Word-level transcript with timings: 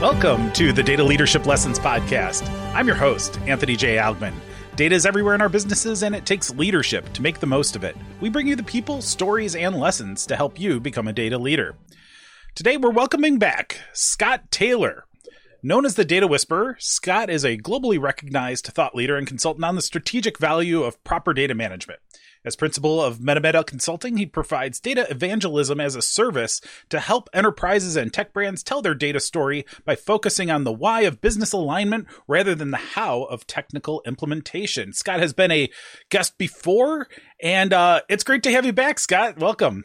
Welcome 0.00 0.50
to 0.54 0.72
the 0.72 0.82
Data 0.82 1.04
Leadership 1.04 1.44
Lessons 1.44 1.78
Podcast. 1.78 2.48
I'm 2.74 2.86
your 2.86 2.96
host, 2.96 3.38
Anthony 3.40 3.76
J. 3.76 3.96
Algmin. 3.96 4.32
Data 4.74 4.94
is 4.94 5.04
everywhere 5.04 5.34
in 5.34 5.42
our 5.42 5.50
businesses, 5.50 6.02
and 6.02 6.14
it 6.14 6.24
takes 6.24 6.54
leadership 6.54 7.12
to 7.12 7.20
make 7.20 7.38
the 7.38 7.46
most 7.46 7.76
of 7.76 7.84
it. 7.84 7.94
We 8.18 8.30
bring 8.30 8.46
you 8.46 8.56
the 8.56 8.62
people, 8.62 9.02
stories, 9.02 9.54
and 9.54 9.76
lessons 9.76 10.24
to 10.28 10.36
help 10.36 10.58
you 10.58 10.80
become 10.80 11.06
a 11.06 11.12
data 11.12 11.36
leader. 11.36 11.76
Today, 12.54 12.78
we're 12.78 12.88
welcoming 12.88 13.38
back 13.38 13.78
Scott 13.92 14.50
Taylor. 14.50 15.04
Known 15.62 15.84
as 15.84 15.96
the 15.96 16.06
Data 16.06 16.26
Whisperer, 16.26 16.76
Scott 16.78 17.28
is 17.28 17.44
a 17.44 17.58
globally 17.58 18.00
recognized 18.00 18.68
thought 18.68 18.94
leader 18.94 19.16
and 19.16 19.26
consultant 19.26 19.66
on 19.66 19.74
the 19.74 19.82
strategic 19.82 20.38
value 20.38 20.82
of 20.82 21.04
proper 21.04 21.34
data 21.34 21.54
management. 21.54 22.00
As 22.42 22.56
principal 22.56 23.02
of 23.02 23.18
MetaMeta 23.18 23.66
Consulting, 23.66 24.16
he 24.16 24.24
provides 24.24 24.80
data 24.80 25.06
evangelism 25.10 25.78
as 25.78 25.94
a 25.94 26.00
service 26.00 26.62
to 26.88 26.98
help 26.98 27.28
enterprises 27.34 27.96
and 27.96 28.10
tech 28.10 28.32
brands 28.32 28.62
tell 28.62 28.80
their 28.80 28.94
data 28.94 29.20
story 29.20 29.66
by 29.84 29.94
focusing 29.94 30.50
on 30.50 30.64
the 30.64 30.72
why 30.72 31.02
of 31.02 31.20
business 31.20 31.52
alignment 31.52 32.06
rather 32.26 32.54
than 32.54 32.70
the 32.70 32.78
how 32.78 33.24
of 33.24 33.46
technical 33.46 34.00
implementation. 34.06 34.94
Scott 34.94 35.20
has 35.20 35.34
been 35.34 35.50
a 35.50 35.68
guest 36.08 36.38
before, 36.38 37.08
and 37.42 37.74
uh, 37.74 38.00
it's 38.08 38.24
great 38.24 38.42
to 38.44 38.52
have 38.52 38.64
you 38.64 38.72
back, 38.72 38.98
Scott. 38.98 39.38
Welcome. 39.38 39.84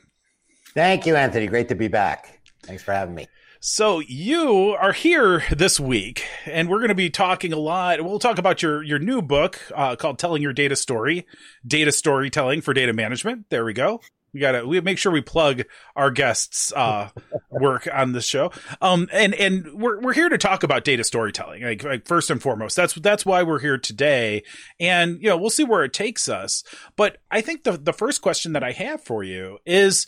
Thank 0.74 1.05
you, 1.05 1.18
Anthony. 1.18 1.48
Great 1.48 1.68
to 1.70 1.76
be 1.76 1.90
back. 1.90 2.40
Thanks 2.63 2.84
for 2.84 2.94
having 2.94 3.16
me. 3.16 3.27
So 3.59 4.00
you 4.00 4.76
are 4.80 4.91
here 4.91 5.44
this 5.50 5.80
week, 5.80 6.26
and 6.46 6.70
we're 6.70 6.80
going 6.80 6.90
to 6.90 6.96
be 6.96 7.09
talking 7.09 7.54
a 7.54 7.58
lot. 7.58 8.04
We'll 8.04 8.20
talk 8.20 8.38
about 8.38 8.62
your 8.62 8.84
your 8.84 9.00
new 9.00 9.22
book 9.22 9.59
uh, 9.73 9.96
called 9.96 10.20
"Telling 10.20 10.41
Your 10.41 10.54
Data 10.54 10.76
Story: 10.76 11.26
Data 11.66 11.91
Storytelling 11.91 12.62
for 12.62 12.73
Data 12.73 12.94
Management." 12.94 13.49
There 13.49 13.66
we 13.66 13.73
go. 13.73 14.02
We 14.34 14.41
gotta 14.41 14.68
we 14.68 14.82
make 14.82 14.98
sure 14.98 15.12
we 15.12 15.22
plug 15.22 15.62
our 15.96 16.12
guests' 16.12 16.74
uh, 16.76 17.10
work 17.49 17.88
on 17.91 18.12
this 18.12 18.26
show. 18.26 18.52
Um, 18.82 19.07
and 19.12 19.34
and 19.34 19.66
we're 19.74 20.01
we're 20.01 20.13
here 20.13 20.29
to 20.29 20.38
talk 20.38 20.63
about 20.63 20.84
data 20.84 21.05
storytelling. 21.05 21.63
Like, 21.63 21.84
like 21.84 22.05
first 22.05 22.29
and 22.29 22.41
foremost, 22.41 22.76
that's 22.76 22.94
that's 22.96 23.26
why 23.26 23.44
we're 23.44 23.60
here 23.60 23.77
today. 23.77 24.44
And 24.79 25.22
you 25.22 25.29
know, 25.29 25.38
we'll 25.38 25.49
see 25.49 25.63
where 25.63 25.85
it 25.85 25.94
takes 25.94 26.27
us. 26.27 26.63
But 26.98 27.18
I 27.32 27.40
think 27.40 27.63
the 27.63 27.77
the 27.77 27.94
first 27.94 28.22
question 28.22 28.51
that 28.54 28.63
I 28.63 28.74
have 28.74 29.01
for 29.01 29.24
you 29.24 29.60
is 29.66 30.05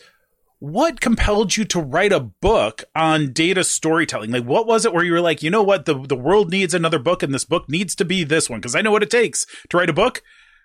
what 0.59 1.01
compelled 1.01 1.55
you 1.55 1.65
to 1.65 1.79
write 1.79 2.11
a 2.11 2.19
book 2.19 2.83
on 2.95 3.31
data 3.31 3.63
storytelling? 3.63 4.31
Like, 4.31 4.45
what 4.45 4.65
was 4.65 4.85
it 4.85 4.93
where 4.93 5.03
you 5.03 5.13
were 5.13 5.21
like, 5.21 5.43
you 5.43 5.49
know 5.49 5.63
what, 5.63 5.85
the 5.85 5.99
the 5.99 6.15
world 6.15 6.51
needs 6.51 6.73
another 6.73 6.99
book, 6.99 7.23
and 7.23 7.33
this 7.33 7.45
book 7.45 7.69
needs 7.69 7.95
to 7.95 8.05
be 8.05 8.23
this 8.23 8.49
one 8.49 8.59
because 8.59 8.75
I 8.75 8.81
know 8.81 8.91
what 8.91 9.03
it 9.03 9.11
takes 9.11 9.45
to 9.69 9.77
write 9.77 9.89
a 9.89 9.93
book. 9.93 10.23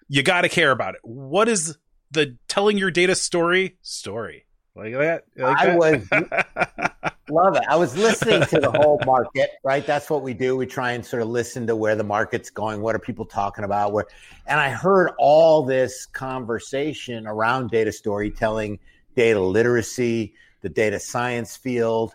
You 0.09 0.23
got 0.23 0.43
to 0.43 0.49
care 0.49 0.71
about 0.71 0.95
it. 0.95 1.01
What 1.03 1.49
is 1.49 1.77
the 2.11 2.37
telling 2.49 2.79
your 2.79 2.91
data 2.91 3.15
story 3.15 3.77
story 3.83 4.47
like 4.75 4.93
that? 4.95 5.25
Like 5.37 5.59
I 5.59 5.67
that? 5.67 5.79
was 5.79 7.13
love 7.31 7.57
it. 7.57 7.63
I 7.69 7.77
was 7.77 7.97
listening 7.97 8.43
to 8.49 8.61
the 8.61 8.71
whole 8.71 9.01
market, 9.05 9.51
right? 9.63 9.87
That's 9.87 10.09
what 10.09 10.23
we 10.23 10.35
do. 10.35 10.57
We 10.57 10.67
try 10.67 10.93
and 10.93 11.05
sort 11.05 11.23
of 11.23 11.29
listen 11.29 11.67
to 11.67 11.77
where 11.77 11.97
the 11.97 12.05
market's 12.05 12.51
going. 12.51 12.81
What 12.81 12.95
are 12.95 12.99
people 12.99 13.27
talking 13.27 13.65
about? 13.65 13.93
Where, 13.93 14.07
and 14.47 14.59
I 14.59 14.71
heard 14.71 15.11
all 15.19 15.63
this 15.63 16.07
conversation 16.07 17.27
around 17.27 17.71
data 17.71 17.93
storytelling 17.93 18.79
data 19.15 19.41
literacy, 19.41 20.35
the 20.61 20.69
data 20.69 20.99
science 20.99 21.57
field. 21.57 22.15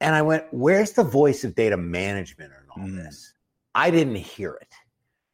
And 0.00 0.14
I 0.14 0.22
went, 0.22 0.44
where's 0.50 0.92
the 0.92 1.04
voice 1.04 1.44
of 1.44 1.54
data 1.54 1.76
management 1.76 2.52
in 2.52 2.70
all 2.70 2.88
Mm. 2.88 2.96
this? 3.04 3.32
I 3.74 3.90
didn't 3.90 4.16
hear 4.16 4.54
it. 4.60 4.72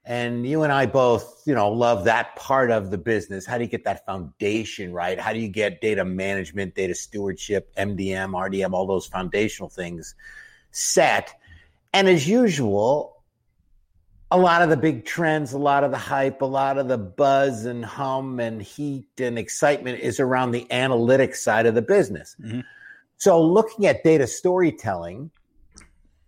And 0.04 0.46
you 0.46 0.62
and 0.62 0.72
I 0.72 0.86
both, 0.86 1.42
you 1.44 1.54
know, 1.54 1.70
love 1.70 2.04
that 2.04 2.34
part 2.36 2.70
of 2.70 2.90
the 2.90 2.96
business. 2.96 3.44
How 3.44 3.58
do 3.58 3.64
you 3.64 3.70
get 3.70 3.84
that 3.84 4.06
foundation 4.06 4.92
right? 4.92 5.20
How 5.20 5.34
do 5.34 5.38
you 5.38 5.48
get 5.48 5.82
data 5.82 6.04
management, 6.04 6.74
data 6.74 6.94
stewardship, 6.94 7.74
MDM, 7.76 8.30
RDM, 8.32 8.72
all 8.72 8.86
those 8.86 9.06
foundational 9.06 9.68
things 9.68 10.14
set? 10.70 11.34
And 11.92 12.08
as 12.08 12.26
usual, 12.26 13.17
a 14.30 14.38
lot 14.38 14.62
of 14.62 14.68
the 14.68 14.76
big 14.76 15.04
trends, 15.06 15.52
a 15.52 15.58
lot 15.58 15.84
of 15.84 15.90
the 15.90 15.98
hype, 15.98 16.42
a 16.42 16.46
lot 16.46 16.76
of 16.78 16.88
the 16.88 16.98
buzz 16.98 17.64
and 17.64 17.84
hum 17.84 18.40
and 18.40 18.60
heat 18.60 19.08
and 19.18 19.38
excitement 19.38 20.00
is 20.00 20.20
around 20.20 20.50
the 20.50 20.66
analytics 20.70 21.36
side 21.36 21.64
of 21.66 21.74
the 21.74 21.82
business. 21.82 22.36
Mhm. 22.40 22.62
So, 23.16 23.42
looking 23.42 23.86
at 23.86 24.04
data 24.04 24.26
storytelling, 24.26 25.30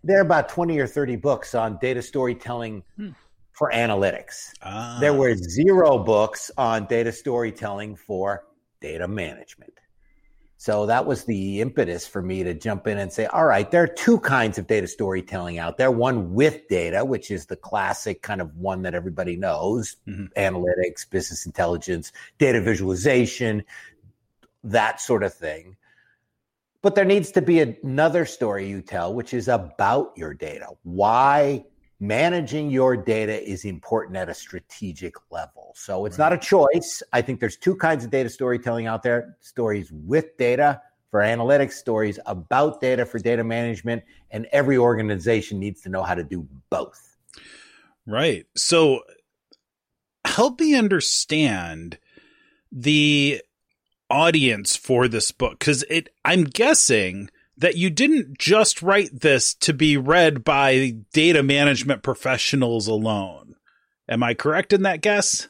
there 0.03 0.17
are 0.17 0.21
about 0.21 0.49
20 0.49 0.79
or 0.79 0.87
30 0.87 1.15
books 1.15 1.53
on 1.53 1.77
data 1.79 2.01
storytelling 2.01 2.83
Hmm. 2.97 3.09
for 3.51 3.71
analytics. 3.71 4.51
Ah. 4.63 4.97
There 4.99 5.13
were 5.13 5.35
zero 5.35 5.99
books 5.99 6.49
on 6.57 6.87
data 6.87 7.11
storytelling 7.11 7.95
for 7.95 8.45
data 8.81 9.07
management. 9.07 9.73
So 10.61 10.85
that 10.85 11.07
was 11.07 11.23
the 11.23 11.59
impetus 11.59 12.05
for 12.05 12.21
me 12.21 12.43
to 12.43 12.53
jump 12.53 12.85
in 12.85 12.99
and 12.99 13.11
say, 13.11 13.25
all 13.25 13.45
right, 13.45 13.71
there 13.71 13.81
are 13.81 13.87
two 13.87 14.19
kinds 14.19 14.59
of 14.59 14.67
data 14.67 14.85
storytelling 14.85 15.57
out 15.57 15.75
there. 15.75 15.89
One 15.89 16.35
with 16.35 16.67
data, 16.67 17.03
which 17.03 17.31
is 17.31 17.47
the 17.47 17.55
classic 17.55 18.21
kind 18.21 18.41
of 18.41 18.55
one 18.55 18.83
that 18.83 18.93
everybody 18.93 19.35
knows 19.35 19.95
Mhm. 20.07 20.31
analytics, 20.37 21.09
business 21.09 21.47
intelligence, 21.47 22.11
data 22.37 22.61
visualization, 22.61 23.63
that 24.63 25.01
sort 25.01 25.23
of 25.23 25.33
thing. 25.33 25.77
But 26.83 26.93
there 26.93 27.05
needs 27.05 27.31
to 27.31 27.41
be 27.41 27.59
another 27.61 28.23
story 28.27 28.67
you 28.67 28.83
tell, 28.83 29.15
which 29.15 29.33
is 29.33 29.47
about 29.47 30.13
your 30.15 30.35
data. 30.35 30.67
Why 30.83 31.65
managing 32.01 32.71
your 32.71 32.97
data 32.97 33.47
is 33.47 33.63
important 33.63 34.17
at 34.17 34.27
a 34.27 34.33
strategic 34.33 35.13
level. 35.29 35.71
So 35.75 36.05
it's 36.05 36.17
not 36.17 36.33
a 36.33 36.37
choice. 36.37 37.03
I 37.13 37.21
think 37.21 37.39
there's 37.39 37.55
two 37.55 37.75
kinds 37.75 38.03
of 38.03 38.09
data 38.09 38.27
storytelling 38.27 38.87
out 38.87 39.03
there 39.03 39.37
stories 39.39 39.91
with 39.91 40.35
data 40.37 40.81
for 41.11 41.19
analytics, 41.19 41.73
stories 41.73 42.17
about 42.25 42.81
data 42.81 43.05
for 43.05 43.19
data 43.19 43.43
management. 43.43 44.01
And 44.31 44.47
every 44.51 44.79
organization 44.79 45.59
needs 45.59 45.81
to 45.81 45.89
know 45.89 46.01
how 46.01 46.15
to 46.15 46.23
do 46.23 46.47
both. 46.71 47.17
Right. 48.07 48.47
So 48.55 49.01
help 50.25 50.59
me 50.59 50.73
understand 50.73 51.99
the 52.71 53.43
audience 54.09 54.75
for 54.75 55.07
this 55.07 55.31
book 55.31 55.59
cuz 55.59 55.83
it 55.83 56.09
I'm 56.25 56.45
guessing 56.45 57.29
that 57.61 57.77
you 57.77 57.89
didn't 57.89 58.37
just 58.37 58.81
write 58.81 59.21
this 59.21 59.53
to 59.53 59.71
be 59.71 59.95
read 59.95 60.43
by 60.43 60.95
data 61.13 61.43
management 61.43 62.01
professionals 62.01 62.87
alone. 62.87 63.55
Am 64.09 64.23
I 64.23 64.33
correct 64.33 64.73
in 64.73 64.81
that 64.81 65.01
guess? 65.01 65.47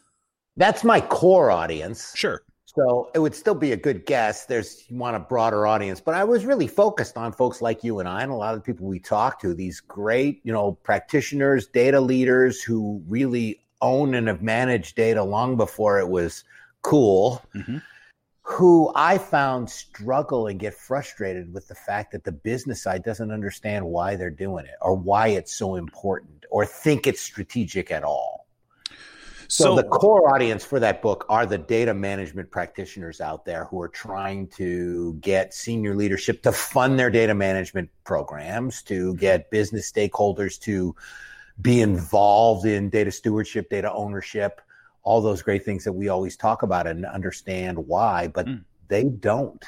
That's 0.57 0.83
my 0.83 0.99
core 0.99 1.49
audience. 1.49 2.13
Sure. 2.15 2.43
So 2.65 3.09
it 3.15 3.19
would 3.19 3.33
still 3.33 3.55
be 3.55 3.71
a 3.71 3.77
good 3.77 4.05
guess. 4.05 4.45
There's 4.45 4.83
you 4.89 4.97
want 4.97 5.15
a 5.15 5.19
broader 5.19 5.65
audience, 5.65 5.99
but 6.01 6.13
I 6.13 6.25
was 6.25 6.45
really 6.45 6.67
focused 6.67 7.17
on 7.17 7.31
folks 7.31 7.61
like 7.61 7.83
you 7.83 7.99
and 7.99 8.07
I 8.07 8.23
and 8.23 8.31
a 8.31 8.35
lot 8.35 8.53
of 8.53 8.59
the 8.59 8.65
people 8.65 8.87
we 8.87 8.99
talk 8.99 9.41
to, 9.41 9.53
these 9.53 9.79
great, 9.79 10.41
you 10.43 10.51
know, 10.53 10.73
practitioners, 10.83 11.67
data 11.67 11.99
leaders 11.99 12.61
who 12.61 13.01
really 13.07 13.61
own 13.81 14.13
and 14.13 14.27
have 14.27 14.41
managed 14.41 14.95
data 14.95 15.23
long 15.23 15.57
before 15.57 15.97
it 15.99 16.09
was 16.09 16.43
cool, 16.81 17.41
Mhm. 17.55 17.81
Who 18.51 18.91
I 18.95 19.17
found 19.17 19.69
struggle 19.69 20.47
and 20.47 20.59
get 20.59 20.73
frustrated 20.73 21.53
with 21.53 21.69
the 21.69 21.75
fact 21.75 22.11
that 22.11 22.25
the 22.25 22.33
business 22.33 22.83
side 22.83 23.01
doesn't 23.01 23.31
understand 23.31 23.85
why 23.85 24.17
they're 24.17 24.29
doing 24.29 24.65
it 24.65 24.75
or 24.81 24.93
why 24.93 25.29
it's 25.29 25.55
so 25.55 25.75
important 25.75 26.45
or 26.49 26.65
think 26.65 27.07
it's 27.07 27.21
strategic 27.21 27.91
at 27.91 28.03
all. 28.03 28.47
So, 29.47 29.75
the 29.75 29.83
core 29.83 30.33
audience 30.33 30.63
for 30.63 30.79
that 30.79 31.01
book 31.01 31.25
are 31.27 31.45
the 31.45 31.57
data 31.57 31.93
management 31.93 32.51
practitioners 32.51 33.19
out 33.19 33.43
there 33.45 33.65
who 33.65 33.81
are 33.81 33.89
trying 33.89 34.47
to 34.55 35.13
get 35.15 35.53
senior 35.53 35.93
leadership 35.93 36.41
to 36.43 36.51
fund 36.53 36.97
their 36.97 37.09
data 37.09 37.33
management 37.33 37.89
programs, 38.05 38.81
to 38.83 39.13
get 39.15 39.49
business 39.49 39.91
stakeholders 39.91 40.57
to 40.61 40.95
be 41.61 41.81
involved 41.81 42.65
in 42.65 42.89
data 42.89 43.11
stewardship, 43.11 43.69
data 43.69 43.91
ownership, 43.91 44.61
all 45.03 45.21
those 45.21 45.41
great 45.41 45.65
things 45.65 45.83
that 45.83 45.93
we 45.93 46.09
always 46.09 46.35
talk 46.37 46.63
about 46.63 46.87
and 46.87 47.05
understand 47.05 47.77
why, 47.87 48.27
but 48.27 48.45
Mm. 48.45 48.63
they 48.87 49.05
don't. 49.05 49.63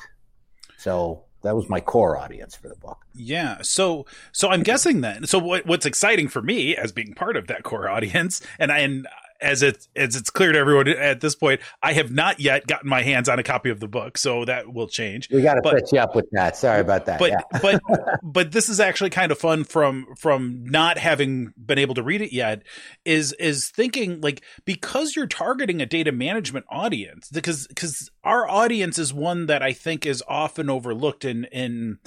So 0.77 1.23
that 1.43 1.55
was 1.55 1.67
my 1.69 1.79
core 1.79 2.17
audience 2.17 2.55
for 2.55 2.69
the 2.69 2.75
book. 2.75 2.99
Yeah. 3.13 3.57
So 3.61 4.05
so 4.31 4.49
I'm 4.49 4.63
guessing 4.63 5.01
then. 5.01 5.25
So 5.25 5.39
what 5.39 5.65
what's 5.65 5.85
exciting 5.85 6.27
for 6.27 6.41
me 6.41 6.75
as 6.75 6.91
being 6.91 7.13
part 7.13 7.35
of 7.37 7.47
that 7.47 7.63
core 7.63 7.89
audience 7.89 8.41
and 8.59 8.71
I 8.71 8.79
and 8.79 9.07
as 9.43 9.61
it 9.61 9.87
as 9.95 10.15
it's 10.15 10.29
clear 10.29 10.51
to 10.51 10.57
everyone 10.57 10.87
at 10.87 11.21
this 11.21 11.35
point, 11.35 11.61
I 11.83 11.93
have 11.93 12.11
not 12.11 12.39
yet 12.39 12.65
gotten 12.65 12.89
my 12.89 13.03
hands 13.03 13.29
on 13.29 13.37
a 13.37 13.43
copy 13.43 13.69
of 13.69 13.79
the 13.79 13.87
book, 13.87 14.17
so 14.17 14.45
that 14.45 14.73
will 14.73 14.87
change. 14.87 15.29
We 15.29 15.41
got 15.41 15.55
to 15.55 15.69
set 15.69 15.91
you 15.91 15.99
up 15.99 16.15
with 16.15 16.25
that. 16.31 16.55
Sorry 16.55 16.79
about 16.79 17.05
that. 17.05 17.19
But 17.19 17.31
yeah. 17.31 17.59
but 17.61 17.81
but 18.23 18.51
this 18.51 18.69
is 18.69 18.79
actually 18.79 19.09
kind 19.09 19.31
of 19.31 19.37
fun 19.37 19.63
from 19.65 20.07
from 20.17 20.63
not 20.65 20.97
having 20.97 21.53
been 21.63 21.77
able 21.77 21.95
to 21.95 22.03
read 22.03 22.21
it 22.21 22.33
yet 22.33 22.63
is 23.05 23.33
is 23.33 23.69
thinking 23.69 24.21
like 24.21 24.41
because 24.65 25.15
you're 25.15 25.27
targeting 25.27 25.81
a 25.81 25.85
data 25.85 26.11
management 26.11 26.65
audience 26.69 27.29
because 27.29 27.67
because 27.67 28.09
our 28.23 28.47
audience 28.49 28.97
is 28.97 29.13
one 29.13 29.47
that 29.47 29.61
I 29.61 29.73
think 29.73 30.05
is 30.05 30.23
often 30.27 30.69
overlooked 30.69 31.25
in 31.25 31.45
in 31.45 31.99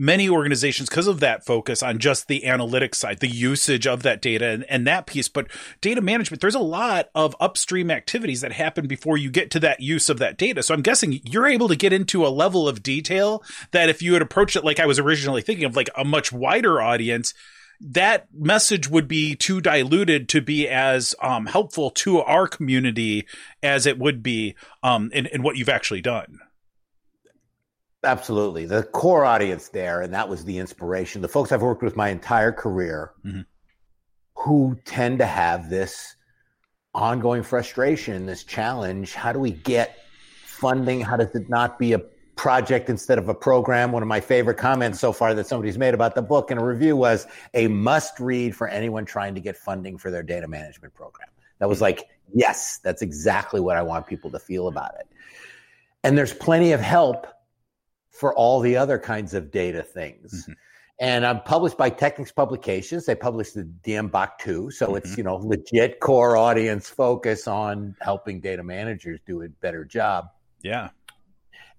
many 0.00 0.30
organizations 0.30 0.88
because 0.88 1.06
of 1.06 1.20
that 1.20 1.44
focus 1.44 1.82
on 1.82 1.98
just 1.98 2.26
the 2.26 2.40
analytics 2.46 2.94
side, 2.94 3.20
the 3.20 3.28
usage 3.28 3.86
of 3.86 4.02
that 4.02 4.22
data 4.22 4.46
and, 4.46 4.64
and, 4.70 4.86
that 4.86 5.06
piece. 5.06 5.28
But 5.28 5.48
data 5.82 6.00
management, 6.00 6.40
there's 6.40 6.54
a 6.54 6.58
lot 6.58 7.10
of 7.14 7.36
upstream 7.38 7.90
activities 7.90 8.40
that 8.40 8.52
happen 8.52 8.86
before 8.86 9.18
you 9.18 9.30
get 9.30 9.50
to 9.50 9.60
that 9.60 9.80
use 9.80 10.08
of 10.08 10.18
that 10.18 10.38
data. 10.38 10.62
So 10.62 10.72
I'm 10.72 10.80
guessing 10.80 11.20
you're 11.24 11.46
able 11.46 11.68
to 11.68 11.76
get 11.76 11.92
into 11.92 12.26
a 12.26 12.28
level 12.28 12.66
of 12.66 12.82
detail 12.82 13.44
that 13.72 13.90
if 13.90 14.00
you 14.00 14.14
had 14.14 14.22
approached 14.22 14.56
it 14.56 14.64
like 14.64 14.80
I 14.80 14.86
was 14.86 14.98
originally 14.98 15.42
thinking 15.42 15.66
of, 15.66 15.76
like 15.76 15.90
a 15.94 16.04
much 16.04 16.32
wider 16.32 16.80
audience, 16.80 17.34
that 17.78 18.26
message 18.32 18.88
would 18.88 19.06
be 19.06 19.34
too 19.34 19.60
diluted 19.60 20.30
to 20.30 20.40
be 20.40 20.66
as 20.66 21.14
um, 21.20 21.44
helpful 21.44 21.90
to 21.90 22.20
our 22.20 22.48
community 22.48 23.26
as 23.62 23.84
it 23.84 23.98
would 23.98 24.22
be 24.22 24.54
um, 24.82 25.10
in, 25.12 25.26
in 25.26 25.42
what 25.42 25.58
you've 25.58 25.68
actually 25.68 26.00
done. 26.00 26.40
Absolutely. 28.02 28.64
The 28.64 28.82
core 28.82 29.24
audience 29.24 29.68
there, 29.68 30.00
and 30.00 30.14
that 30.14 30.28
was 30.28 30.44
the 30.44 30.58
inspiration. 30.58 31.20
The 31.20 31.28
folks 31.28 31.52
I've 31.52 31.62
worked 31.62 31.82
with 31.82 31.96
my 31.96 32.08
entire 32.08 32.52
career 32.52 33.12
mm-hmm. 33.24 33.42
who 34.36 34.78
tend 34.86 35.18
to 35.18 35.26
have 35.26 35.68
this 35.68 36.16
ongoing 36.94 37.42
frustration, 37.42 38.24
this 38.26 38.42
challenge. 38.42 39.14
How 39.14 39.32
do 39.32 39.38
we 39.38 39.50
get 39.50 39.98
funding? 40.44 41.02
How 41.02 41.16
does 41.16 41.34
it 41.34 41.50
not 41.50 41.78
be 41.78 41.92
a 41.92 41.98
project 42.36 42.88
instead 42.88 43.18
of 43.18 43.28
a 43.28 43.34
program? 43.34 43.92
One 43.92 44.02
of 44.02 44.08
my 44.08 44.20
favorite 44.20 44.56
comments 44.56 44.98
so 44.98 45.12
far 45.12 45.34
that 45.34 45.46
somebody's 45.46 45.76
made 45.76 45.92
about 45.92 46.14
the 46.14 46.22
book 46.22 46.50
in 46.50 46.56
a 46.56 46.64
review 46.64 46.96
was 46.96 47.26
a 47.52 47.68
must 47.68 48.18
read 48.18 48.56
for 48.56 48.66
anyone 48.66 49.04
trying 49.04 49.34
to 49.34 49.40
get 49.40 49.58
funding 49.58 49.98
for 49.98 50.10
their 50.10 50.22
data 50.22 50.48
management 50.48 50.94
program. 50.94 51.28
That 51.58 51.68
was 51.68 51.82
like, 51.82 52.08
yes, 52.32 52.78
that's 52.82 53.02
exactly 53.02 53.60
what 53.60 53.76
I 53.76 53.82
want 53.82 54.06
people 54.06 54.30
to 54.30 54.38
feel 54.38 54.68
about 54.68 54.94
it. 54.98 55.06
And 56.02 56.16
there's 56.16 56.32
plenty 56.32 56.72
of 56.72 56.80
help 56.80 57.26
for 58.10 58.34
all 58.34 58.60
the 58.60 58.76
other 58.76 58.98
kinds 58.98 59.34
of 59.34 59.50
data 59.50 59.82
things. 59.82 60.42
Mm-hmm. 60.42 60.52
And 61.00 61.24
I'm 61.24 61.40
published 61.40 61.78
by 61.78 61.88
Technics 61.88 62.30
Publications. 62.30 63.06
They 63.06 63.14
publish 63.14 63.52
the 63.52 63.62
DM 63.62 64.10
DMBOK 64.10 64.28
2. 64.40 64.70
So 64.70 64.86
mm-hmm. 64.86 64.96
it's, 64.96 65.16
you 65.16 65.24
know, 65.24 65.36
legit 65.36 66.00
core 66.00 66.36
audience 66.36 66.90
focus 66.90 67.48
on 67.48 67.96
helping 68.02 68.40
data 68.40 68.62
managers 68.62 69.18
do 69.26 69.42
a 69.42 69.48
better 69.48 69.84
job. 69.84 70.28
Yeah. 70.62 70.90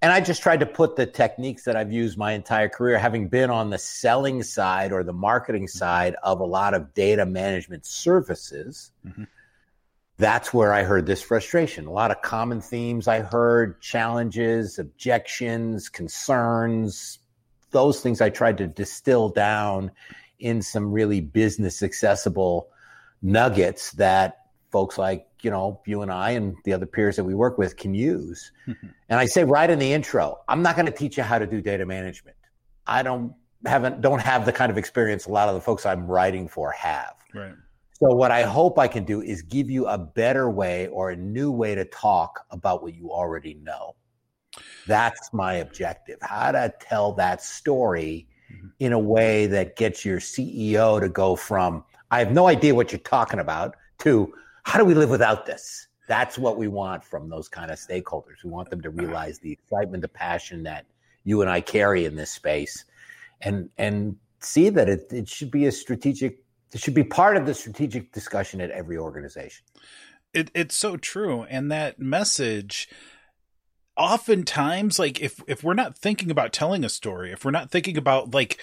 And 0.02 0.12
I 0.12 0.20
just 0.22 0.42
tried 0.42 0.62
to 0.62 0.66
put 0.66 0.96
the 0.96 1.06
techniques 1.06 1.64
that 1.66 1.76
I've 1.76 1.92
used 1.92 2.18
my 2.18 2.32
entire 2.32 2.68
career, 2.68 2.98
having 2.98 3.28
been 3.28 3.52
on 3.52 3.70
the 3.70 3.78
selling 3.78 4.42
side 4.42 4.92
or 4.92 5.04
the 5.04 5.14
marketing 5.14 5.66
mm-hmm. 5.66 5.78
side 5.78 6.16
of 6.24 6.40
a 6.40 6.46
lot 6.46 6.74
of 6.74 6.92
data 6.96 7.26
management 7.26 7.86
services. 7.86 8.92
Mm-hmm 9.06 9.24
that's 10.22 10.54
where 10.54 10.72
I 10.72 10.84
heard 10.84 11.08
this 11.08 11.22
frustration. 11.24 11.88
A 11.88 11.92
lot 11.92 12.12
of 12.12 12.22
common 12.22 12.62
themes 12.62 13.08
I 13.08 13.22
heard 13.22 13.82
challenges, 13.82 14.78
objections, 14.78 15.90
concerns, 15.90 17.18
those 17.72 18.02
things 18.02 18.22
I 18.22 18.30
tried 18.30 18.60
to 18.60 18.68
distill 18.68 19.30
down 19.30 19.90
in 20.40 20.62
some 20.62 20.92
really 20.92 21.22
business 21.22 21.82
accessible 21.82 22.70
nuggets 23.24 23.94
that 23.94 24.46
folks 24.72 25.00
like, 25.00 25.28
you 25.42 25.50
know, 25.50 25.82
you 25.88 26.04
and 26.04 26.12
I 26.12 26.32
and 26.32 26.56
the 26.66 26.74
other 26.74 26.86
peers 26.86 27.16
that 27.16 27.24
we 27.24 27.34
work 27.34 27.58
with 27.58 27.76
can 27.76 27.96
use. 27.96 28.52
and 28.68 29.20
I 29.20 29.26
say 29.26 29.44
right 29.44 29.70
in 29.70 29.80
the 29.80 29.92
intro, 29.92 30.40
I'm 30.48 30.62
not 30.62 30.76
going 30.76 30.86
to 30.86 30.92
teach 30.92 31.18
you 31.18 31.24
how 31.24 31.40
to 31.40 31.48
do 31.48 31.62
data 31.62 31.86
management. 31.88 32.38
I 32.86 33.02
don't 33.02 33.34
haven't 33.66 34.02
don't 34.02 34.22
have 34.22 34.46
the 34.46 34.54
kind 34.54 34.72
of 34.72 34.78
experience 34.78 35.26
a 35.26 35.32
lot 35.32 35.50
of 35.50 35.56
the 35.56 35.62
folks 35.62 35.84
I'm 35.84 36.06
writing 36.06 36.48
for 36.48 36.72
have. 36.72 37.16
Right. 37.34 37.54
So, 38.02 38.16
what 38.16 38.32
I 38.32 38.42
hope 38.42 38.80
I 38.80 38.88
can 38.88 39.04
do 39.04 39.22
is 39.22 39.44
give 39.44 39.70
you 39.70 39.86
a 39.86 39.96
better 39.96 40.50
way 40.50 40.88
or 40.88 41.12
a 41.12 41.16
new 41.16 41.52
way 41.52 41.76
to 41.76 41.86
talk 41.86 42.44
about 42.50 42.82
what 42.82 42.96
you 42.96 43.12
already 43.12 43.54
know. 43.54 43.96
That's 44.88 45.32
my 45.34 45.56
objective. 45.56 46.18
How 46.20 46.52
to 46.52 46.74
tell 46.80 47.12
that 47.14 47.44
story 47.44 48.28
mm-hmm. 48.52 48.70
in 48.80 48.94
a 48.94 49.00
way 49.00 49.46
that 49.48 49.76
gets 49.76 50.04
your 50.04 50.20
CEO 50.20 51.00
to 51.00 51.10
go 51.10 51.36
from, 51.36 51.84
I 52.10 52.18
have 52.18 52.32
no 52.32 52.48
idea 52.48 52.74
what 52.74 52.92
you're 52.92 52.98
talking 53.00 53.40
about, 53.40 53.76
to, 54.00 54.34
how 54.64 54.80
do 54.80 54.86
we 54.86 54.96
live 54.96 55.12
without 55.12 55.46
this? 55.46 55.88
That's 56.08 56.40
what 56.40 56.58
we 56.58 56.68
want 56.68 57.04
from 57.04 57.30
those 57.30 57.48
kind 57.48 57.70
of 57.70 57.78
stakeholders. 57.78 58.44
We 58.44 58.50
want 58.50 58.72
them 58.72 58.82
to 58.82 58.90
realize 58.90 59.38
the 59.38 59.52
excitement, 59.52 60.02
the 60.02 60.08
passion 60.08 60.64
that 60.64 60.88
you 61.24 61.42
and 61.42 61.52
I 61.52 61.62
carry 61.62 62.06
in 62.06 62.16
this 62.16 62.32
space 62.32 62.84
and, 63.42 63.70
and 63.78 64.16
see 64.40 64.70
that 64.70 64.90
it, 64.90 65.06
it 65.12 65.30
should 65.30 65.52
be 65.52 65.68
a 65.68 65.72
strategic 65.72 66.40
it 66.74 66.80
should 66.80 66.94
be 66.94 67.04
part 67.04 67.38
of 67.38 67.46
the 67.46 67.54
strategic 67.54 68.12
discussion 68.12 68.62
at 68.62 68.72
every 68.72 68.98
organization. 68.98 69.66
It, 70.34 70.52
it's 70.54 70.76
so 70.76 70.98
true. 70.98 71.44
And 71.44 71.72
that 71.72 72.00
message, 72.00 72.88
oftentimes, 73.98 74.98
like 74.98 75.20
if, 75.22 75.42
if 75.48 75.64
we're 75.64 75.74
not 75.74 75.98
thinking 75.98 76.32
about 76.32 76.54
telling 76.54 76.86
a 76.86 76.90
story, 76.90 77.32
if 77.32 77.44
we're 77.44 77.52
not 77.52 77.72
thinking 77.72 77.98
about 77.98 78.34
like 78.34 78.58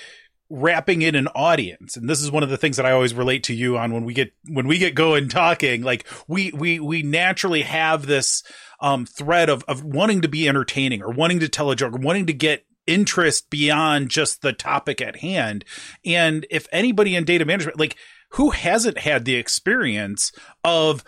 wrapping 0.51 1.03
in 1.03 1.15
an 1.15 1.29
audience 1.29 1.95
and 1.95 2.09
this 2.09 2.23
is 2.23 2.31
one 2.31 2.43
of 2.43 2.49
the 2.49 2.57
things 2.57 2.79
that 2.79 2.87
i 2.87 2.91
always 2.91 3.13
relate 3.13 3.45
to 3.45 3.53
you 3.53 3.77
on 3.77 3.93
when 3.93 4.07
we 4.07 4.15
get 4.15 4.33
when 4.49 4.67
we 4.67 4.79
get 4.79 4.95
going 4.95 5.29
talking 5.29 5.83
like 5.83 6.07
we 6.27 6.51
we 6.53 6.81
we 6.81 7.03
naturally 7.03 7.61
have 7.61 8.07
this 8.07 8.43
um 8.81 9.05
thread 9.05 9.51
of 9.51 9.63
of 9.69 9.85
wanting 9.85 10.23
to 10.23 10.29
be 10.29 10.49
entertaining 10.49 11.03
or 11.03 11.11
wanting 11.11 11.39
to 11.39 11.51
tell 11.51 11.71
a 11.71 11.77
joke 11.77 11.93
or 11.93 11.99
wanting 11.99 12.25
to 12.25 12.33
get 12.33 12.65
interest 12.89 13.51
beyond 13.51 14.09
just 14.09 14.43
the 14.43 14.53
topic 14.53 15.01
at 15.01 15.17
hand. 15.17 15.65
And 16.05 16.47
if 16.51 16.67
anybody 16.73 17.15
in 17.15 17.25
data 17.25 17.45
management, 17.45 17.79
like 17.79 17.97
who 18.31 18.51
hasn't 18.51 18.99
had 18.99 19.25
the 19.25 19.37
experience 19.37 20.33
of 20.65 21.05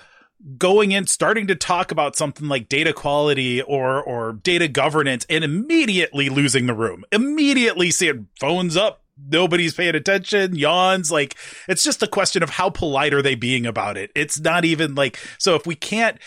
going 0.57 0.93
in 0.93 1.07
starting 1.07 1.47
to 1.49 1.55
talk 1.55 1.91
about 1.91 2.17
something 2.17 2.49
like 2.49 2.69
data 2.69 2.93
quality 2.93 3.61
or 3.61 4.03
or 4.03 4.33
data 4.33 4.69
governance 4.69 5.27
and 5.29 5.45
immediately 5.45 6.31
losing 6.31 6.65
the 6.65 6.73
room 6.73 7.05
immediately 7.13 7.91
seeing 7.91 8.27
phones 8.41 8.75
up 8.75 9.03
nobody's 9.29 9.75
paying 9.75 9.95
attention 9.95 10.57
yawns 10.57 11.13
like 11.13 11.37
it's 11.69 11.85
just 11.85 12.03
a 12.03 12.07
question 12.07 12.43
of 12.43 12.49
how 12.49 12.71
polite 12.71 13.13
are 13.13 13.21
they 13.21 13.35
being 13.35 13.67
about 13.67 13.99
it 13.99 14.11
it's 14.15 14.41
not 14.41 14.65
even 14.65 14.95
like 14.95 15.19
so 15.37 15.57
if 15.57 15.67
we 15.67 15.75
can't 15.75 16.19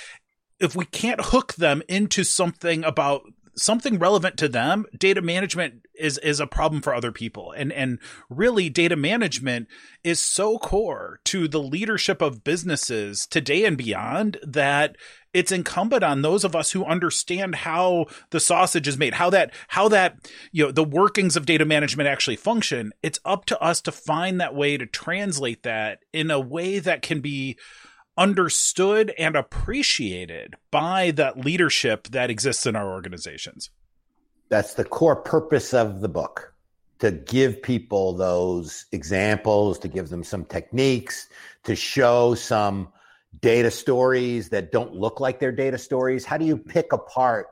if 0.59 0.75
we 0.75 0.85
can't 0.85 1.19
hook 1.19 1.55
them 1.55 1.81
into 1.89 2.23
something 2.23 2.83
about 2.83 3.23
something 3.55 3.99
relevant 3.99 4.37
to 4.37 4.47
them, 4.47 4.85
data 4.97 5.21
management 5.21 5.85
is 5.95 6.17
is 6.19 6.39
a 6.39 6.47
problem 6.47 6.81
for 6.81 6.93
other 6.93 7.11
people. 7.11 7.51
And 7.51 7.71
and 7.71 7.99
really 8.29 8.69
data 8.69 8.95
management 8.95 9.67
is 10.03 10.21
so 10.21 10.57
core 10.57 11.19
to 11.25 11.47
the 11.47 11.61
leadership 11.61 12.21
of 12.21 12.43
businesses 12.43 13.27
today 13.27 13.65
and 13.65 13.77
beyond 13.77 14.37
that 14.43 14.95
it's 15.33 15.51
incumbent 15.51 16.03
on 16.03 16.21
those 16.21 16.43
of 16.43 16.55
us 16.55 16.71
who 16.71 16.85
understand 16.85 17.55
how 17.55 18.05
the 18.29 18.39
sausage 18.39 18.87
is 18.87 18.97
made, 18.97 19.15
how 19.15 19.29
that 19.31 19.51
how 19.69 19.87
that 19.89 20.17
you 20.51 20.65
know 20.65 20.71
the 20.71 20.83
workings 20.83 21.35
of 21.35 21.45
data 21.45 21.65
management 21.65 22.07
actually 22.07 22.35
function. 22.35 22.93
It's 23.01 23.19
up 23.25 23.45
to 23.45 23.59
us 23.59 23.81
to 23.81 23.91
find 23.91 24.39
that 24.39 24.55
way 24.55 24.77
to 24.77 24.85
translate 24.85 25.63
that 25.63 25.99
in 26.13 26.29
a 26.29 26.39
way 26.39 26.79
that 26.79 27.01
can 27.01 27.19
be 27.19 27.57
understood 28.17 29.13
and 29.17 29.35
appreciated 29.35 30.55
by 30.71 31.11
that 31.11 31.39
leadership 31.39 32.07
that 32.09 32.29
exists 32.29 32.65
in 32.65 32.75
our 32.75 32.91
organizations. 32.91 33.69
That's 34.49 34.75
the 34.75 34.83
core 34.83 35.15
purpose 35.15 35.73
of 35.73 36.01
the 36.01 36.09
book 36.09 36.53
to 36.99 37.11
give 37.11 37.61
people 37.61 38.13
those 38.13 38.85
examples, 38.91 39.79
to 39.79 39.87
give 39.87 40.09
them 40.09 40.23
some 40.23 40.45
techniques, 40.45 41.27
to 41.63 41.75
show 41.75 42.35
some 42.35 42.87
data 43.41 43.71
stories 43.71 44.49
that 44.49 44.71
don't 44.71 44.93
look 44.93 45.19
like 45.19 45.39
they're 45.39 45.51
data 45.51 45.77
stories. 45.77 46.23
How 46.23 46.37
do 46.37 46.45
you 46.45 46.57
pick 46.57 46.93
apart 46.93 47.47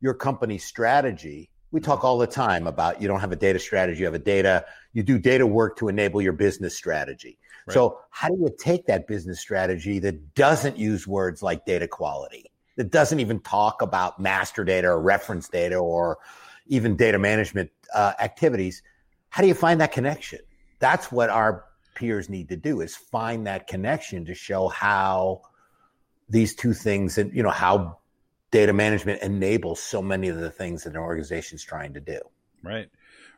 your 0.00 0.14
company's 0.14 0.64
strategy? 0.64 1.50
We 1.70 1.80
talk 1.80 2.04
all 2.04 2.18
the 2.18 2.26
time 2.26 2.66
about 2.66 3.02
you 3.02 3.08
don't 3.08 3.20
have 3.20 3.32
a 3.32 3.36
data 3.36 3.58
strategy, 3.58 3.98
you 3.98 4.04
have 4.06 4.14
a 4.14 4.18
data, 4.18 4.64
you 4.92 5.02
do 5.02 5.18
data 5.18 5.46
work 5.46 5.76
to 5.78 5.88
enable 5.88 6.22
your 6.22 6.32
business 6.32 6.76
strategy. 6.76 7.36
Right. 7.66 7.74
So, 7.74 8.00
how 8.10 8.28
do 8.28 8.36
you 8.38 8.54
take 8.58 8.86
that 8.86 9.06
business 9.06 9.40
strategy 9.40 9.98
that 10.00 10.34
doesn't 10.34 10.76
use 10.76 11.06
words 11.06 11.42
like 11.42 11.64
data 11.64 11.88
quality, 11.88 12.50
that 12.76 12.90
doesn't 12.90 13.20
even 13.20 13.40
talk 13.40 13.82
about 13.82 14.20
master 14.20 14.64
data 14.64 14.88
or 14.88 15.00
reference 15.00 15.48
data 15.48 15.76
or 15.76 16.18
even 16.66 16.96
data 16.96 17.18
management 17.18 17.70
uh, 17.94 18.12
activities? 18.20 18.82
How 19.30 19.42
do 19.42 19.48
you 19.48 19.54
find 19.54 19.80
that 19.80 19.92
connection? 19.92 20.40
That's 20.78 21.10
what 21.10 21.30
our 21.30 21.64
peers 21.94 22.28
need 22.28 22.48
to 22.48 22.56
do 22.56 22.80
is 22.80 22.96
find 22.96 23.46
that 23.46 23.66
connection 23.66 24.24
to 24.26 24.34
show 24.34 24.68
how 24.68 25.42
these 26.28 26.54
two 26.54 26.72
things 26.72 27.18
and 27.18 27.34
you 27.34 27.42
know 27.42 27.50
how 27.50 27.98
data 28.50 28.72
management 28.72 29.20
enables 29.22 29.80
so 29.80 30.00
many 30.00 30.28
of 30.28 30.38
the 30.38 30.50
things 30.50 30.84
that 30.84 30.90
an 30.90 30.96
organization 30.96 31.56
is 31.56 31.64
trying 31.64 31.92
to 31.94 32.00
do. 32.00 32.20
Right. 32.62 32.88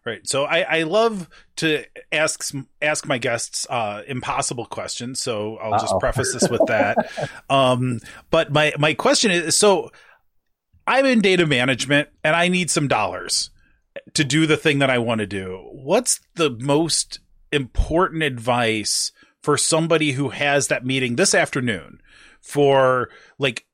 Right. 0.07 0.25
So 0.25 0.45
I, 0.45 0.61
I 0.61 0.83
love 0.85 1.29
to 1.57 1.85
ask 2.13 2.55
ask 2.81 3.09
my 3.09 3.19
guests 3.19 3.67
uh, 3.69 4.03
impossible 4.07 4.65
questions. 4.65 5.21
So 5.21 5.57
I'll 5.57 5.81
just 5.81 5.95
Uh-oh. 5.95 5.99
preface 5.99 6.33
this 6.33 6.49
with 6.49 6.65
that. 6.69 7.11
um, 7.51 7.99
but 8.31 8.53
my 8.53 8.73
my 8.79 8.95
question 8.95 9.33
is 9.33 9.57
so 9.57 9.91
I'm 10.87 11.07
in 11.07 11.21
data 11.23 11.45
management 11.45 12.09
and 12.23 12.37
I 12.37 12.47
need 12.47 12.71
some 12.71 12.87
dollars 12.87 13.51
to 14.15 14.23
do 14.23 14.47
the 14.47 14.57
thing 14.57 14.79
that 14.79 14.91
I 14.91 14.99
want 14.99 15.19
to 15.19 15.27
do. 15.27 15.69
What's 15.73 16.21
the 16.37 16.51
most 16.51 17.19
important 17.51 18.23
advice 18.23 19.11
for 19.43 19.59
somebody 19.59 20.13
who 20.13 20.29
has 20.29 20.69
that 20.69 20.87
meeting 20.87 21.17
this 21.17 21.35
afternoon 21.35 22.01
for 22.41 23.09
like 23.41 23.67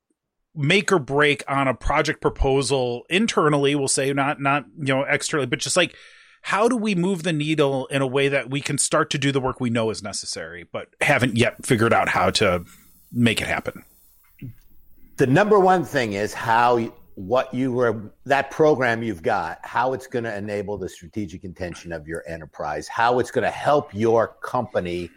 make 0.55 0.91
or 0.91 0.99
break 0.99 1.45
on 1.47 1.69
a 1.69 1.75
project 1.75 2.21
proposal 2.21 3.05
internally 3.09 3.75
we'll 3.75 3.89
say 3.89 4.13
not 4.13 4.39
not 4.39 4.67
you 4.79 4.95
know 4.95 5.03
externally 5.03 5.47
but 5.47 5.59
just 5.59 5.79
like 5.79 5.97
how 6.43 6.69
do 6.69 6.77
we 6.77 6.95
move 6.95 7.23
the 7.23 7.33
needle 7.33 7.87
in 7.87 8.03
a 8.03 8.07
way 8.07 8.29
that 8.29 8.51
we 8.51 8.61
can 8.61 8.79
start 8.79 9.11
to 9.11 9.19
do 9.19 9.33
the 9.33 9.41
work 9.41 9.61
we 9.61 9.71
know 9.71 9.91
is 9.91 10.03
necessary 10.03 10.65
but 10.73 10.89
haven't 11.01 11.37
yet 11.37 11.65
figured 11.65 11.93
out 11.93 12.09
how 12.09 12.31
to 12.31 12.65
make 13.13 13.41
it 13.41 13.47
happen 13.47 13.85
the 15.17 15.27
number 15.27 15.59
one 15.59 15.85
thing 15.85 16.15
is 16.15 16.35
how 16.35 16.79
what 17.15 17.53
you 17.53 17.73
were 17.73 18.13
that 18.25 18.51
program 18.51 19.03
you've 19.03 19.23
got 19.23 19.59
how 19.63 19.93
it's 19.93 20.07
going 20.07 20.25
to 20.25 20.35
enable 20.35 20.79
the 20.79 20.89
strategic 20.89 21.45
intention 21.45 21.93
of 21.93 22.09
your 22.09 22.25
enterprise 22.27 22.89
how 22.89 23.19
it's 23.19 23.31
going 23.31 23.45
to 23.45 23.51
help 23.51 23.95
your 23.95 24.29
company 24.43 25.11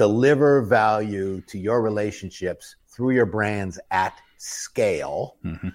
deliver 0.00 0.62
value 0.62 1.42
to 1.42 1.58
your 1.58 1.82
relationships 1.82 2.76
through 2.88 3.10
your 3.10 3.26
brands 3.26 3.78
at 3.90 4.18
scale. 4.38 5.36
Mm-hmm. 5.44 5.68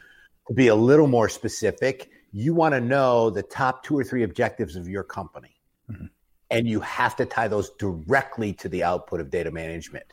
To 0.47 0.53
be 0.53 0.67
a 0.67 0.75
little 0.75 1.05
more 1.05 1.29
specific, 1.29 2.09
you 2.35 2.53
want 2.53 2.73
to 2.73 2.81
know 2.81 3.29
the 3.29 3.41
top 3.41 3.81
two 3.81 3.97
or 3.97 4.03
three 4.03 4.23
objectives 4.23 4.75
of 4.75 4.89
your 4.89 5.03
company. 5.03 5.55
Mm-hmm. 5.89 6.07
And 6.51 6.67
you 6.67 6.81
have 6.81 7.15
to 7.15 7.25
tie 7.25 7.47
those 7.47 7.69
directly 7.79 8.51
to 8.53 8.67
the 8.67 8.83
output 8.83 9.21
of 9.21 9.29
data 9.29 9.49
management 9.51 10.05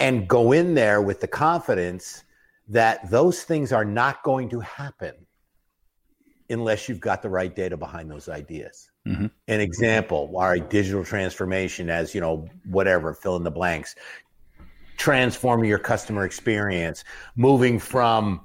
and 0.00 0.28
go 0.28 0.52
in 0.52 0.74
there 0.74 1.00
with 1.00 1.20
the 1.20 1.26
confidence 1.26 2.24
that 2.68 3.10
those 3.10 3.42
things 3.42 3.72
are 3.72 3.86
not 3.86 4.22
going 4.22 4.50
to 4.50 4.60
happen 4.60 5.14
unless 6.50 6.90
you've 6.90 7.00
got 7.00 7.22
the 7.22 7.28
right 7.30 7.56
data 7.56 7.76
behind 7.76 8.10
those 8.10 8.28
ideas. 8.28 8.90
Mm-hmm. 9.06 9.26
An 9.48 9.60
example, 9.60 10.30
all 10.34 10.48
right, 10.48 10.68
digital 10.68 11.04
transformation 11.04 11.88
as, 11.88 12.14
you 12.14 12.20
know, 12.20 12.46
whatever, 12.66 13.14
fill 13.14 13.36
in 13.36 13.44
the 13.44 13.50
blanks 13.50 13.96
transforming 14.96 15.68
your 15.68 15.78
customer 15.78 16.24
experience, 16.24 17.04
moving 17.34 17.78
from 17.78 18.40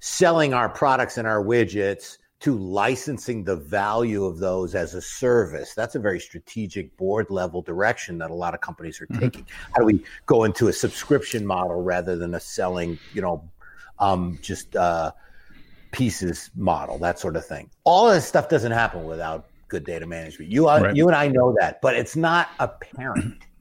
selling 0.00 0.52
our 0.52 0.68
products 0.68 1.18
and 1.18 1.28
our 1.28 1.42
widgets 1.42 2.18
to 2.40 2.56
licensing 2.56 3.44
the 3.44 3.56
value 3.56 4.24
of 4.24 4.38
those 4.38 4.74
as 4.74 4.94
a 4.94 5.02
service. 5.02 5.74
That's 5.74 5.94
a 5.94 5.98
very 5.98 6.18
strategic 6.18 6.96
board 6.96 7.26
level 7.28 7.60
direction 7.60 8.16
that 8.18 8.30
a 8.30 8.34
lot 8.34 8.54
of 8.54 8.62
companies 8.62 9.00
are 9.00 9.06
mm-hmm. 9.06 9.20
taking. 9.20 9.46
How 9.74 9.80
do 9.80 9.84
we 9.84 10.02
go 10.24 10.44
into 10.44 10.68
a 10.68 10.72
subscription 10.72 11.46
model 11.46 11.82
rather 11.82 12.16
than 12.16 12.34
a 12.34 12.40
selling, 12.40 12.98
you 13.12 13.20
know, 13.20 13.48
um, 13.98 14.38
just 14.40 14.74
uh, 14.74 15.12
pieces 15.92 16.50
model, 16.56 16.96
that 16.98 17.18
sort 17.18 17.36
of 17.36 17.44
thing. 17.44 17.70
All 17.84 18.08
of 18.08 18.14
this 18.14 18.26
stuff 18.26 18.48
doesn't 18.48 18.72
happen 18.72 19.04
without 19.04 19.48
good 19.68 19.84
data 19.84 20.06
management. 20.06 20.50
You, 20.50 20.68
uh, 20.68 20.80
right. 20.80 20.96
you 20.96 21.06
and 21.08 21.14
I 21.14 21.28
know 21.28 21.54
that, 21.60 21.82
but 21.82 21.94
it's 21.94 22.16
not 22.16 22.48
apparent. 22.58 23.44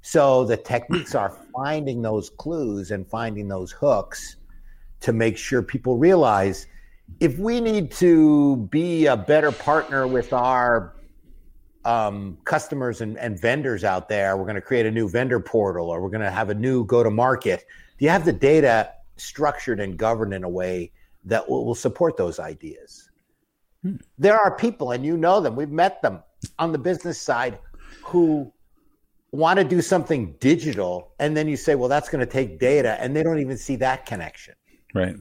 So 0.00 0.46
the 0.46 0.56
techniques 0.56 1.14
are 1.14 1.36
finding 1.52 2.00
those 2.00 2.30
clues 2.30 2.92
and 2.92 3.06
finding 3.06 3.46
those 3.46 3.72
hooks 3.72 4.36
to 5.00 5.12
make 5.12 5.36
sure 5.36 5.62
people 5.62 5.96
realize 5.96 6.66
if 7.20 7.38
we 7.38 7.60
need 7.60 7.90
to 7.92 8.56
be 8.70 9.06
a 9.06 9.16
better 9.16 9.50
partner 9.50 10.06
with 10.06 10.32
our 10.32 10.94
um, 11.84 12.36
customers 12.44 13.00
and, 13.00 13.16
and, 13.18 13.40
vendors 13.40 13.82
out 13.82 14.08
there, 14.08 14.36
we're 14.36 14.44
going 14.44 14.56
to 14.56 14.60
create 14.60 14.84
a 14.84 14.90
new 14.90 15.08
vendor 15.08 15.40
portal 15.40 15.88
or 15.88 16.02
we're 16.02 16.10
going 16.10 16.20
to 16.20 16.30
have 16.30 16.50
a 16.50 16.54
new 16.54 16.84
go 16.84 17.02
to 17.02 17.10
market. 17.10 17.64
Do 17.98 18.04
you 18.04 18.10
have 18.10 18.24
the 18.24 18.32
data 18.32 18.92
structured 19.16 19.80
and 19.80 19.96
governed 19.96 20.34
in 20.34 20.44
a 20.44 20.48
way 20.48 20.92
that 21.24 21.48
will, 21.48 21.64
will 21.64 21.74
support 21.74 22.16
those 22.16 22.38
ideas? 22.38 23.08
Hmm. 23.82 23.96
There 24.18 24.36
are 24.38 24.54
people, 24.54 24.90
and 24.90 25.04
you 25.04 25.16
know 25.16 25.40
them, 25.40 25.56
we've 25.56 25.70
met 25.70 26.02
them 26.02 26.22
on 26.58 26.72
the 26.72 26.78
business 26.78 27.20
side 27.20 27.58
who 28.02 28.52
want 29.30 29.58
to 29.58 29.64
do 29.64 29.82
something 29.82 30.34
digital 30.40 31.12
and 31.18 31.36
then 31.36 31.46
you 31.48 31.56
say 31.56 31.74
well 31.74 31.88
that's 31.88 32.08
going 32.08 32.20
to 32.20 32.30
take 32.30 32.58
data 32.58 32.96
and 33.00 33.14
they 33.14 33.22
don't 33.22 33.40
even 33.40 33.58
see 33.58 33.76
that 33.76 34.06
connection 34.06 34.54
right. 34.94 35.16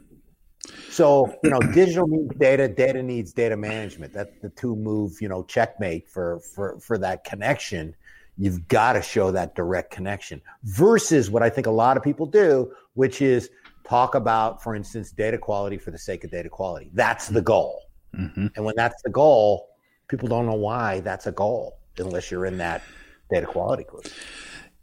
So 0.90 1.34
you 1.44 1.50
know 1.50 1.60
digital 1.60 2.08
needs 2.08 2.36
data 2.36 2.68
data 2.68 3.02
needs 3.04 3.32
data 3.34 3.56
management. 3.56 4.14
That's 4.14 4.38
the 4.42 4.50
two 4.50 4.76
move 4.76 5.22
you 5.22 5.30
know 5.30 5.44
checkmate 5.44 6.10
for 6.10 6.40
for 6.40 6.80
for 6.80 6.98
that 6.98 7.24
connection. 7.24 7.96
You've 8.38 8.68
got 8.68 8.94
to 8.94 9.02
show 9.02 9.32
that 9.32 9.56
direct 9.56 9.90
connection 9.92 10.42
versus 10.64 11.30
what 11.32 11.42
i 11.42 11.50
think 11.50 11.66
a 11.66 11.72
lot 11.72 11.98
of 11.98 12.04
people 12.04 12.28
do 12.28 12.72
which 12.94 13.20
is 13.20 13.50
talk 13.84 14.14
about 14.14 14.62
for 14.62 14.76
instance 14.76 15.12
data 15.12 15.40
quality 15.40 15.78
for 15.78 15.90
the 15.92 15.98
sake 15.98 16.24
of 16.24 16.32
data 16.32 16.50
quality. 16.50 16.92
That's 16.94 17.28
the 17.28 17.42
goal. 17.42 17.84
Mm-hmm. 18.16 18.48
and 18.56 18.66
when 18.66 18.74
that's 18.78 19.02
the 19.04 19.10
goal 19.10 19.68
people 20.08 20.30
don't 20.30 20.46
know 20.46 20.56
why 20.56 21.02
that's 21.02 21.28
a 21.28 21.32
goal 21.32 21.78
unless 21.98 22.32
you're 22.32 22.46
in 22.46 22.58
that 22.58 22.82
data 23.30 23.46
quality 23.46 23.84
group. 23.84 24.08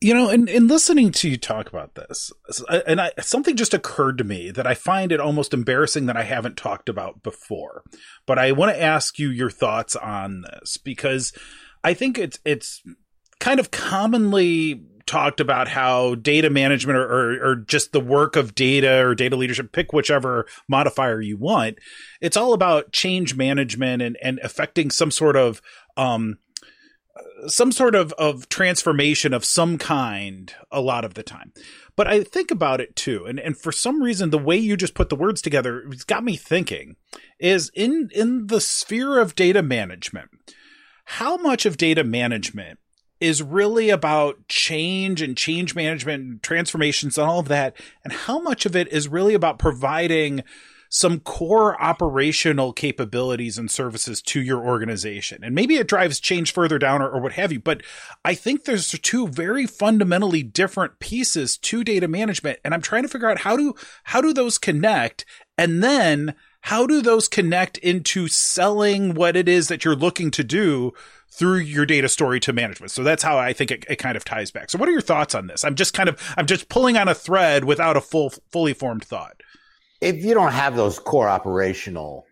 You 0.04 0.12
know, 0.12 0.28
in, 0.28 0.48
in 0.48 0.68
listening 0.68 1.12
to 1.12 1.30
you 1.30 1.38
talk 1.38 1.66
about 1.66 1.94
this, 1.94 2.30
and 2.86 3.00
I, 3.00 3.12
something 3.22 3.56
just 3.56 3.72
occurred 3.72 4.18
to 4.18 4.24
me 4.24 4.50
that 4.50 4.66
I 4.66 4.74
find 4.74 5.10
it 5.10 5.18
almost 5.18 5.54
embarrassing 5.54 6.04
that 6.04 6.16
I 6.18 6.24
haven't 6.24 6.58
talked 6.58 6.90
about 6.90 7.22
before. 7.22 7.84
But 8.26 8.38
I 8.38 8.52
want 8.52 8.70
to 8.70 8.82
ask 8.82 9.18
you 9.18 9.30
your 9.30 9.48
thoughts 9.48 9.96
on 9.96 10.42
this 10.42 10.76
because 10.76 11.32
I 11.82 11.94
think 11.94 12.18
it's 12.18 12.38
it's 12.44 12.82
kind 13.40 13.58
of 13.58 13.70
commonly 13.70 14.82
talked 15.06 15.40
about 15.40 15.68
how 15.68 16.16
data 16.16 16.50
management 16.50 16.98
or, 16.98 17.04
or, 17.04 17.50
or, 17.50 17.56
just 17.56 17.92
the 17.92 18.00
work 18.00 18.36
of 18.36 18.54
data 18.54 19.06
or 19.06 19.14
data 19.14 19.36
leadership, 19.36 19.72
pick 19.72 19.94
whichever 19.94 20.46
modifier 20.68 21.20
you 21.22 21.38
want. 21.38 21.78
It's 22.20 22.36
all 22.36 22.52
about 22.52 22.92
change 22.92 23.36
management 23.36 24.02
and, 24.02 24.18
and 24.22 24.38
affecting 24.42 24.90
some 24.90 25.10
sort 25.10 25.36
of 25.36 25.62
um, 25.96 26.38
some 27.46 27.72
sort 27.72 27.94
of, 27.94 28.12
of 28.14 28.48
transformation 28.48 29.32
of 29.32 29.44
some 29.44 29.78
kind 29.78 30.52
a 30.70 30.80
lot 30.80 31.04
of 31.04 31.14
the 31.14 31.22
time. 31.22 31.52
But 31.96 32.08
I 32.08 32.24
think 32.24 32.50
about 32.50 32.80
it 32.80 32.96
too, 32.96 33.24
and, 33.24 33.38
and 33.38 33.56
for 33.56 33.70
some 33.70 34.02
reason 34.02 34.30
the 34.30 34.38
way 34.38 34.56
you 34.56 34.76
just 34.76 34.94
put 34.94 35.10
the 35.10 35.16
words 35.16 35.40
together 35.40 35.84
it's 35.90 36.04
got 36.04 36.24
me 36.24 36.36
thinking 36.36 36.96
is 37.38 37.70
in 37.74 38.08
in 38.12 38.48
the 38.48 38.60
sphere 38.60 39.18
of 39.18 39.36
data 39.36 39.62
management, 39.62 40.30
how 41.04 41.36
much 41.36 41.66
of 41.66 41.76
data 41.76 42.02
management 42.02 42.78
is 43.20 43.42
really 43.42 43.90
about 43.90 44.48
change 44.48 45.22
and 45.22 45.36
change 45.36 45.74
management 45.74 46.22
and 46.22 46.42
transformations 46.42 47.16
and 47.16 47.28
all 47.28 47.38
of 47.38 47.48
that, 47.48 47.76
and 48.02 48.12
how 48.12 48.40
much 48.40 48.66
of 48.66 48.74
it 48.74 48.88
is 48.88 49.06
really 49.06 49.34
about 49.34 49.58
providing 49.58 50.42
some 50.94 51.18
core 51.18 51.82
operational 51.82 52.72
capabilities 52.72 53.58
and 53.58 53.68
services 53.68 54.22
to 54.22 54.40
your 54.40 54.64
organization. 54.64 55.42
And 55.42 55.52
maybe 55.52 55.74
it 55.74 55.88
drives 55.88 56.20
change 56.20 56.52
further 56.52 56.78
down 56.78 57.02
or, 57.02 57.10
or, 57.10 57.20
what 57.20 57.32
have 57.32 57.50
you. 57.50 57.58
But 57.58 57.82
I 58.24 58.34
think 58.34 58.62
there's 58.62 58.92
two 59.00 59.26
very 59.26 59.66
fundamentally 59.66 60.44
different 60.44 61.00
pieces 61.00 61.56
to 61.58 61.82
data 61.82 62.06
management. 62.06 62.60
And 62.64 62.72
I'm 62.72 62.80
trying 62.80 63.02
to 63.02 63.08
figure 63.08 63.28
out 63.28 63.40
how 63.40 63.56
do, 63.56 63.74
how 64.04 64.20
do 64.20 64.32
those 64.32 64.56
connect? 64.56 65.24
And 65.58 65.82
then 65.82 66.36
how 66.60 66.86
do 66.86 67.02
those 67.02 67.26
connect 67.26 67.76
into 67.78 68.28
selling 68.28 69.14
what 69.14 69.34
it 69.34 69.48
is 69.48 69.66
that 69.66 69.84
you're 69.84 69.96
looking 69.96 70.30
to 70.30 70.44
do 70.44 70.92
through 71.28 71.56
your 71.56 71.86
data 71.86 72.08
story 72.08 72.38
to 72.38 72.52
management. 72.52 72.92
So 72.92 73.02
that's 73.02 73.24
how 73.24 73.36
I 73.36 73.52
think 73.52 73.72
it, 73.72 73.84
it, 73.90 73.96
kind 73.96 74.16
of 74.16 74.24
ties 74.24 74.52
back. 74.52 74.70
So 74.70 74.78
what 74.78 74.88
are 74.88 74.92
your 74.92 75.00
thoughts 75.00 75.34
on 75.34 75.48
this? 75.48 75.64
I'm 75.64 75.74
just 75.74 75.92
kind 75.92 76.08
of 76.08 76.34
I'm 76.36 76.46
just 76.46 76.68
pulling 76.68 76.96
on 76.96 77.08
a 77.08 77.14
thread 77.16 77.64
without 77.64 77.96
a 77.96 78.00
full 78.00 78.30
fully 78.52 78.74
formed 78.74 79.04
thought 79.04 79.42
if 80.04 80.22
you 80.22 80.34
don't 80.34 80.52
have 80.52 80.76
those 80.76 80.98
core 80.98 81.30
operational 81.30 82.26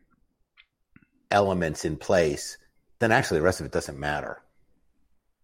elements 1.30 1.86
in 1.86 1.96
place, 1.96 2.58
then 2.98 3.10
actually 3.10 3.38
the 3.38 3.44
rest 3.44 3.60
of 3.60 3.66
it 3.66 3.72
doesn't 3.72 3.98
matter. 3.98 4.42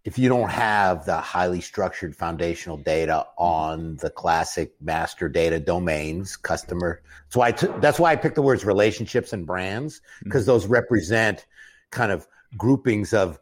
If 0.05 0.19
you 0.19 0.29
don't 0.29 0.51
have 0.51 1.07
the 1.07 1.17
highly 1.17 1.63
structured 1.63 2.15
foundational 2.15 2.77
data 2.77 3.27
on 3.39 3.97
the 3.97 4.11
classic 4.11 4.75
master 4.81 5.31
data 5.31 5.59
domains, 5.59 6.37
customer, 6.37 7.01
that's 7.25 7.37
why 7.37 7.49
I 7.49 7.53
t- 7.53 7.81
that's 7.81 7.99
why 7.99 8.13
I 8.13 8.17
picked 8.17 8.35
the 8.35 8.43
words 8.43 8.63
relationships 8.63 9.33
and 9.33 9.47
brands 9.47 10.03
because 10.23 10.43
mm-hmm. 10.43 10.51
those 10.51 10.67
represent 10.67 11.47
kind 11.91 12.13
of 12.13 12.29
groupings 12.59 13.15
of 13.15 13.39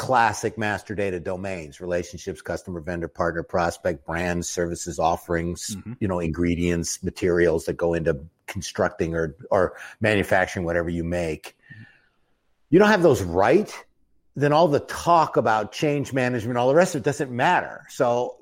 classic 0.00 0.56
master 0.56 0.94
data 0.94 1.20
domains 1.20 1.78
relationships 1.78 2.40
customer 2.40 2.80
vendor 2.80 3.06
partner 3.06 3.42
prospect 3.42 4.06
brands 4.06 4.48
services 4.48 4.98
offerings 4.98 5.76
mm-hmm. 5.76 5.92
you 6.00 6.08
know 6.08 6.20
ingredients 6.20 7.02
materials 7.02 7.66
that 7.66 7.74
go 7.74 7.92
into 7.92 8.18
constructing 8.46 9.14
or 9.14 9.36
or 9.50 9.74
manufacturing 10.00 10.64
whatever 10.64 10.88
you 10.88 11.04
make 11.04 11.54
you 12.70 12.78
don't 12.78 12.88
have 12.88 13.02
those 13.02 13.22
right 13.22 13.84
then 14.36 14.54
all 14.54 14.68
the 14.68 14.80
talk 14.80 15.36
about 15.36 15.70
change 15.70 16.14
management 16.14 16.56
all 16.56 16.68
the 16.68 16.74
rest 16.74 16.94
of 16.94 17.02
it 17.02 17.04
doesn't 17.04 17.30
matter 17.30 17.84
so 17.90 18.38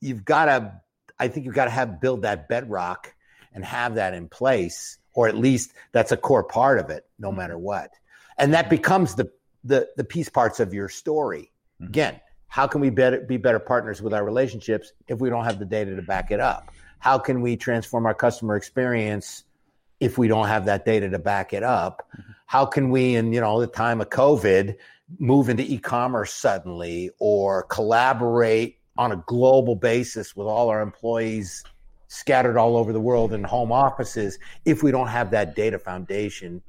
you've 0.00 0.24
got 0.24 0.46
to 0.46 0.72
i 1.18 1.28
think 1.28 1.44
you've 1.44 1.54
got 1.54 1.66
to 1.66 1.70
have 1.70 2.00
build 2.00 2.22
that 2.22 2.48
bedrock 2.48 3.14
and 3.52 3.62
have 3.62 3.96
that 3.96 4.14
in 4.14 4.26
place 4.26 4.96
or 5.12 5.28
at 5.28 5.36
least 5.36 5.74
that's 5.92 6.12
a 6.12 6.16
core 6.16 6.44
part 6.44 6.78
of 6.78 6.88
it 6.88 7.04
no 7.18 7.28
mm-hmm. 7.28 7.40
matter 7.40 7.58
what 7.58 7.90
and 8.38 8.54
that 8.54 8.70
becomes 8.70 9.16
the 9.16 9.30
the 9.64 9.88
the 9.96 10.04
piece 10.04 10.28
parts 10.28 10.60
of 10.60 10.72
your 10.72 10.88
story. 10.88 11.50
Mm-hmm. 11.80 11.88
Again, 11.88 12.20
how 12.48 12.66
can 12.66 12.80
we 12.80 12.90
better, 12.90 13.20
be 13.20 13.36
better 13.36 13.58
partners 13.58 14.00
with 14.00 14.14
our 14.14 14.24
relationships 14.24 14.92
if 15.08 15.18
we 15.18 15.28
don't 15.28 15.44
have 15.44 15.58
the 15.58 15.64
data 15.64 15.96
to 15.96 16.02
back 16.02 16.30
it 16.30 16.40
up? 16.40 16.70
How 17.00 17.18
can 17.18 17.40
we 17.40 17.56
transform 17.56 18.06
our 18.06 18.14
customer 18.14 18.56
experience 18.56 19.44
if 20.00 20.18
we 20.18 20.28
don't 20.28 20.46
have 20.46 20.64
that 20.66 20.84
data 20.84 21.08
to 21.10 21.18
back 21.18 21.52
it 21.52 21.62
up? 21.62 22.06
Mm-hmm. 22.12 22.32
How 22.46 22.66
can 22.66 22.90
we, 22.90 23.16
in 23.16 23.32
you 23.32 23.40
know 23.40 23.60
the 23.60 23.66
time 23.66 24.00
of 24.00 24.10
COVID, 24.10 24.76
move 25.18 25.48
into 25.48 25.62
e-commerce 25.62 26.32
suddenly 26.32 27.10
or 27.18 27.64
collaborate 27.64 28.78
on 28.96 29.12
a 29.12 29.16
global 29.26 29.74
basis 29.74 30.36
with 30.36 30.46
all 30.46 30.70
our 30.70 30.80
employees 30.80 31.64
scattered 32.08 32.56
all 32.56 32.76
over 32.76 32.92
the 32.92 33.00
world 33.00 33.32
in 33.32 33.42
home 33.42 33.72
offices 33.72 34.38
if 34.64 34.82
we 34.82 34.90
don't 34.90 35.08
have 35.08 35.30
that 35.32 35.56
data 35.56 35.78
foundation 35.78 36.62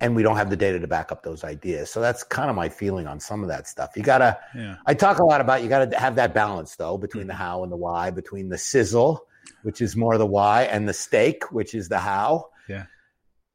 and 0.00 0.14
we 0.14 0.22
don't 0.22 0.36
have 0.36 0.50
the 0.50 0.56
data 0.56 0.78
to 0.78 0.86
back 0.86 1.10
up 1.10 1.22
those 1.22 1.42
ideas. 1.44 1.90
So 1.90 2.00
that's 2.00 2.22
kind 2.22 2.48
of 2.48 2.56
my 2.56 2.68
feeling 2.68 3.06
on 3.06 3.18
some 3.18 3.42
of 3.42 3.48
that 3.48 3.66
stuff. 3.66 3.96
You 3.96 4.02
got 4.02 4.18
to, 4.18 4.38
yeah. 4.54 4.76
I 4.86 4.94
talk 4.94 5.18
a 5.18 5.24
lot 5.24 5.40
about, 5.40 5.62
you 5.62 5.68
got 5.68 5.90
to 5.90 5.98
have 5.98 6.14
that 6.16 6.34
balance 6.34 6.76
though, 6.76 6.96
between 6.96 7.26
the 7.26 7.32
mm-hmm. 7.32 7.42
how 7.42 7.62
and 7.64 7.72
the 7.72 7.76
why, 7.76 8.10
between 8.10 8.48
the 8.48 8.58
sizzle, 8.58 9.26
which 9.62 9.80
is 9.80 9.96
more 9.96 10.16
the 10.16 10.26
why, 10.26 10.64
and 10.64 10.88
the 10.88 10.92
steak, 10.92 11.50
which 11.50 11.74
is 11.74 11.88
the 11.88 11.98
how. 11.98 12.50
Yeah. 12.68 12.84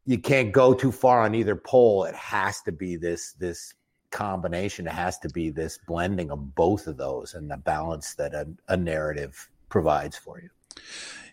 You 0.05 0.17
can't 0.17 0.51
go 0.51 0.73
too 0.73 0.91
far 0.91 1.21
on 1.21 1.33
either 1.33 1.55
pole. 1.55 2.03
It 2.03 2.15
has 2.15 2.61
to 2.63 2.73
be 2.73 2.97
this, 2.97 3.33
this 3.33 3.73
combination. 4.11 4.85
It 4.85 4.93
has 4.93 5.17
to 5.19 5.29
be 5.29 5.49
this 5.49 5.79
blending 5.87 6.29
of 6.29 6.55
both 6.55 6.87
of 6.87 6.97
those 6.97 7.35
and 7.35 7.49
the 7.49 7.57
balance 7.57 8.15
that 8.15 8.33
a, 8.33 8.47
a 8.67 8.75
narrative 8.75 9.49
provides 9.69 10.17
for 10.17 10.41
you. 10.41 10.49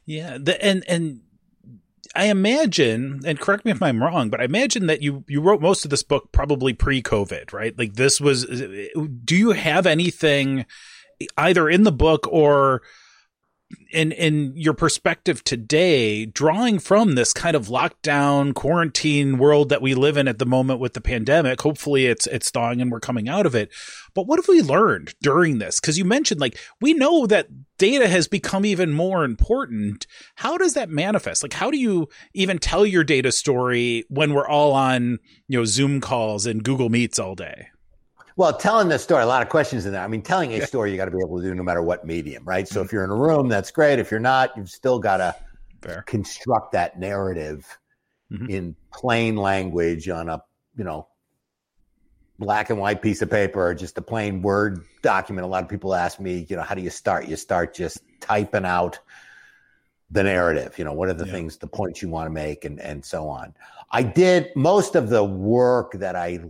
Yeah. 0.07 0.39
The, 0.41 0.63
and, 0.65 0.85
and, 0.87 1.23
I 2.15 2.27
imagine, 2.27 3.21
and 3.25 3.39
correct 3.39 3.65
me 3.65 3.71
if 3.71 3.83
I'm 3.83 4.03
wrong, 4.03 4.31
but 4.31 4.41
I 4.41 4.45
imagine 4.45 4.87
that 4.87 5.03
you 5.03 5.25
you 5.29 5.41
wrote 5.41 5.61
most 5.61 5.85
of 5.85 5.91
this 5.91 6.03
book 6.03 6.33
probably 6.33 6.73
pre-COVID, 6.73 7.53
right? 7.53 7.79
Like 7.79 7.95
this 7.95 8.21
was. 8.21 8.45
Do 8.45 9.37
you 9.37 9.53
have 9.53 9.87
anything 9.87 10.67
either 11.37 11.69
in 11.69 11.85
the 11.85 11.93
book 11.93 12.27
or 12.29 12.83
in 13.93 14.13
in 14.13 14.53
your 14.55 14.75
perspective 14.75 15.43
today, 15.45 16.27
drawing 16.27 16.79
from 16.79 17.15
this 17.15 17.33
kind 17.33 17.57
of 17.57 17.67
lockdown 17.67 18.55
quarantine 18.55 19.39
world 19.39 19.69
that 19.69 19.83
we 19.83 19.95
live 19.95 20.17
in 20.17 20.29
at 20.29 20.39
the 20.39 20.47
moment 20.47 20.81
with 20.81 20.95
the 20.95 21.01
pandemic, 21.01 21.61
hopefully 21.61 22.07
it's 22.07 22.27
it's 22.27 22.51
thawing 22.51 22.81
and 22.81 22.91
we're 22.91 23.01
coming 23.01 23.29
out 23.29 23.47
of 23.47 23.55
it. 23.55 23.71
But 24.15 24.27
what 24.27 24.39
have 24.39 24.49
we 24.49 24.63
learned 24.63 25.15
during 25.21 25.59
this? 25.59 25.81
Because 25.81 25.99
you 25.99 26.05
mentioned 26.05 26.41
like 26.41 26.59
we 26.81 26.95
know 26.95 27.27
that 27.27 27.49
data 27.79 28.09
has 28.09 28.29
become 28.29 28.65
even 28.65 28.93
more 28.93 29.25
important. 29.25 30.07
How 30.37 30.57
does 30.57 30.75
that 30.75 30.91
manifest? 30.91 31.43
Like 31.43 31.55
how 31.55 31.71
do 31.71 31.79
you 31.79 32.09
even 32.35 32.59
tell 32.59 32.87
your 32.87 33.05
data 33.05 33.33
story 33.33 34.05
when 34.09 34.35
we're 34.35 34.49
all 34.49 34.73
on 34.73 35.19
you 35.49 35.59
know 35.59 35.65
Zoom 35.65 36.01
calls 36.01 36.47
and 36.47 36.63
Google 36.63 36.89
Meets 36.89 37.19
all 37.19 37.35
day? 37.35 37.69
Well, 38.41 38.57
telling 38.57 38.89
the 38.89 38.99
story, 38.99 39.23
a 39.23 39.27
lot 39.27 39.43
of 39.43 39.51
questions 39.51 39.85
in 39.85 39.93
there. 39.93 40.01
I 40.03 40.07
mean, 40.07 40.23
telling 40.23 40.55
a 40.55 40.67
story, 40.67 40.91
you 40.91 40.97
got 40.97 41.05
to 41.05 41.11
be 41.11 41.19
able 41.23 41.43
to 41.43 41.47
do 41.47 41.55
no 41.55 41.63
matter 41.63 41.83
what 41.83 42.07
medium, 42.07 42.43
right? 42.47 42.67
So 42.67 42.77
mm-hmm. 42.77 42.87
if 42.87 42.91
you're 42.91 43.05
in 43.05 43.11
a 43.11 43.15
room, 43.15 43.49
that's 43.49 43.71
great. 43.71 43.99
If 43.99 44.11
you're 44.11 44.19
not, 44.19 44.57
you've 44.57 44.71
still 44.71 44.99
got 44.99 45.19
to 45.19 46.03
construct 46.07 46.73
that 46.73 46.99
narrative 46.99 47.67
mm-hmm. 48.33 48.49
in 48.49 48.77
plain 48.95 49.37
language 49.37 50.09
on 50.09 50.31
a, 50.31 50.43
you 50.75 50.85
know, 50.85 51.07
black 52.39 52.71
and 52.71 52.79
white 52.79 53.03
piece 53.03 53.21
of 53.21 53.29
paper 53.29 53.63
or 53.63 53.75
just 53.75 53.99
a 53.99 54.01
plain 54.01 54.41
word 54.41 54.87
document. 55.03 55.45
A 55.45 55.49
lot 55.49 55.63
of 55.63 55.69
people 55.69 55.95
ask 55.95 56.19
me, 56.19 56.47
you 56.49 56.57
know, 56.57 56.63
how 56.63 56.75
do 56.75 56.81
you 56.81 56.89
start? 56.89 57.29
You 57.29 57.37
start 57.37 57.75
just 57.75 57.99
typing 58.21 58.65
out 58.65 59.01
the 60.11 60.23
narrative, 60.23 60.79
you 60.79 60.87
know, 60.87 60.95
what 60.95 61.11
are 61.11 61.13
the 61.13 61.27
yeah. 61.27 61.33
things, 61.33 61.59
the 61.59 61.67
points 61.67 62.01
you 62.01 62.09
want 62.09 62.25
to 62.25 62.31
make 62.31 62.65
and, 62.65 62.81
and 62.81 63.05
so 63.05 63.29
on. 63.29 63.53
I 63.91 64.03
did 64.03 64.49
most 64.57 64.95
of 64.95 65.11
the 65.11 65.23
work 65.23 65.93
that 65.93 66.17
I 66.17 66.41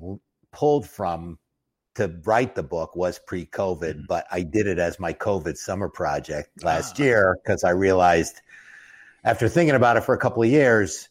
pulled 0.52 0.88
from 0.88 1.36
to 1.94 2.14
write 2.24 2.54
the 2.54 2.62
book 2.62 2.94
was 2.94 3.18
pre-COVID, 3.18 3.94
mm-hmm. 3.94 4.06
but 4.08 4.26
I 4.30 4.42
did 4.42 4.66
it 4.66 4.78
as 4.78 5.00
my 5.00 5.12
COVID 5.12 5.56
summer 5.56 5.88
project 5.88 6.62
last 6.62 7.00
ah. 7.00 7.04
year 7.04 7.38
because 7.42 7.64
I 7.64 7.70
realized 7.70 8.40
after 9.24 9.48
thinking 9.48 9.74
about 9.74 9.96
it 9.96 10.04
for 10.04 10.14
a 10.14 10.18
couple 10.18 10.42
of 10.42 10.48
years, 10.48 11.08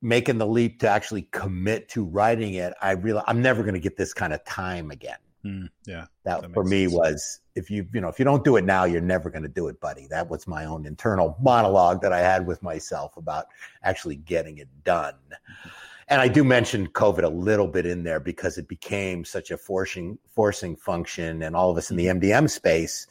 making 0.00 0.38
the 0.38 0.46
leap 0.46 0.80
to 0.80 0.88
actually 0.88 1.22
commit 1.30 1.88
to 1.90 2.04
writing 2.04 2.54
it, 2.54 2.74
I 2.82 2.92
realized 2.92 3.26
I'm 3.28 3.40
never 3.40 3.62
going 3.62 3.74
to 3.74 3.80
get 3.80 3.96
this 3.96 4.12
kind 4.12 4.32
of 4.32 4.44
time 4.44 4.90
again. 4.90 5.16
Mm, 5.44 5.68
yeah, 5.86 6.06
that, 6.24 6.42
that 6.42 6.54
for 6.54 6.62
me 6.62 6.86
sense. 6.86 6.92
was 6.92 7.40
if 7.56 7.68
you 7.68 7.84
you 7.92 8.00
know 8.00 8.08
if 8.08 8.20
you 8.20 8.24
don't 8.24 8.44
do 8.44 8.56
it 8.56 8.64
now, 8.64 8.84
you're 8.84 9.00
never 9.00 9.28
going 9.28 9.42
to 9.42 9.48
do 9.48 9.66
it, 9.66 9.80
buddy. 9.80 10.06
That 10.08 10.28
was 10.28 10.46
my 10.46 10.66
own 10.66 10.86
internal 10.86 11.36
monologue 11.40 12.00
that 12.02 12.12
I 12.12 12.20
had 12.20 12.46
with 12.46 12.62
myself 12.62 13.16
about 13.16 13.46
actually 13.82 14.16
getting 14.16 14.58
it 14.58 14.68
done. 14.84 15.14
Mm-hmm 15.32 15.68
and 16.08 16.20
I 16.20 16.28
do 16.28 16.44
mention 16.44 16.88
COVID 16.88 17.24
a 17.24 17.28
little 17.28 17.68
bit 17.68 17.86
in 17.86 18.02
there 18.02 18.20
because 18.20 18.58
it 18.58 18.68
became 18.68 19.24
such 19.24 19.50
a 19.50 19.56
forcing 19.56 20.18
forcing 20.30 20.76
function, 20.76 21.42
and 21.42 21.56
all 21.56 21.70
of 21.70 21.76
us 21.76 21.90
in 21.90 21.96
the 21.96 22.06
MDM 22.06 22.50
space 22.50 23.06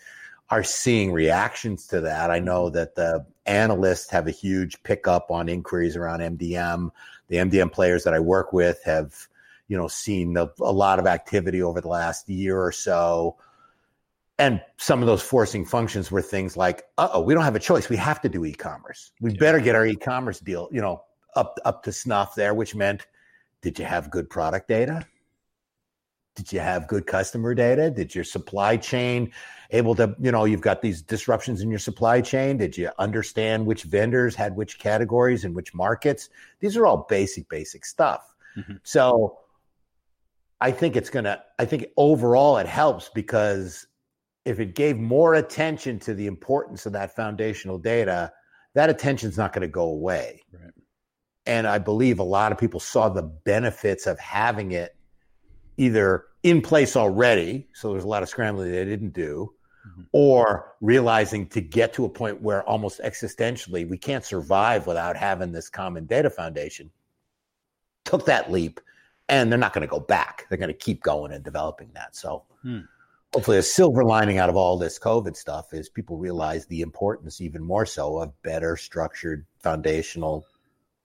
are 0.52 0.64
seeing 0.64 1.14
reactions 1.14 1.88
to 1.88 2.02
that. 2.02 2.30
I 2.30 2.40
know 2.40 2.70
that 2.70 2.96
the 2.96 3.26
analysts 3.46 4.10
have 4.12 4.28
a 4.28 4.32
huge 4.32 4.84
pickup 4.84 5.32
on 5.32 5.48
inquiries 5.48 5.96
around 5.96 6.20
MDM. 6.20 6.92
The 7.30 7.38
MDM 7.38 7.72
players 7.72 8.04
that 8.04 8.14
I 8.14 8.20
work 8.20 8.52
with 8.52 8.84
have, 8.84 9.16
you 9.70 9.78
know, 9.78 9.88
seen 9.88 10.36
a, 10.36 10.50
a 10.60 10.72
lot 10.72 11.00
of 11.00 11.08
activity 11.08 11.64
over 11.64 11.80
the 11.80 11.88
last 11.88 12.28
year 12.28 12.62
or 12.62 12.74
so. 12.74 13.38
And 14.38 14.62
some 14.78 15.02
of 15.02 15.08
those 15.08 15.22
forcing 15.22 15.66
functions 15.66 16.12
were 16.12 16.22
things 16.22 16.58
like, 16.58 16.84
uh 16.98 17.10
oh, 17.14 17.22
we 17.22 17.34
don't 17.34 17.44
have 17.44 17.56
a 17.56 17.60
choice. 17.60 17.88
We 17.88 17.96
have 17.98 18.20
to 18.22 18.30
do 18.30 18.44
e-commerce. 18.44 19.12
We 19.22 19.32
yeah. 19.32 19.40
better 19.40 19.60
get 19.60 19.76
our 19.76 19.86
e-commerce 19.86 20.40
deal, 20.40 20.68
you 20.72 20.82
know, 20.82 21.04
up 21.36 21.58
up 21.66 21.84
to 21.84 21.92
snuff 21.92 22.36
there, 22.36 22.54
which 22.54 22.76
meant 22.76 23.08
did 23.62 23.78
you 23.80 23.86
have 23.86 24.10
good 24.10 24.30
product 24.30 24.68
data? 24.68 25.06
Did 26.36 26.54
you 26.54 26.60
have 26.60 26.88
good 26.88 27.06
customer 27.06 27.54
data? 27.54 27.92
Did 27.92 28.16
your 28.16 28.24
supply 28.24 28.78
chain 28.78 29.32
able 29.72 29.96
to, 29.96 30.16
you 30.20 30.32
know, 30.32 30.46
you've 30.46 30.62
got 30.62 30.82
these 30.82 31.02
disruptions 31.02 31.62
in 31.62 31.70
your 31.70 31.80
supply 31.80 32.22
chain. 32.22 32.58
Did 32.58 32.78
you 32.78 32.90
understand 33.00 33.66
which 33.66 33.84
vendors 33.84 34.36
had 34.36 34.56
which 34.56 34.80
categories 34.80 35.46
and 35.46 35.56
which 35.56 35.74
markets? 35.74 36.30
These 36.60 36.78
are 36.78 36.86
all 36.86 37.06
basic, 37.10 37.48
basic 37.50 37.86
stuff. 37.86 38.36
Mm-hmm. 38.58 38.76
So 38.84 39.40
I 40.60 40.72
think 40.72 40.96
it's 40.96 41.10
going 41.10 41.26
to, 41.26 41.42
I 41.58 41.66
think 41.66 41.88
overall 41.98 42.58
it 42.58 42.68
helps 42.68 43.10
because 43.10 43.88
if 44.46 44.60
it 44.60 44.76
gave 44.76 44.98
more 44.98 45.36
attention 45.36 46.00
to 46.00 46.14
the 46.14 46.28
importance 46.28 46.86
of 46.86 46.94
that 46.94 47.16
foundational 47.16 47.78
data, 47.78 48.32
that 48.74 48.90
attention 48.90 49.30
is 49.30 49.38
not 49.38 49.54
going 49.54 49.62
to 49.62 49.68
go 49.68 49.84
away. 49.84 50.42
Right. 50.52 50.72
And 51.46 51.68
I 51.68 51.80
believe 51.80 52.20
a 52.20 52.24
lot 52.24 52.52
of 52.52 52.58
people 52.58 52.80
saw 52.80 53.10
the 53.10 53.24
benefits 53.24 54.06
of 54.06 54.20
having 54.20 54.72
it 54.72 54.96
either 55.78 56.26
in 56.44 56.62
place 56.62 56.96
already. 56.96 57.68
So 57.74 57.92
there's 57.92 58.04
a 58.04 58.08
lot 58.08 58.24
of 58.24 58.30
scrambling 58.30 58.72
they 58.72 58.86
didn't 58.86 59.14
do, 59.14 59.54
mm-hmm. 59.88 60.04
or 60.12 60.74
realizing 60.82 61.48
to 61.50 61.62
get 61.62 61.94
to 61.94 62.06
a 62.06 62.10
point 62.10 62.42
where 62.42 62.64
almost 62.64 63.02
existentially 63.02 63.90
we 63.90 63.98
can't 63.98 64.24
survive 64.24 64.86
without 64.88 65.18
having 65.18 65.52
this 65.52 65.70
common 65.70 66.06
data 66.06 66.30
foundation. 66.30 66.92
Took 68.06 68.26
that 68.26 68.52
leap 68.52 68.80
and 69.30 69.52
they're 69.52 69.58
not 69.58 69.74
going 69.74 69.88
to 69.88 69.88
go 69.88 70.00
back. 70.00 70.46
They're 70.50 70.58
going 70.58 70.68
to 70.68 70.74
keep 70.74 71.02
going 71.02 71.32
and 71.32 71.44
developing 71.44 71.90
that. 71.94 72.16
So 72.16 72.44
hmm. 72.62 72.82
hopefully 73.34 73.58
a 73.58 73.64
silver 73.64 74.04
lining 74.04 74.38
out 74.38 74.50
of 74.50 74.56
all 74.56 74.78
this 74.78 75.00
COVID 75.00 75.36
stuff 75.36 75.74
is 75.74 75.90
people 75.90 76.18
realize 76.18 76.66
the 76.66 76.82
importance 76.82 77.42
even 77.42 77.64
more 77.64 77.86
so 77.86 78.18
of 78.18 78.40
better 78.44 78.76
structured 78.76 79.46
foundational 79.60 80.46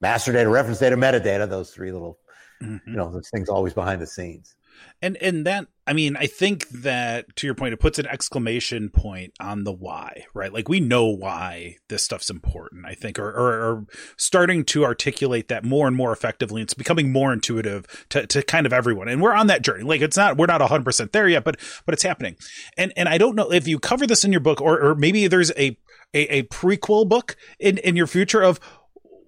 master 0.01 0.33
data, 0.33 0.49
reference 0.49 0.79
data, 0.79 0.97
metadata, 0.97 1.49
those 1.49 1.71
three 1.71 1.93
little, 1.93 2.19
mm-hmm. 2.63 2.91
you 2.91 2.97
know, 2.97 3.11
those 3.11 3.29
things 3.33 3.49
always 3.49 3.75
behind 3.75 4.01
the 4.01 4.07
scenes. 4.07 4.55
And 5.03 5.17
and 5.19 5.47
that 5.47 5.67
I 5.87 5.93
mean, 5.93 6.17
I 6.17 6.27
think 6.27 6.69
that 6.69 7.37
to 7.37 7.47
your 7.47 7.55
point, 7.55 7.75
it 7.75 7.81
puts 7.81 7.99
an 7.99 8.07
exclamation 8.07 8.89
point 8.89 9.33
on 9.39 9.65
the 9.65 9.73
why, 9.73 10.25
right? 10.35 10.53
Like 10.53 10.69
we 10.69 10.81
know 10.81 11.07
why 11.07 11.77
this 11.89 12.03
stuff's 12.03 12.29
important, 12.29 12.87
I 12.87 12.95
think, 12.95 13.19
or, 13.19 13.29
or, 13.29 13.53
or 13.53 13.87
starting 14.17 14.65
to 14.67 14.85
articulate 14.85 15.49
that 15.49 15.65
more 15.65 15.87
and 15.87 15.95
more 15.95 16.13
effectively. 16.13 16.61
It's 16.61 16.75
becoming 16.75 17.13
more 17.13 17.33
intuitive 17.33 18.07
to, 18.09 18.27
to 18.27 18.43
kind 18.43 18.67
of 18.67 18.73
everyone. 18.73 19.09
And 19.09 19.23
we're 19.23 19.35
on 19.35 19.47
that 19.47 19.63
journey. 19.63 19.85
Like 19.85 20.01
it's 20.01 20.17
not 20.17 20.37
we're 20.37 20.47
not 20.47 20.61
hundred 20.61 20.85
percent 20.85 21.13
there 21.13 21.29
yet, 21.29 21.45
but 21.45 21.57
but 21.85 21.93
it's 21.93 22.03
happening. 22.03 22.37
And 22.77 22.93
and 22.97 23.09
I 23.09 23.19
don't 23.19 23.37
know 23.37 23.53
if 23.53 23.69
you 23.69 23.79
cover 23.79 24.07
this 24.07 24.25
in 24.25 24.33
your 24.33 24.41
book 24.41 24.61
or 24.61 24.81
or 24.81 24.95
maybe 24.95 25.29
there's 25.29 25.53
a 25.53 25.79
a, 26.15 26.39
a 26.39 26.43
prequel 26.45 27.09
book 27.09 27.37
in, 27.59 27.79
in 27.79 27.97
your 27.97 28.07
future 28.07 28.43
of 28.43 28.59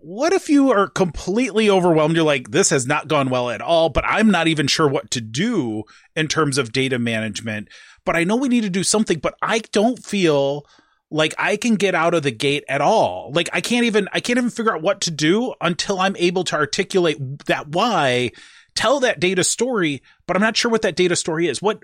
what 0.08 0.32
if 0.32 0.48
you 0.48 0.70
are 0.70 0.88
completely 0.88 1.68
overwhelmed? 1.68 2.16
You're 2.16 2.24
like, 2.24 2.50
this 2.50 2.70
has 2.70 2.86
not 2.86 3.08
gone 3.08 3.28
well 3.28 3.50
at 3.50 3.60
all, 3.60 3.90
but 3.90 4.06
I'm 4.06 4.30
not 4.30 4.48
even 4.48 4.66
sure 4.66 4.88
what 4.88 5.10
to 5.10 5.20
do 5.20 5.82
in 6.16 6.28
terms 6.28 6.56
of 6.56 6.72
data 6.72 6.98
management. 6.98 7.68
But 8.06 8.16
I 8.16 8.24
know 8.24 8.36
we 8.36 8.48
need 8.48 8.62
to 8.62 8.70
do 8.70 8.82
something, 8.82 9.18
but 9.18 9.34
I 9.42 9.58
don't 9.70 10.02
feel 10.02 10.64
like 11.10 11.34
I 11.36 11.58
can 11.58 11.74
get 11.74 11.94
out 11.94 12.14
of 12.14 12.22
the 12.22 12.30
gate 12.30 12.64
at 12.70 12.80
all. 12.80 13.32
Like 13.34 13.50
I 13.52 13.60
can't 13.60 13.84
even, 13.84 14.08
I 14.10 14.20
can't 14.20 14.38
even 14.38 14.48
figure 14.48 14.74
out 14.74 14.80
what 14.80 15.02
to 15.02 15.10
do 15.10 15.52
until 15.60 16.00
I'm 16.00 16.16
able 16.16 16.44
to 16.44 16.56
articulate 16.56 17.18
that 17.44 17.68
why 17.68 18.30
tell 18.74 19.00
that 19.00 19.20
data 19.20 19.44
story, 19.44 20.02
but 20.26 20.36
I'm 20.36 20.42
not 20.42 20.56
sure 20.56 20.70
what 20.70 20.82
that 20.82 20.96
data 20.96 21.16
story 21.16 21.48
is. 21.48 21.60
What 21.60 21.82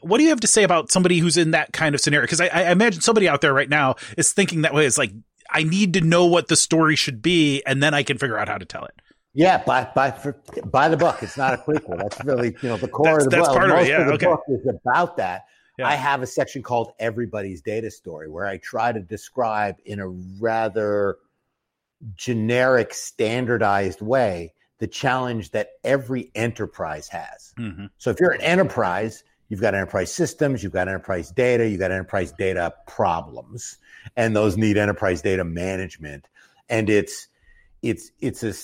what 0.00 0.16
do 0.16 0.22
you 0.22 0.30
have 0.30 0.40
to 0.40 0.46
say 0.46 0.62
about 0.62 0.90
somebody 0.90 1.18
who's 1.18 1.36
in 1.36 1.50
that 1.50 1.74
kind 1.74 1.94
of 1.94 2.00
scenario? 2.00 2.24
Because 2.24 2.40
I, 2.40 2.46
I, 2.46 2.70
imagine 2.70 3.02
somebody 3.02 3.28
out 3.28 3.42
there 3.42 3.52
right 3.52 3.68
now 3.68 3.96
is 4.16 4.32
thinking 4.32 4.62
that 4.62 4.72
way. 4.72 4.86
It's 4.86 4.96
like 4.96 5.12
I 5.50 5.62
need 5.62 5.94
to 5.94 6.00
know 6.00 6.26
what 6.26 6.48
the 6.48 6.56
story 6.56 6.96
should 6.96 7.22
be, 7.22 7.62
and 7.64 7.82
then 7.82 7.94
I 7.94 8.02
can 8.02 8.18
figure 8.18 8.38
out 8.38 8.48
how 8.48 8.58
to 8.58 8.64
tell 8.64 8.84
it. 8.84 8.94
Yeah, 9.34 9.62
buy 9.64 9.88
buy 9.94 10.12
for, 10.12 10.40
buy 10.64 10.88
the 10.88 10.96
book. 10.96 11.22
It's 11.22 11.36
not 11.36 11.54
a 11.54 11.58
prequel. 11.58 11.98
That's 11.98 12.24
really 12.24 12.56
you 12.62 12.68
know 12.68 12.78
the 12.78 12.88
core 12.88 13.06
that's, 13.06 13.26
of 13.26 13.30
the 13.30 13.36
that's 13.36 13.48
book. 13.48 13.56
Part 13.58 13.68
Most 13.68 13.80
of, 13.82 13.86
it, 13.86 13.90
yeah, 13.90 14.00
of 14.00 14.06
the 14.06 14.12
okay. 14.14 14.26
book 14.26 14.42
is 14.48 14.66
about 14.66 15.16
that. 15.18 15.44
Yeah. 15.78 15.88
I 15.88 15.94
have 15.94 16.22
a 16.22 16.26
section 16.26 16.62
called 16.62 16.92
Everybody's 16.98 17.60
Data 17.60 17.90
Story 17.90 18.30
where 18.30 18.46
I 18.46 18.56
try 18.56 18.92
to 18.92 19.00
describe 19.00 19.76
in 19.84 20.00
a 20.00 20.08
rather 20.08 21.18
generic, 22.16 22.94
standardized 22.94 24.00
way 24.00 24.54
the 24.78 24.86
challenge 24.86 25.50
that 25.50 25.70
every 25.84 26.30
enterprise 26.34 27.08
has. 27.08 27.52
Mm-hmm. 27.58 27.86
So 27.98 28.10
if 28.10 28.20
you're 28.20 28.32
an 28.32 28.42
enterprise, 28.42 29.24
You've 29.48 29.60
got 29.60 29.74
enterprise 29.74 30.12
systems, 30.12 30.62
you've 30.62 30.72
got 30.72 30.88
enterprise 30.88 31.30
data, 31.30 31.68
you've 31.68 31.80
got 31.80 31.92
enterprise 31.92 32.32
data 32.32 32.74
problems, 32.86 33.78
and 34.16 34.34
those 34.34 34.56
need 34.56 34.76
enterprise 34.76 35.22
data 35.22 35.44
management. 35.44 36.28
And 36.68 36.90
it's 36.90 37.28
it's 37.82 38.10
it's 38.20 38.42
a 38.42 38.54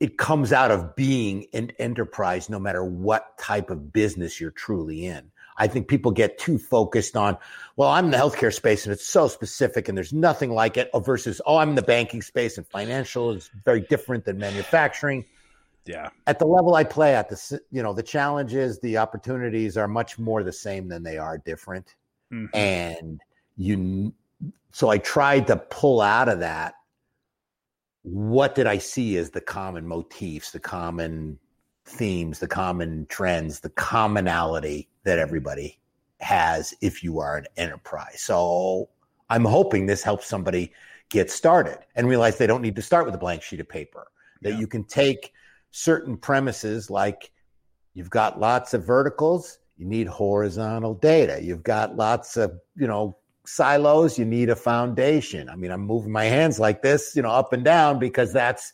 it 0.00 0.18
comes 0.18 0.52
out 0.52 0.72
of 0.72 0.96
being 0.96 1.46
an 1.52 1.70
enterprise 1.78 2.50
no 2.50 2.58
matter 2.58 2.84
what 2.84 3.38
type 3.38 3.70
of 3.70 3.92
business 3.92 4.40
you're 4.40 4.50
truly 4.50 5.06
in. 5.06 5.30
I 5.56 5.68
think 5.68 5.86
people 5.86 6.10
get 6.10 6.38
too 6.38 6.58
focused 6.58 7.16
on, 7.16 7.38
well, 7.76 7.88
I'm 7.88 8.06
in 8.06 8.10
the 8.10 8.16
healthcare 8.16 8.52
space 8.52 8.84
and 8.84 8.92
it's 8.92 9.06
so 9.06 9.28
specific 9.28 9.88
and 9.88 9.96
there's 9.96 10.12
nothing 10.12 10.50
like 10.50 10.76
it 10.76 10.90
versus, 10.92 11.40
oh, 11.46 11.58
I'm 11.58 11.70
in 11.70 11.74
the 11.76 11.82
banking 11.82 12.20
space 12.20 12.58
and 12.58 12.66
financial 12.66 13.30
is 13.30 13.48
very 13.64 13.82
different 13.82 14.24
than 14.24 14.38
manufacturing. 14.38 15.24
Yeah. 15.84 16.10
At 16.26 16.38
the 16.38 16.46
level 16.46 16.74
I 16.74 16.84
play 16.84 17.14
at, 17.14 17.28
the 17.28 17.60
you 17.70 17.82
know, 17.82 17.92
the 17.92 18.02
challenges, 18.02 18.78
the 18.80 18.98
opportunities 18.98 19.76
are 19.76 19.88
much 19.88 20.18
more 20.18 20.42
the 20.42 20.52
same 20.52 20.88
than 20.88 21.02
they 21.02 21.18
are 21.18 21.38
different. 21.38 21.94
Mm-hmm. 22.32 22.56
And 22.56 23.20
you, 23.56 24.14
so 24.72 24.88
I 24.88 24.98
tried 24.98 25.46
to 25.48 25.56
pull 25.56 26.00
out 26.00 26.28
of 26.28 26.40
that. 26.40 26.74
What 28.02 28.54
did 28.54 28.66
I 28.66 28.78
see 28.78 29.16
as 29.16 29.30
the 29.30 29.40
common 29.40 29.86
motifs, 29.86 30.52
the 30.52 30.60
common 30.60 31.38
themes, 31.84 32.38
the 32.38 32.48
common 32.48 33.06
trends, 33.08 33.60
the 33.60 33.70
commonality 33.70 34.88
that 35.04 35.18
everybody 35.18 35.78
has 36.20 36.74
if 36.80 37.02
you 37.02 37.18
are 37.18 37.36
an 37.36 37.46
enterprise. 37.56 38.22
So 38.22 38.88
I'm 39.28 39.44
hoping 39.44 39.86
this 39.86 40.02
helps 40.02 40.26
somebody 40.26 40.72
get 41.08 41.30
started 41.30 41.78
and 41.96 42.08
realize 42.08 42.38
they 42.38 42.46
don't 42.46 42.62
need 42.62 42.76
to 42.76 42.82
start 42.82 43.04
with 43.04 43.14
a 43.14 43.18
blank 43.18 43.42
sheet 43.42 43.60
of 43.60 43.68
paper, 43.68 44.08
that 44.42 44.52
yeah. 44.52 44.58
you 44.58 44.66
can 44.66 44.84
take 44.84 45.32
certain 45.72 46.16
premises 46.16 46.90
like 46.90 47.32
you've 47.94 48.10
got 48.10 48.38
lots 48.38 48.74
of 48.74 48.86
verticals, 48.86 49.58
you 49.76 49.86
need 49.86 50.06
horizontal 50.06 50.94
data. 50.94 51.40
You've 51.42 51.64
got 51.64 51.96
lots 51.96 52.36
of, 52.36 52.52
you 52.76 52.86
know, 52.86 53.16
silos, 53.44 54.18
you 54.18 54.24
need 54.24 54.48
a 54.50 54.56
foundation. 54.56 55.48
I 55.48 55.56
mean, 55.56 55.72
I'm 55.72 55.80
moving 55.80 56.12
my 56.12 56.26
hands 56.26 56.60
like 56.60 56.82
this, 56.82 57.16
you 57.16 57.22
know, 57.22 57.30
up 57.30 57.52
and 57.52 57.64
down 57.64 57.98
because 57.98 58.32
that's 58.32 58.72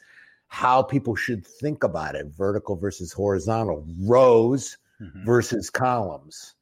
how 0.48 0.82
people 0.82 1.14
should 1.14 1.46
think 1.46 1.84
about 1.84 2.14
it 2.14 2.26
vertical 2.26 2.76
versus 2.76 3.12
horizontal, 3.12 3.86
rows 4.00 4.76
mm-hmm. 5.00 5.24
versus 5.24 5.70
columns. 5.70 6.54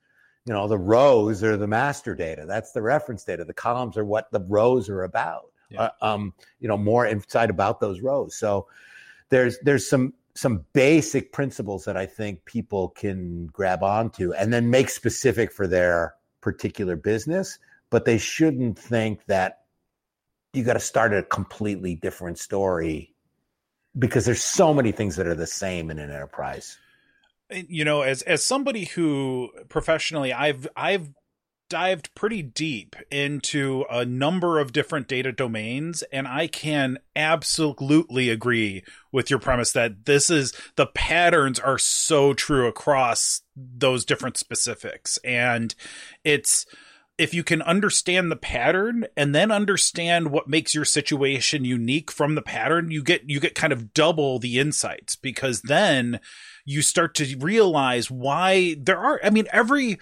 You 0.44 0.52
know, 0.52 0.68
the 0.68 0.78
rows 0.78 1.42
are 1.42 1.56
the 1.56 1.66
master 1.66 2.14
data. 2.14 2.44
That's 2.46 2.70
the 2.72 2.82
reference 2.82 3.24
data. 3.24 3.44
The 3.44 3.54
columns 3.54 3.96
are 3.96 4.04
what 4.04 4.30
the 4.30 4.40
rows 4.40 4.88
are 4.88 5.02
about. 5.02 5.46
Yeah. 5.70 5.88
Uh, 6.00 6.12
um, 6.14 6.34
you 6.60 6.68
know, 6.68 6.76
more 6.76 7.06
insight 7.06 7.50
about 7.50 7.80
those 7.80 8.00
rows. 8.00 8.36
So 8.36 8.68
there's 9.30 9.58
there's 9.60 9.88
some 9.88 10.14
some 10.36 10.64
basic 10.74 11.32
principles 11.32 11.86
that 11.86 11.96
I 11.96 12.06
think 12.06 12.44
people 12.44 12.90
can 12.90 13.46
grab 13.46 13.82
onto 13.82 14.32
and 14.34 14.52
then 14.52 14.70
make 14.70 14.90
specific 14.90 15.50
for 15.50 15.66
their 15.66 16.14
particular 16.42 16.94
business, 16.94 17.58
but 17.90 18.04
they 18.04 18.18
shouldn't 18.18 18.78
think 18.78 19.24
that 19.26 19.60
you 20.52 20.62
got 20.62 20.74
to 20.74 20.80
start 20.80 21.14
a 21.14 21.22
completely 21.22 21.94
different 21.94 22.38
story 22.38 23.14
because 23.98 24.26
there's 24.26 24.42
so 24.42 24.74
many 24.74 24.92
things 24.92 25.16
that 25.16 25.26
are 25.26 25.34
the 25.34 25.46
same 25.46 25.90
in 25.90 25.98
an 25.98 26.10
enterprise. 26.10 26.78
You 27.50 27.84
know, 27.84 28.02
as 28.02 28.22
as 28.22 28.44
somebody 28.44 28.84
who 28.86 29.50
professionally 29.68 30.32
I've 30.32 30.66
I've 30.76 31.08
dived 31.68 32.14
pretty 32.14 32.42
deep 32.42 32.96
into 33.10 33.84
a 33.90 34.04
number 34.04 34.58
of 34.58 34.72
different 34.72 35.08
data 35.08 35.32
domains 35.32 36.02
and 36.12 36.28
I 36.28 36.46
can 36.46 36.98
absolutely 37.14 38.30
agree 38.30 38.84
with 39.12 39.30
your 39.30 39.38
premise 39.38 39.72
that 39.72 40.04
this 40.04 40.30
is 40.30 40.52
the 40.76 40.86
patterns 40.86 41.58
are 41.58 41.78
so 41.78 42.34
true 42.34 42.66
across 42.66 43.42
those 43.56 44.04
different 44.04 44.36
specifics. 44.36 45.18
And 45.24 45.74
it's 46.24 46.66
if 47.18 47.32
you 47.32 47.42
can 47.42 47.62
understand 47.62 48.30
the 48.30 48.36
pattern 48.36 49.06
and 49.16 49.34
then 49.34 49.50
understand 49.50 50.30
what 50.30 50.48
makes 50.48 50.74
your 50.74 50.84
situation 50.84 51.64
unique 51.64 52.10
from 52.10 52.34
the 52.34 52.42
pattern 52.42 52.90
you 52.90 53.02
get 53.02 53.28
you 53.28 53.40
get 53.40 53.54
kind 53.54 53.72
of 53.72 53.94
double 53.94 54.38
the 54.38 54.58
insights 54.58 55.16
because 55.16 55.62
then 55.62 56.20
you 56.64 56.82
start 56.82 57.14
to 57.14 57.36
realize 57.38 58.10
why 58.10 58.76
there 58.78 58.98
are 58.98 59.18
i 59.24 59.30
mean 59.30 59.46
every 59.50 59.98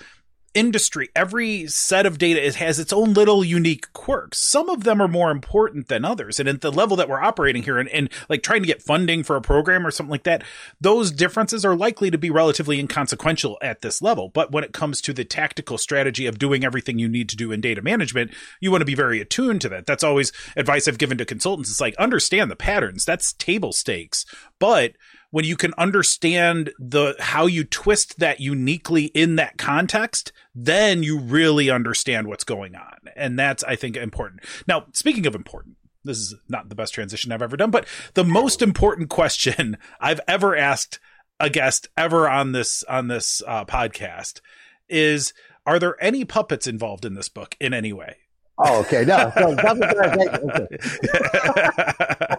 industry, 0.54 1.10
every 1.14 1.66
set 1.66 2.06
of 2.06 2.18
data 2.18 2.42
is, 2.42 2.56
has 2.56 2.78
its 2.78 2.92
own 2.92 3.12
little 3.12 3.44
unique 3.44 3.92
quirks. 3.92 4.38
Some 4.38 4.70
of 4.70 4.84
them 4.84 5.00
are 5.00 5.08
more 5.08 5.30
important 5.30 5.88
than 5.88 6.04
others. 6.04 6.40
And 6.40 6.48
at 6.48 6.60
the 6.60 6.72
level 6.72 6.96
that 6.96 7.08
we're 7.08 7.22
operating 7.22 7.62
here 7.62 7.78
and, 7.78 7.88
and 7.90 8.08
like 8.28 8.42
trying 8.42 8.62
to 8.62 8.66
get 8.66 8.82
funding 8.82 9.22
for 9.22 9.36
a 9.36 9.40
program 9.40 9.86
or 9.86 9.90
something 9.90 10.10
like 10.10 10.22
that, 10.24 10.42
those 10.80 11.10
differences 11.10 11.64
are 11.64 11.76
likely 11.76 12.10
to 12.10 12.18
be 12.18 12.30
relatively 12.30 12.78
inconsequential 12.78 13.58
at 13.60 13.82
this 13.82 14.00
level. 14.00 14.28
But 14.28 14.52
when 14.52 14.64
it 14.64 14.72
comes 14.72 15.00
to 15.02 15.12
the 15.12 15.24
tactical 15.24 15.78
strategy 15.78 16.26
of 16.26 16.38
doing 16.38 16.64
everything 16.64 16.98
you 16.98 17.08
need 17.08 17.28
to 17.30 17.36
do 17.36 17.52
in 17.52 17.60
data 17.60 17.82
management, 17.82 18.30
you 18.60 18.70
want 18.70 18.82
to 18.82 18.86
be 18.86 18.94
very 18.94 19.20
attuned 19.20 19.60
to 19.62 19.68
that. 19.70 19.86
That's 19.86 20.04
always 20.04 20.32
advice 20.56 20.88
I've 20.88 20.98
given 20.98 21.18
to 21.18 21.24
consultants. 21.24 21.70
It's 21.70 21.80
like 21.80 21.96
understand 21.96 22.50
the 22.50 22.56
patterns. 22.56 23.04
That's 23.04 23.32
table 23.32 23.72
stakes. 23.72 24.24
But 24.58 24.92
when 25.34 25.44
you 25.44 25.56
can 25.56 25.74
understand 25.76 26.70
the 26.78 27.16
how 27.18 27.46
you 27.46 27.64
twist 27.64 28.20
that 28.20 28.38
uniquely 28.38 29.06
in 29.06 29.34
that 29.34 29.58
context, 29.58 30.30
then 30.54 31.02
you 31.02 31.18
really 31.18 31.68
understand 31.68 32.28
what's 32.28 32.44
going 32.44 32.76
on. 32.76 32.98
And 33.16 33.36
that's 33.36 33.64
I 33.64 33.74
think 33.74 33.96
important. 33.96 34.42
Now, 34.68 34.86
speaking 34.92 35.26
of 35.26 35.34
important, 35.34 35.74
this 36.04 36.18
is 36.18 36.36
not 36.48 36.68
the 36.68 36.76
best 36.76 36.94
transition 36.94 37.32
I've 37.32 37.42
ever 37.42 37.56
done, 37.56 37.72
but 37.72 37.88
the 38.14 38.22
most 38.22 38.62
important 38.62 39.08
question 39.08 39.76
I've 40.00 40.20
ever 40.28 40.54
asked 40.54 41.00
a 41.40 41.50
guest 41.50 41.88
ever 41.96 42.28
on 42.28 42.52
this 42.52 42.84
on 42.84 43.08
this 43.08 43.42
uh, 43.44 43.64
podcast 43.64 44.40
is 44.88 45.34
are 45.66 45.80
there 45.80 46.00
any 46.00 46.24
puppets 46.24 46.68
involved 46.68 47.04
in 47.04 47.14
this 47.14 47.28
book 47.28 47.56
in 47.58 47.74
any 47.74 47.92
way? 47.92 48.18
Oh, 48.56 48.82
okay. 48.82 49.04
No, 49.04 49.32
so 49.36 49.56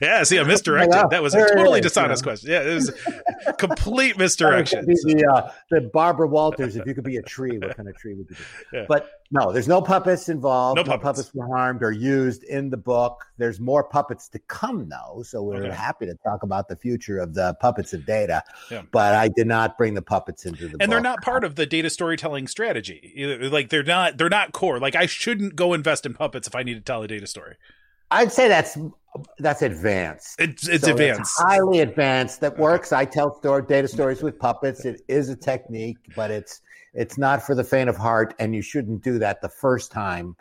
yeah, 0.00 0.22
see, 0.22 0.38
I 0.38 0.42
misdirected. 0.44 1.10
That 1.10 1.22
was 1.22 1.34
a 1.34 1.46
totally 1.54 1.80
dishonest 1.80 2.22
yeah. 2.22 2.24
question. 2.24 2.50
Yeah, 2.50 2.62
it 2.62 2.74
was 2.74 2.92
complete 3.58 4.18
misdirection. 4.18 4.84
The, 4.86 5.26
uh, 5.26 5.50
the, 5.70 5.82
Barbara 5.92 6.26
Walters, 6.26 6.76
if 6.76 6.86
you 6.86 6.94
could 6.94 7.04
be 7.04 7.16
a 7.16 7.22
tree, 7.22 7.58
what 7.58 7.76
kind 7.76 7.88
of 7.88 7.96
tree 7.96 8.14
would 8.14 8.28
you 8.30 8.36
be? 8.36 8.42
Yeah. 8.72 8.84
But 8.88 9.10
no, 9.30 9.52
there's 9.52 9.68
no 9.68 9.82
puppets 9.82 10.28
involved. 10.28 10.76
No 10.76 10.84
puppets. 10.84 11.02
no 11.02 11.10
puppets. 11.10 11.34
were 11.34 11.46
harmed 11.46 11.82
or 11.82 11.90
used 11.90 12.44
in 12.44 12.70
the 12.70 12.76
book. 12.76 13.24
There's 13.36 13.60
more 13.60 13.82
puppets 13.82 14.28
to 14.28 14.38
come, 14.38 14.88
though. 14.88 15.22
So 15.22 15.42
we're 15.42 15.64
okay. 15.64 15.74
happy 15.74 16.06
to 16.06 16.14
talk 16.24 16.42
about 16.42 16.68
the 16.68 16.76
future 16.76 17.18
of 17.18 17.34
the 17.34 17.54
puppets 17.60 17.92
of 17.92 18.06
data. 18.06 18.42
Yeah. 18.70 18.82
But 18.92 19.14
I 19.14 19.28
did 19.28 19.46
not 19.46 19.76
bring 19.76 19.94
the 19.94 20.02
puppets 20.02 20.46
into 20.46 20.60
the 20.60 20.64
and 20.64 20.72
book. 20.72 20.82
And 20.82 20.92
they're 20.92 21.00
not 21.00 21.22
part 21.22 21.44
of 21.44 21.56
the 21.56 21.66
data 21.66 21.90
storytelling 21.90 22.46
strategy. 22.46 23.48
Like 23.50 23.70
they're 23.70 23.82
not. 23.82 24.18
They're 24.18 24.28
not 24.28 24.52
core. 24.52 24.78
Like 24.78 24.94
I 24.94 25.06
shouldn't 25.06 25.56
go 25.56 25.72
invest 25.72 26.06
in 26.06 26.14
puppets 26.14 26.46
if 26.46 26.54
I 26.54 26.62
need 26.62 26.74
to 26.74 26.80
tell 26.80 27.02
a 27.02 27.08
data 27.08 27.26
story. 27.26 27.56
I'd 28.10 28.32
say 28.32 28.48
that's 28.48 28.78
that's 29.38 29.62
advanced. 29.62 30.40
It's 30.40 30.68
it's 30.68 30.84
so 30.84 30.92
advanced, 30.92 31.32
highly 31.36 31.80
advanced. 31.80 32.40
That 32.40 32.58
works. 32.58 32.92
I 32.92 33.04
tell 33.04 33.36
story, 33.36 33.62
data 33.66 33.88
stories 33.88 34.22
with 34.22 34.38
puppets. 34.38 34.84
It 34.84 35.02
is 35.08 35.28
a 35.28 35.36
technique, 35.36 35.98
but 36.16 36.30
it's 36.30 36.60
it's 36.94 37.18
not 37.18 37.44
for 37.44 37.54
the 37.54 37.64
faint 37.64 37.88
of 37.88 37.96
heart, 37.96 38.34
and 38.38 38.54
you 38.54 38.62
shouldn't 38.62 39.02
do 39.02 39.18
that 39.18 39.40
the 39.40 39.48
first 39.48 39.92
time 39.92 40.36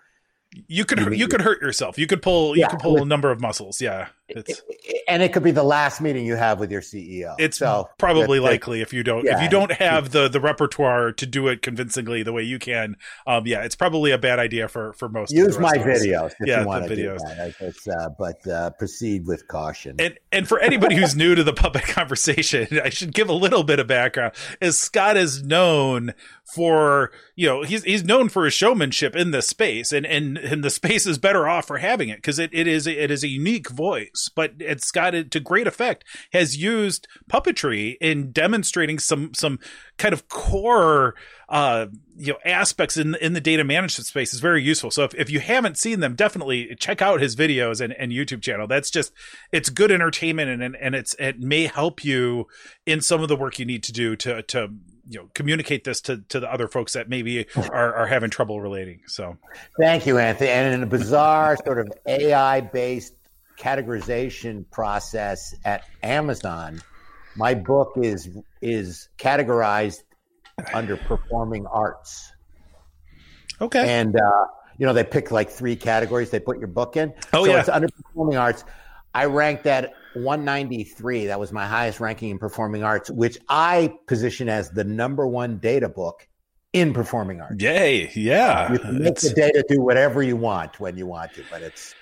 you 0.67 0.85
could 0.85 0.99
you, 0.99 1.11
you 1.11 1.27
could 1.27 1.41
hurt 1.41 1.61
yourself. 1.61 1.97
You 1.97 2.07
could 2.07 2.21
pull 2.21 2.55
yeah, 2.55 2.65
you 2.65 2.69
could 2.69 2.79
pull 2.79 2.93
with, 2.93 3.03
a 3.03 3.05
number 3.05 3.31
of 3.31 3.41
muscles. 3.41 3.81
Yeah, 3.81 4.09
it's, 4.35 4.61
and 5.07 5.23
it 5.23 5.33
could 5.33 5.43
be 5.43 5.51
the 5.51 5.63
last 5.63 6.01
meeting 6.01 6.25
you 6.25 6.35
have 6.35 6.59
with 6.59 6.71
your 6.71 6.81
CEO. 6.81 7.35
It's 7.37 7.57
so 7.57 7.89
probably 7.97 8.39
likely 8.39 8.81
if 8.81 8.93
you 8.93 9.03
don't 9.03 9.25
yeah, 9.25 9.37
if 9.37 9.43
you 9.43 9.49
don't 9.49 9.71
have 9.71 10.11
the 10.11 10.27
the 10.27 10.39
repertoire 10.39 11.11
to 11.13 11.25
do 11.25 11.47
it 11.47 11.61
convincingly 11.61 12.23
the 12.23 12.33
way 12.33 12.43
you 12.43 12.59
can. 12.59 12.97
Um, 13.27 13.45
yeah, 13.45 13.63
it's 13.63 13.75
probably 13.75 14.11
a 14.11 14.17
bad 14.17 14.39
idea 14.39 14.67
for 14.67 14.93
for 14.93 15.09
most. 15.09 15.31
Use 15.31 15.57
my 15.59 15.77
videos 15.77 16.33
if 16.39 16.47
yeah, 16.47 16.61
you 16.61 16.67
want 16.67 16.87
to 16.87 16.95
videos. 16.95 17.19
that. 17.19 17.73
Uh, 17.87 18.09
but 18.17 18.47
uh, 18.47 18.69
proceed 18.71 19.25
with 19.27 19.47
caution. 19.47 19.95
And 19.99 20.17
and 20.31 20.47
for 20.47 20.59
anybody 20.59 20.95
who's 20.95 21.15
new 21.15 21.35
to 21.35 21.43
the 21.43 21.53
puppet 21.53 21.83
conversation, 21.87 22.67
I 22.83 22.89
should 22.89 23.13
give 23.13 23.29
a 23.29 23.33
little 23.33 23.63
bit 23.63 23.79
of 23.79 23.87
background. 23.87 24.33
As 24.61 24.77
Scott 24.77 25.17
is 25.17 25.43
known 25.43 26.13
for 26.53 27.11
you 27.35 27.47
know 27.47 27.63
he's 27.63 27.83
he's 27.83 28.03
known 28.03 28.29
for 28.29 28.45
his 28.45 28.53
showmanship 28.53 29.15
in 29.15 29.31
this 29.31 29.47
space, 29.47 29.91
and 29.91 30.05
and 30.05 30.37
and 30.37 30.63
the 30.63 30.69
space 30.69 31.05
is 31.05 31.17
better 31.17 31.47
off 31.47 31.67
for 31.67 31.77
having 31.77 32.09
it 32.09 32.17
because 32.17 32.39
it, 32.39 32.49
it 32.53 32.67
is 32.67 32.87
it 32.87 33.11
is 33.11 33.23
a 33.23 33.27
unique 33.27 33.69
voice, 33.69 34.22
but 34.29 34.53
it's 34.59 34.91
got 34.91 35.15
it 35.15 35.31
to 35.31 35.39
great 35.39 35.67
effect. 35.67 36.03
Has 36.31 36.57
used 36.57 37.07
puppetry 37.29 37.95
in 38.01 38.31
demonstrating 38.31 38.99
some 38.99 39.33
some 39.33 39.59
kind 39.97 40.13
of 40.13 40.27
core 40.27 41.15
uh 41.49 41.85
you 42.15 42.33
know 42.33 42.39
aspects 42.45 42.97
in 42.97 43.15
in 43.15 43.33
the 43.33 43.41
data 43.41 43.63
management 43.63 44.07
space 44.07 44.33
is 44.33 44.39
very 44.39 44.61
useful. 44.61 44.91
So 44.91 45.03
if, 45.03 45.13
if 45.15 45.29
you 45.29 45.39
haven't 45.39 45.77
seen 45.77 45.99
them, 45.99 46.15
definitely 46.15 46.75
check 46.79 47.01
out 47.01 47.21
his 47.21 47.35
videos 47.35 47.81
and, 47.81 47.93
and 47.93 48.11
YouTube 48.11 48.41
channel. 48.41 48.67
That's 48.67 48.89
just 48.89 49.13
it's 49.51 49.69
good 49.69 49.91
entertainment 49.91 50.49
and, 50.49 50.63
and 50.63 50.75
and 50.75 50.95
it's 50.95 51.15
it 51.19 51.39
may 51.39 51.67
help 51.67 52.03
you 52.03 52.47
in 52.85 53.01
some 53.01 53.21
of 53.21 53.29
the 53.29 53.35
work 53.35 53.59
you 53.59 53.65
need 53.65 53.83
to 53.83 53.91
do 53.91 54.15
to 54.17 54.41
to 54.43 54.69
you 55.09 55.19
know 55.19 55.29
communicate 55.33 55.83
this 55.83 56.01
to 56.01 56.17
to 56.29 56.39
the 56.39 56.51
other 56.51 56.67
folks 56.67 56.93
that 56.93 57.09
maybe 57.09 57.45
are, 57.55 57.93
are 57.93 58.07
having 58.07 58.29
trouble 58.29 58.61
relating 58.61 59.01
so 59.05 59.37
thank 59.79 60.05
you 60.05 60.17
anthony 60.17 60.49
and 60.49 60.73
in 60.73 60.83
a 60.83 60.85
bizarre 60.85 61.57
sort 61.65 61.79
of 61.79 61.91
ai 62.07 62.61
based 62.61 63.13
categorization 63.63 64.69
process 64.71 65.55
at 65.63 65.83
amazon 66.01 66.81
my 67.35 67.53
book 67.53 67.93
is 67.97 68.29
is 68.61 69.09
categorized 69.17 70.03
under 70.73 70.97
performing 70.97 71.65
arts. 71.65 72.31
Okay. 73.59 73.99
And 73.99 74.15
uh, 74.15 74.45
you 74.77 74.85
know, 74.85 74.93
they 74.93 75.03
pick 75.03 75.31
like 75.31 75.49
three 75.49 75.75
categories 75.75 76.29
they 76.29 76.39
put 76.39 76.59
your 76.59 76.67
book 76.67 76.97
in. 76.97 77.13
Oh 77.31 77.45
so 77.45 77.51
yeah. 77.51 77.59
it's 77.59 77.69
under 77.69 77.87
performing 77.89 78.37
arts. 78.37 78.63
I 79.15 79.25
ranked 79.25 79.67
at 79.67 79.93
193. 80.15 81.27
That 81.27 81.39
was 81.39 81.51
my 81.51 81.67
highest 81.67 81.99
ranking 81.99 82.29
in 82.29 82.39
performing 82.39 82.83
arts, 82.83 83.11
which 83.11 83.37
I 83.47 83.93
position 84.07 84.49
as 84.49 84.71
the 84.71 84.83
number 84.83 85.27
one 85.27 85.57
data 85.57 85.87
book 85.87 86.27
in 86.71 86.93
performing 86.93 87.39
arts. 87.39 87.61
Yay! 87.61 88.11
Yeah, 88.15 88.71
you 88.73 88.79
can 88.79 88.97
make 88.97 89.07
It's- 89.09 89.29
the 89.29 89.35
data 89.35 89.63
do 89.67 89.81
whatever 89.81 90.23
you 90.23 90.35
want 90.35 90.79
when 90.79 90.97
you 90.97 91.05
want 91.05 91.33
to, 91.33 91.43
but 91.51 91.61
it's 91.61 91.93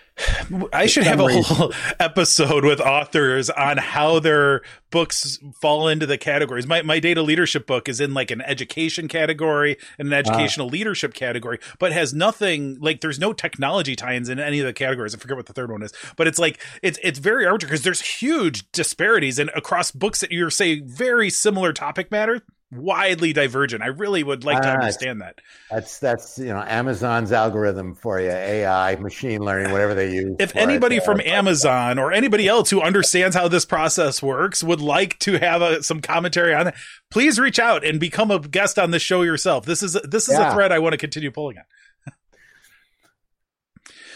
I 0.74 0.86
should 0.86 1.04
have 1.04 1.20
a 1.20 1.42
whole 1.42 1.74
episode 2.00 2.66
with 2.66 2.80
authors 2.80 3.50
on 3.50 3.78
how 3.78 4.20
their 4.20 4.62
books 4.90 5.40
fall 5.62 5.88
into 5.88 6.06
the 6.06 6.18
categories. 6.18 6.68
My 6.68 6.82
my 6.82 7.00
data 7.00 7.22
leadership 7.22 7.66
book 7.66 7.90
is 7.90 8.00
in 8.00 8.14
like 8.14 8.32
an 8.32 8.42
education 8.42 9.08
category 9.08 9.78
and 9.98 10.08
an 10.08 10.14
ah. 10.14 10.18
educational 10.18 10.68
leadership 10.68 11.14
category, 11.14 11.60
but 11.80 11.92
has 11.92 12.14
nothing 12.14 12.78
like 12.80 13.02
there's 13.02 13.20
no 13.20 13.34
technology 13.34 13.96
tie-ins 13.96 14.30
in 14.30 14.40
any 14.40 14.60
of 14.60 14.66
the 14.66 14.74
categories. 14.74 15.16
I 15.16 15.18
forget 15.18 15.38
what 15.38 15.46
the 15.46 15.54
third 15.54 15.72
one 15.72 15.82
is, 15.82 15.94
but 16.18 16.28
it's 16.28 16.40
like 16.40 16.60
it's 16.82 17.00
it's 17.04 17.20
very 17.20 17.46
arbitrary 17.46 17.72
because 17.72 17.84
there's 17.84 18.02
huge 18.02 18.70
disparities 18.72 19.40
and 19.40 19.50
across 19.56 19.92
books 19.92 20.20
that 20.22 20.32
you're 20.32 20.50
say 20.50 20.80
very 20.82 21.30
similar 21.30 21.74
topic 21.74 22.12
matter, 22.12 22.42
widely 22.72 23.34
divergent. 23.34 23.84
I 23.84 23.88
really 23.88 24.24
would 24.24 24.44
like 24.46 24.62
to 24.62 24.70
Ah, 24.70 24.74
understand 24.76 25.22
that. 25.22 25.40
that's 25.70 26.00
that's 26.00 26.38
you 26.40 26.46
know 26.48 26.64
Amazon's 26.66 27.32
algorithm 27.32 27.96
for 27.96 28.20
you, 28.20 28.30
AI, 28.30 28.96
machine 28.96 29.42
learning, 29.42 29.72
whatever 29.72 29.94
they 29.94 30.14
use. 30.14 30.36
if 30.40 30.52
for 30.54 30.58
it. 30.60 30.62
anybody 30.62 31.00
Uh, 31.00 31.04
from 31.04 31.22
Amazon 31.22 32.00
or 32.00 32.12
anybody 32.14 32.48
else 32.48 32.70
who 32.70 32.82
understands 32.82 33.36
how 33.36 33.48
this 33.48 33.66
process 33.66 34.24
works 34.24 34.64
would 34.64 34.80
like 34.82 35.20
to 35.20 35.38
have 35.40 35.62
a, 35.62 35.84
some 35.84 36.00
commentary 36.02 36.54
on 36.54 36.68
it, 36.68 36.76
please 37.10 37.38
reach 37.40 37.60
out 37.60 37.84
and 37.86 38.00
become 38.00 38.32
a 38.32 38.40
guest 38.40 38.80
on 38.80 38.92
this 38.92 39.02
show 39.02 39.22
yourself. 39.22 39.66
This 39.66 39.84
is 39.84 39.94
this 40.04 40.30
is 40.30 40.38
a 40.38 40.52
thread 40.54 40.72
I 40.72 40.80
want 40.80 40.94
to 40.94 40.98
continue 40.98 41.32
pulling 41.32 41.58
on. 41.58 42.14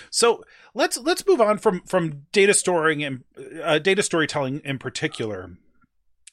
so 0.10 0.44
let's 0.74 0.98
let's 0.98 1.26
move 1.28 1.42
on 1.42 1.58
from 1.58 1.82
from 1.82 2.26
data 2.32 2.54
storing 2.54 3.04
and 3.04 3.24
uh, 3.64 3.80
data 3.80 4.02
storytelling 4.04 4.62
in 4.64 4.78
particular. 4.80 5.52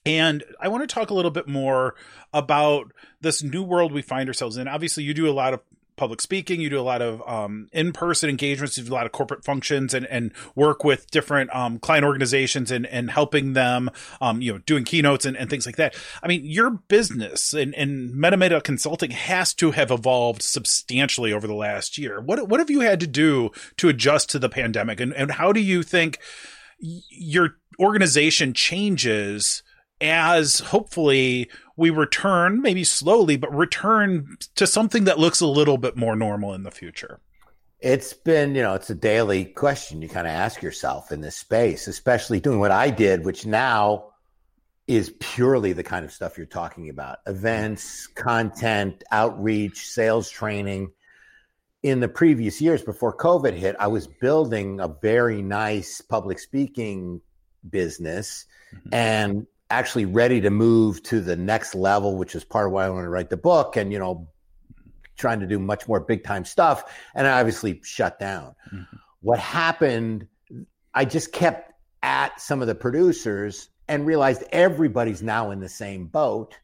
And 0.05 0.43
I 0.61 0.69
want 0.69 0.83
to 0.89 0.93
talk 0.93 1.11
a 1.11 1.15
little 1.15 1.31
bit 1.31 1.47
more 1.47 1.95
about 2.33 2.93
this 3.21 3.43
new 3.43 3.63
world 3.63 3.93
we 3.93 4.03
find 4.03 4.29
ourselves 4.29 4.57
in. 4.57 4.67
Obviously, 4.67 5.05
you 5.05 5.15
do 5.15 5.29
a 5.29 5.33
lot 5.33 5.55
of 5.55 5.61
public 5.95 6.21
speaking, 6.21 6.61
you 6.61 6.71
do 6.71 6.81
a 6.81 6.83
lot 6.83 7.03
of 7.03 7.23
um, 7.29 7.69
in 7.73 7.93
person 7.93 8.29
engagements, 8.31 8.77
you 8.77 8.83
do 8.83 8.93
a 8.93 8.95
lot 8.95 9.07
of 9.07 9.13
corporate 9.13 9.45
functions, 9.45 9.95
and, 9.95 10.07
and 10.07 10.33
work 10.55 10.85
with 10.85 11.09
different 11.11 11.55
um, 11.55 11.79
client 11.79 12.05
organizations 12.05 12.71
and, 12.71 12.87
and 12.87 13.11
helping 13.11 13.53
them, 13.53 13.91
um, 14.21 14.41
you 14.41 14.53
know, 14.53 14.59
doing 14.59 14.85
keynotes 14.85 15.25
and, 15.25 15.37
and 15.37 15.51
things 15.51 15.67
like 15.67 15.77
that. 15.77 15.95
I 16.23 16.29
mean, 16.29 16.45
your 16.45 16.71
business 16.71 17.53
and, 17.53 17.75
and 17.75 18.15
MetaMeta 18.15 18.65
Consulting 18.65 19.11
has 19.11 19.55
to 19.55 19.73
have 19.73 19.91
evolved 19.91 20.43
substantially 20.43 21.33
over 21.33 21.47
the 21.47 21.55
last 21.55 21.99
year. 21.99 22.21
What 22.21 22.49
what 22.49 22.59
have 22.59 22.71
you 22.71 22.81
had 22.81 23.01
to 23.01 23.07
do 23.07 23.51
to 23.77 23.89
adjust 23.89 24.31
to 24.31 24.39
the 24.39 24.49
pandemic, 24.49 24.99
and, 24.99 25.13
and 25.13 25.31
how 25.31 25.53
do 25.53 25.61
you 25.61 25.83
think 25.83 26.19
your 26.81 27.59
organization 27.79 28.55
changes? 28.55 29.63
As 30.03 30.59
hopefully 30.59 31.49
we 31.77 31.91
return, 31.91 32.61
maybe 32.61 32.85
slowly, 32.85 33.37
but 33.37 33.55
return 33.55 34.37
to 34.57 34.67
something 34.67 35.05
that 35.05 35.19
looks 35.19 35.41
a 35.41 35.47
little 35.47 35.79
bit 35.79 35.97
more 35.97 36.17
normal 36.17 36.53
in 36.55 36.65
the 36.65 36.71
future. 36.71 37.21
It's 37.81 38.13
been, 38.13 38.55
you 38.55 38.63
know, 38.63 38.75
it's 38.75 38.91
a 38.91 38.95
daily 38.95 39.45
question 39.45 40.03
you 40.03 40.09
kind 40.09 40.27
of 40.27 40.33
ask 40.33 40.63
yourself 40.63 41.11
in 41.11 41.21
this 41.21 41.37
space, 41.37 41.89
especially 41.89 42.41
doing 42.41 42.61
what 42.61 42.71
I 42.71 42.91
did, 42.91 43.25
which 43.25 43.47
now 43.47 44.11
is 44.87 45.15
purely 45.21 45.73
the 45.73 45.83
kind 45.83 46.05
of 46.05 46.13
stuff 46.13 46.37
you're 46.37 46.47
talking 46.47 46.89
about 46.89 47.19
events, 47.27 48.07
content, 48.09 49.03
outreach, 49.11 49.89
sales 49.89 50.29
training. 50.29 50.91
In 51.83 52.01
the 52.01 52.09
previous 52.09 52.61
years 52.61 52.83
before 52.83 53.17
COVID 53.17 53.55
hit, 53.55 53.75
I 53.81 53.89
was 53.89 54.07
building 54.07 54.79
a 54.79 54.89
very 54.89 55.43
nice 55.43 56.01
public 56.01 56.39
speaking 56.39 57.21
business 57.69 58.47
Mhm. 58.73 58.89
and 58.93 59.47
actually 59.73 60.05
ready 60.05 60.41
to 60.43 60.51
move 60.51 61.03
to 61.05 61.21
the 61.21 61.35
next 61.35 61.75
level, 61.75 62.17
which 62.17 62.35
is 62.35 62.45
part 62.45 62.67
of 62.67 62.73
why 62.73 62.85
I 62.85 62.91
wanted 62.91 63.05
to 63.05 63.11
write 63.11 63.31
the 63.31 63.37
book 63.37 63.77
and, 63.77 63.93
you 63.93 63.99
know, 63.99 64.29
trying 65.17 65.41
to 65.41 65.47
do 65.47 65.59
much 65.59 65.89
more 65.89 66.01
big 66.01 66.25
time 66.25 66.45
stuff. 66.45 66.85
And 67.15 67.27
I 67.27 67.41
obviously 67.41 67.81
shut 67.83 68.19
down. 68.19 68.55
Mhm. 68.73 68.87
What 69.21 69.39
happened, 69.39 70.27
I 70.95 71.05
just 71.05 71.33
kept 71.33 71.73
at 72.03 72.41
some 72.41 72.61
of 72.61 72.69
the 72.69 72.75
producers 72.75 73.69
and 73.89 74.07
realized 74.07 74.43
everybody's 74.53 75.23
now 75.23 75.51
in 75.51 75.61
the 75.61 75.69
same 75.69 76.07
boat. 76.07 76.59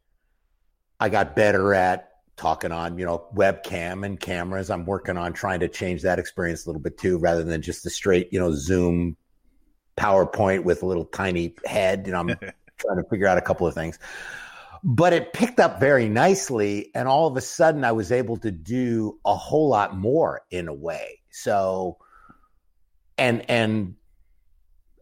I 1.00 1.08
got 1.08 1.34
better 1.34 1.72
at 1.74 2.10
talking 2.36 2.72
on, 2.72 2.98
you 2.98 3.06
know, 3.06 3.26
webcam 3.34 4.04
and 4.04 4.20
cameras. 4.20 4.70
I'm 4.70 4.84
working 4.84 5.16
on 5.16 5.32
trying 5.32 5.60
to 5.60 5.68
change 5.68 6.02
that 6.02 6.18
experience 6.18 6.66
a 6.66 6.68
little 6.68 6.82
bit 6.82 6.98
too, 6.98 7.18
rather 7.18 7.42
than 7.42 7.62
just 7.62 7.84
the 7.84 7.90
straight, 7.90 8.32
you 8.32 8.38
know, 8.38 8.52
Zoom 8.52 9.16
PowerPoint 9.96 10.64
with 10.64 10.82
a 10.82 10.86
little 10.86 11.04
tiny 11.06 11.54
head. 11.64 12.06
You 12.06 12.12
know, 12.12 12.20
I'm 12.20 12.36
trying 12.78 13.02
to 13.02 13.08
figure 13.08 13.26
out 13.26 13.38
a 13.38 13.42
couple 13.42 13.66
of 13.66 13.74
things. 13.74 13.98
But 14.84 15.12
it 15.12 15.32
picked 15.32 15.58
up 15.58 15.80
very 15.80 16.08
nicely. 16.08 16.90
And 16.94 17.08
all 17.08 17.26
of 17.26 17.36
a 17.36 17.40
sudden, 17.40 17.84
I 17.84 17.92
was 17.92 18.12
able 18.12 18.36
to 18.38 18.50
do 18.50 19.18
a 19.24 19.34
whole 19.34 19.68
lot 19.68 19.96
more 19.96 20.42
in 20.50 20.68
a 20.68 20.74
way. 20.74 21.20
So, 21.30 21.98
and, 23.16 23.48
and 23.50 23.96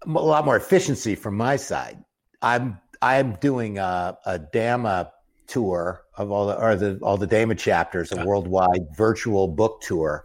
a 0.04 0.10
lot 0.10 0.44
more 0.44 0.56
efficiency 0.56 1.14
from 1.14 1.36
my 1.36 1.56
side. 1.56 2.02
I'm, 2.40 2.78
I'm 3.02 3.34
doing 3.34 3.78
a, 3.78 4.16
a 4.24 4.38
DAMA 4.38 5.12
tour 5.46 6.02
of 6.16 6.30
all 6.30 6.46
the, 6.46 6.60
or 6.60 6.76
the, 6.76 6.98
all 7.02 7.18
the 7.18 7.26
DAMA 7.26 7.54
chapters, 7.56 8.12
a 8.12 8.24
worldwide 8.24 8.86
virtual 8.96 9.48
book 9.48 9.82
tour. 9.82 10.24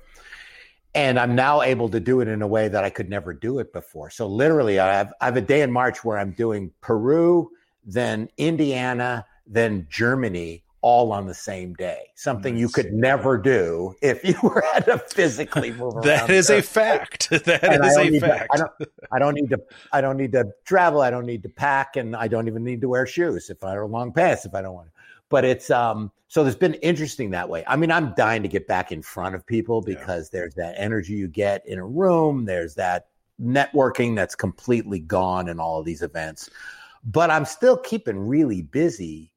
And 0.93 1.17
I'm 1.19 1.36
now 1.36 1.62
able 1.62 1.88
to 1.89 1.99
do 1.99 2.19
it 2.21 2.27
in 2.27 2.41
a 2.41 2.47
way 2.47 2.67
that 2.67 2.84
I 2.84 2.89
could 2.89 3.10
never 3.10 3.34
do 3.34 3.60
it 3.60 3.71
before. 3.71 4.10
So 4.10 4.27
literally, 4.27 4.80
I 4.80 4.93
have 4.93 5.13
I 5.21 5.25
have 5.25 5.38
a 5.38 5.41
day 5.41 5.62
in 5.62 5.71
March 5.71 6.04
where 6.04 6.17
I'm 6.17 6.32
doing 6.32 6.71
Peru, 6.82 7.49
then 7.86 8.30
Indiana, 8.38 9.25
then 9.47 9.88
Germany, 9.89 10.63
all 10.82 11.13
on 11.13 11.27
the 11.27 11.34
same 11.34 11.73
day. 11.75 12.08
Something 12.15 12.58
you 12.58 12.67
could 12.67 12.91
never 12.91 13.38
do 13.38 13.93
if 14.01 14.21
you 14.25 14.36
were 14.43 14.63
had 14.73 14.86
to 14.86 14.97
physically 14.97 15.71
move 15.82 15.95
around. 15.95 16.04
That 16.06 16.30
is 16.30 16.49
a 16.49 16.62
fact. 16.62 17.30
That 17.45 17.63
And 17.63 17.84
I 17.84 17.88
is 17.88 17.95
don't 17.95 18.08
a 18.08 18.12
need 18.12 18.19
to- 18.19 18.27
fact. 18.27 18.49
I 18.54 18.58
don't. 18.58 18.71
I 19.13 19.19
don't 19.19 19.34
need 19.36 19.49
to. 19.51 19.62
I 19.93 20.01
don't 20.01 20.17
need 20.17 20.32
to 20.34 20.51
travel. 20.65 20.99
I 21.01 21.10
don't 21.10 21.25
need 21.25 21.43
to 21.43 21.49
pack, 21.49 21.95
and 21.95 22.15
I 22.17 22.27
don't 22.27 22.47
even 22.47 22.63
need 22.65 22.82
to 22.82 22.89
wear 22.89 23.06
shoes 23.06 23.49
if 23.49 23.63
I 23.63 23.75
or 23.75 23.86
long 23.88 24.12
pants 24.12 24.45
if 24.45 24.54
I 24.54 24.62
don't 24.62 24.73
want 24.73 24.88
to. 24.89 24.93
But 25.32 25.46
it's 25.46 25.72
um. 25.72 26.12
So 26.28 26.46
it's 26.46 26.56
been 26.56 26.76
interesting 26.76 27.32
that 27.32 27.50
way. 27.50 27.63
I 27.67 27.76
mean, 27.76 27.91
I'm 27.91 28.13
dying 28.15 28.41
to 28.44 28.48
get 28.48 28.65
back 28.65 28.91
in 28.94 29.02
front 29.02 29.36
of 29.36 29.46
people 29.46 29.84
Yeah. 29.86 29.96
because 29.96 30.30
there's 30.30 30.54
that 30.56 30.76
energy 30.78 31.13
you 31.13 31.28
get 31.28 31.65
in 31.67 31.80
a 31.80 31.86
room. 31.86 32.46
There's 32.46 32.76
that 32.76 33.08
networking 33.41 34.15
that's 34.15 34.36
completely 34.36 35.00
gone 35.00 35.50
in 35.50 35.60
all 35.60 35.80
of 35.80 35.86
these 35.86 36.04
events. 36.04 36.50
But 37.04 37.32
I'm 37.32 37.46
still 37.46 37.76
keeping 37.76 38.17
really 38.17 38.62
busy 38.62 39.34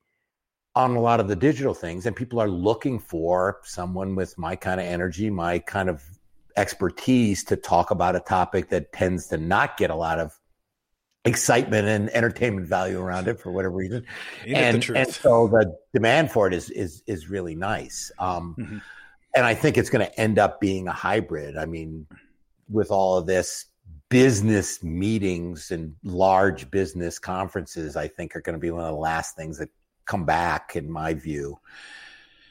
on 0.77 0.95
a 0.95 1.01
lot 1.01 1.19
of 1.21 1.29
the 1.29 1.37
digital 1.37 1.75
things, 1.75 2.05
and 2.07 2.15
people 2.15 2.41
are 2.41 2.49
looking 2.49 2.99
for 2.99 3.61
someone 3.65 4.15
with 4.15 4.37
my 4.37 4.55
kind 4.55 4.81
of 4.81 4.87
energy, 4.87 5.31
my 5.31 5.59
kind 5.61 5.89
of 5.89 6.03
expertise 6.57 7.43
to 7.45 7.57
talk 7.57 7.91
about 7.91 8.15
a 8.15 8.21
topic 8.21 8.69
that 8.69 8.93
tends 8.93 9.27
to 9.29 9.37
not 9.37 9.77
get 9.77 9.91
a 9.91 9.95
lot 9.95 10.19
of 10.19 10.39
excitement 11.25 11.89
and 11.89 12.11
entertainment 12.11 12.67
value 12.67 13.01
around 13.01 13.29
it 13.29 13.41
for 13.41 13.51
whatever 13.51 13.75
reason. 13.75 14.05
Ain't 14.45 14.77
it 14.77 14.87
the 14.87 14.95
And, 14.95 15.07
and 15.07 15.15
so 15.15 15.49
the 15.49 15.75
demand 15.93 16.31
for 16.31 16.47
it 16.47 16.55
is 16.55 16.71
is 16.71 17.03
is 17.07 17.29
really 17.31 17.55
nice. 17.55 18.13
Um, 18.19 18.55
Mhm. 18.59 18.83
And 19.37 19.45
I 19.45 19.55
think 19.55 19.77
it's 19.77 19.91
going 19.91 20.07
to 20.07 20.21
end 20.21 20.39
up 20.39 20.61
being 20.61 20.87
a 20.87 20.93
hybrid. 20.93 21.57
I 21.57 21.67
mean, 21.67 22.07
with 22.71 22.93
all 22.93 23.19
of 23.19 23.27
this 23.27 23.67
business 24.09 24.81
meetings 24.83 25.73
and 25.73 25.97
large 26.05 26.71
business 26.71 27.19
conferences, 27.19 27.97
I 27.97 28.07
think 28.07 28.37
are 28.37 28.41
going 28.41 28.55
to 28.55 28.61
be 28.61 28.71
one 28.71 28.83
of 28.83 28.91
the 28.95 29.01
last 29.01 29.35
things 29.35 29.59
that 29.59 29.71
come 30.05 30.25
back, 30.25 30.77
in 30.77 30.89
my 30.89 31.15
view. 31.15 31.59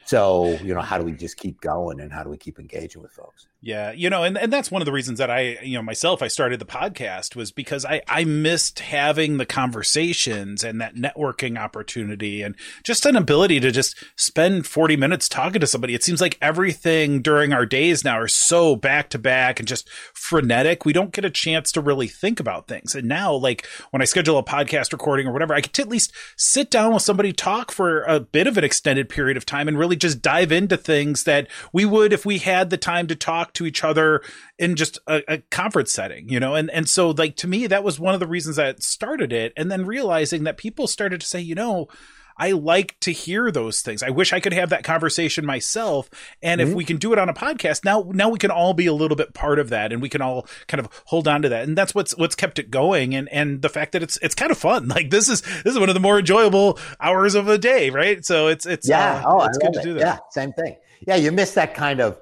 So, 0.04 0.58
you 0.62 0.74
know, 0.74 0.82
how 0.82 0.98
do 0.98 1.04
we 1.04 1.12
just 1.12 1.38
keep 1.38 1.60
going 1.62 2.00
and 2.00 2.12
how 2.12 2.22
do 2.22 2.28
we 2.28 2.36
keep 2.36 2.58
engaging 2.58 3.00
with 3.00 3.12
folks? 3.12 3.46
Yeah, 3.64 3.92
you 3.92 4.10
know, 4.10 4.24
and, 4.24 4.36
and 4.36 4.52
that's 4.52 4.70
one 4.70 4.82
of 4.82 4.86
the 4.86 4.92
reasons 4.92 5.18
that 5.18 5.30
I, 5.30 5.56
you 5.62 5.78
know, 5.78 5.82
myself, 5.82 6.20
I 6.20 6.28
started 6.28 6.60
the 6.60 6.66
podcast 6.66 7.34
was 7.34 7.50
because 7.50 7.86
I, 7.86 8.02
I 8.06 8.24
missed 8.24 8.80
having 8.80 9.38
the 9.38 9.46
conversations 9.46 10.62
and 10.62 10.82
that 10.82 10.96
networking 10.96 11.58
opportunity 11.58 12.42
and 12.42 12.56
just 12.82 13.06
an 13.06 13.16
ability 13.16 13.60
to 13.60 13.70
just 13.70 13.96
spend 14.16 14.66
40 14.66 14.98
minutes 14.98 15.30
talking 15.30 15.62
to 15.62 15.66
somebody. 15.66 15.94
It 15.94 16.04
seems 16.04 16.20
like 16.20 16.36
everything 16.42 17.22
during 17.22 17.54
our 17.54 17.64
days 17.64 18.04
now 18.04 18.18
are 18.18 18.28
so 18.28 18.76
back 18.76 19.08
to 19.10 19.18
back 19.18 19.58
and 19.58 19.66
just 19.66 19.88
frenetic. 20.12 20.84
We 20.84 20.92
don't 20.92 21.12
get 21.12 21.24
a 21.24 21.30
chance 21.30 21.72
to 21.72 21.80
really 21.80 22.06
think 22.06 22.40
about 22.40 22.68
things. 22.68 22.94
And 22.94 23.08
now, 23.08 23.32
like 23.32 23.66
when 23.92 24.02
I 24.02 24.04
schedule 24.04 24.36
a 24.36 24.44
podcast 24.44 24.92
recording 24.92 25.26
or 25.26 25.32
whatever, 25.32 25.54
I 25.54 25.62
to 25.62 25.80
at 25.80 25.88
least 25.88 26.12
sit 26.36 26.70
down 26.70 26.92
with 26.92 27.02
somebody, 27.02 27.32
talk 27.32 27.70
for 27.70 28.02
a 28.02 28.20
bit 28.20 28.46
of 28.46 28.58
an 28.58 28.64
extended 28.64 29.08
period 29.08 29.38
of 29.38 29.46
time 29.46 29.68
and 29.68 29.78
really 29.78 29.96
just 29.96 30.20
dive 30.20 30.52
into 30.52 30.76
things 30.76 31.24
that 31.24 31.48
we 31.72 31.86
would 31.86 32.12
if 32.12 32.26
we 32.26 32.36
had 32.36 32.68
the 32.68 32.76
time 32.76 33.06
to 33.06 33.16
talk 33.16 33.53
to 33.54 33.66
each 33.66 33.84
other 33.84 34.22
in 34.58 34.76
just 34.76 34.98
a, 35.06 35.22
a 35.28 35.38
conference 35.50 35.92
setting, 35.92 36.28
you 36.28 36.40
know? 36.40 36.54
And, 36.54 36.70
and 36.70 36.88
so 36.88 37.10
like 37.10 37.36
to 37.36 37.48
me, 37.48 37.66
that 37.66 37.84
was 37.84 37.98
one 37.98 38.14
of 38.14 38.20
the 38.20 38.26
reasons 38.26 38.56
that 38.56 38.82
started 38.82 39.32
it. 39.32 39.52
And 39.56 39.70
then 39.70 39.86
realizing 39.86 40.44
that 40.44 40.56
people 40.56 40.86
started 40.86 41.20
to 41.20 41.26
say, 41.26 41.40
you 41.40 41.54
know, 41.54 41.88
I 42.36 42.52
like 42.52 42.98
to 43.00 43.12
hear 43.12 43.50
those 43.50 43.80
things. 43.80 44.02
I 44.02 44.10
wish 44.10 44.32
I 44.32 44.40
could 44.40 44.52
have 44.52 44.70
that 44.70 44.84
conversation 44.84 45.46
myself. 45.46 46.10
And 46.42 46.60
mm-hmm. 46.60 46.70
if 46.70 46.76
we 46.76 46.84
can 46.84 46.96
do 46.96 47.12
it 47.12 47.18
on 47.18 47.28
a 47.28 47.34
podcast, 47.34 47.84
now 47.84 48.10
now 48.12 48.28
we 48.28 48.38
can 48.38 48.50
all 48.50 48.74
be 48.74 48.86
a 48.86 48.92
little 48.92 49.16
bit 49.16 49.34
part 49.34 49.58
of 49.58 49.70
that 49.70 49.92
and 49.92 50.02
we 50.02 50.08
can 50.08 50.20
all 50.20 50.46
kind 50.66 50.80
of 50.80 50.88
hold 51.06 51.28
on 51.28 51.42
to 51.42 51.48
that. 51.50 51.64
And 51.64 51.78
that's 51.78 51.94
what's 51.94 52.16
what's 52.16 52.34
kept 52.34 52.58
it 52.58 52.70
going 52.70 53.14
and 53.14 53.28
and 53.28 53.62
the 53.62 53.68
fact 53.68 53.92
that 53.92 54.02
it's 54.02 54.18
it's 54.20 54.34
kind 54.34 54.50
of 54.50 54.58
fun. 54.58 54.88
Like 54.94 55.10
this 55.10 55.28
is 55.28 55.40
this 55.40 55.72
is 55.72 55.78
one 55.78 55.88
of 55.88 55.94
the 55.94 56.00
more 56.00 56.20
enjoyable 56.20 56.78
hours 57.00 57.34
of 57.34 57.48
a 57.48 57.58
day, 57.58 57.90
right? 57.90 58.24
So 58.24 58.46
it's 58.46 58.64
it's 58.64 58.88
yeah, 58.88 59.16
uh, 59.16 59.22
oh, 59.26 59.44
it's 59.44 59.58
good 59.58 59.72
to 59.72 59.82
do 59.82 59.94
that. 59.94 60.00
Yeah, 60.00 60.18
same 60.30 60.52
thing. 60.52 60.76
Yeah, 61.04 61.16
you 61.16 61.32
miss 61.32 61.54
that 61.54 61.74
kind 61.74 62.00
of 62.00 62.16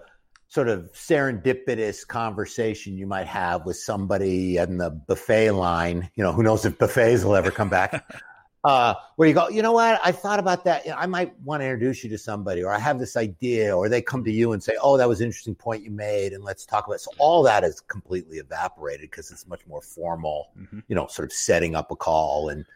sort 0.52 0.68
of 0.68 0.92
serendipitous 0.92 2.06
conversation 2.06 2.98
you 2.98 3.06
might 3.06 3.26
have 3.26 3.64
with 3.64 3.78
somebody 3.78 4.58
in 4.58 4.76
the 4.76 4.90
buffet 4.90 5.52
line. 5.52 6.10
You 6.14 6.22
know, 6.22 6.30
who 6.30 6.42
knows 6.42 6.66
if 6.66 6.76
buffets 6.76 7.24
will 7.24 7.36
ever 7.36 7.50
come 7.50 7.70
back. 7.70 8.04
uh, 8.64 8.92
where 9.16 9.26
you 9.26 9.32
go, 9.32 9.48
you 9.48 9.62
know 9.62 9.72
what? 9.72 9.98
I 10.04 10.12
thought 10.12 10.38
about 10.38 10.64
that. 10.64 10.82
I 10.94 11.06
might 11.06 11.32
want 11.40 11.62
to 11.62 11.64
introduce 11.64 12.04
you 12.04 12.10
to 12.10 12.18
somebody, 12.18 12.62
or 12.62 12.70
I 12.70 12.78
have 12.78 12.98
this 12.98 13.16
idea, 13.16 13.74
or 13.74 13.88
they 13.88 14.02
come 14.02 14.22
to 14.24 14.30
you 14.30 14.52
and 14.52 14.62
say, 14.62 14.76
"Oh, 14.82 14.98
that 14.98 15.08
was 15.08 15.22
an 15.22 15.26
interesting 15.26 15.54
point 15.54 15.84
you 15.84 15.90
made," 15.90 16.34
and 16.34 16.44
let's 16.44 16.66
talk 16.66 16.86
about. 16.86 16.96
It. 16.96 17.00
So 17.00 17.12
all 17.16 17.42
that 17.44 17.64
is 17.64 17.80
completely 17.80 18.36
evaporated 18.36 19.10
because 19.10 19.30
it's 19.30 19.46
much 19.46 19.66
more 19.66 19.80
formal. 19.80 20.50
Mm-hmm. 20.60 20.80
You 20.86 20.94
know, 20.94 21.06
sort 21.06 21.30
of 21.30 21.32
setting 21.32 21.74
up 21.74 21.90
a 21.90 21.96
call, 21.96 22.50
and 22.50 22.66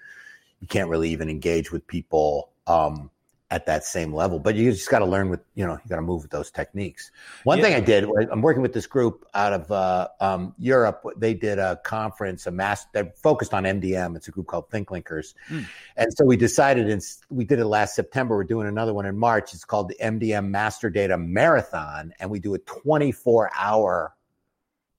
you 0.61 0.67
can't 0.67 0.89
really 0.89 1.11
even 1.11 1.29
engage 1.29 1.73
with 1.73 1.87
people. 1.87 2.53
Um, 2.67 3.11
at 3.51 3.67
that 3.67 3.85
same 3.85 4.13
level. 4.13 4.39
But 4.41 4.57
you 4.57 4.73
just 4.73 4.91
got 4.91 4.99
to 4.99 5.05
learn 5.05 5.29
with, 5.29 5.41
you 5.55 5.65
know, 5.65 5.75
you 5.75 5.89
got 5.89 5.97
to 5.97 6.03
move 6.03 6.23
with 6.23 6.33
those 6.33 6.51
techniques. 6.51 7.13
One 7.45 7.59
yeah. 7.59 7.65
thing 7.65 7.75
I 7.75 7.81
did, 7.81 8.05
I'm 8.31 8.43
working 8.43 8.61
with 8.61 8.73
this 8.73 8.87
group 8.87 9.25
out 9.35 9.53
of 9.53 9.71
uh, 9.71 10.09
um, 10.21 10.55
Europe. 10.59 11.05
They 11.17 11.33
did 11.35 11.59
a 11.59 11.77
conference, 11.85 12.47
a 12.47 12.51
mass, 12.51 12.87
they 12.93 13.09
focused 13.15 13.55
on 13.55 13.63
MDM. 13.63 14.17
It's 14.17 14.27
a 14.27 14.33
group 14.33 14.49
called 14.49 14.69
ThinkLinkers. 14.71 15.35
Mm. 15.49 15.67
And 15.97 16.13
so 16.13 16.25
we 16.25 16.37
decided, 16.37 16.91
and 16.91 17.01
we 17.31 17.45
did 17.45 17.61
it 17.61 17.67
last 17.67 17.95
September. 17.95 18.35
We're 18.35 18.45
doing 18.45 18.67
another 18.67 18.93
one 18.93 19.07
in 19.07 19.17
March. 19.17 19.55
It's 19.55 19.65
called 19.65 19.89
the 19.89 19.97
MDM 20.03 20.49
Master 20.49 20.91
Data 20.91 21.17
Marathon. 21.17 22.13
And 22.19 22.29
we 22.31 22.41
do 22.41 22.55
a 22.55 22.59
24 22.59 23.53
hour 23.57 24.13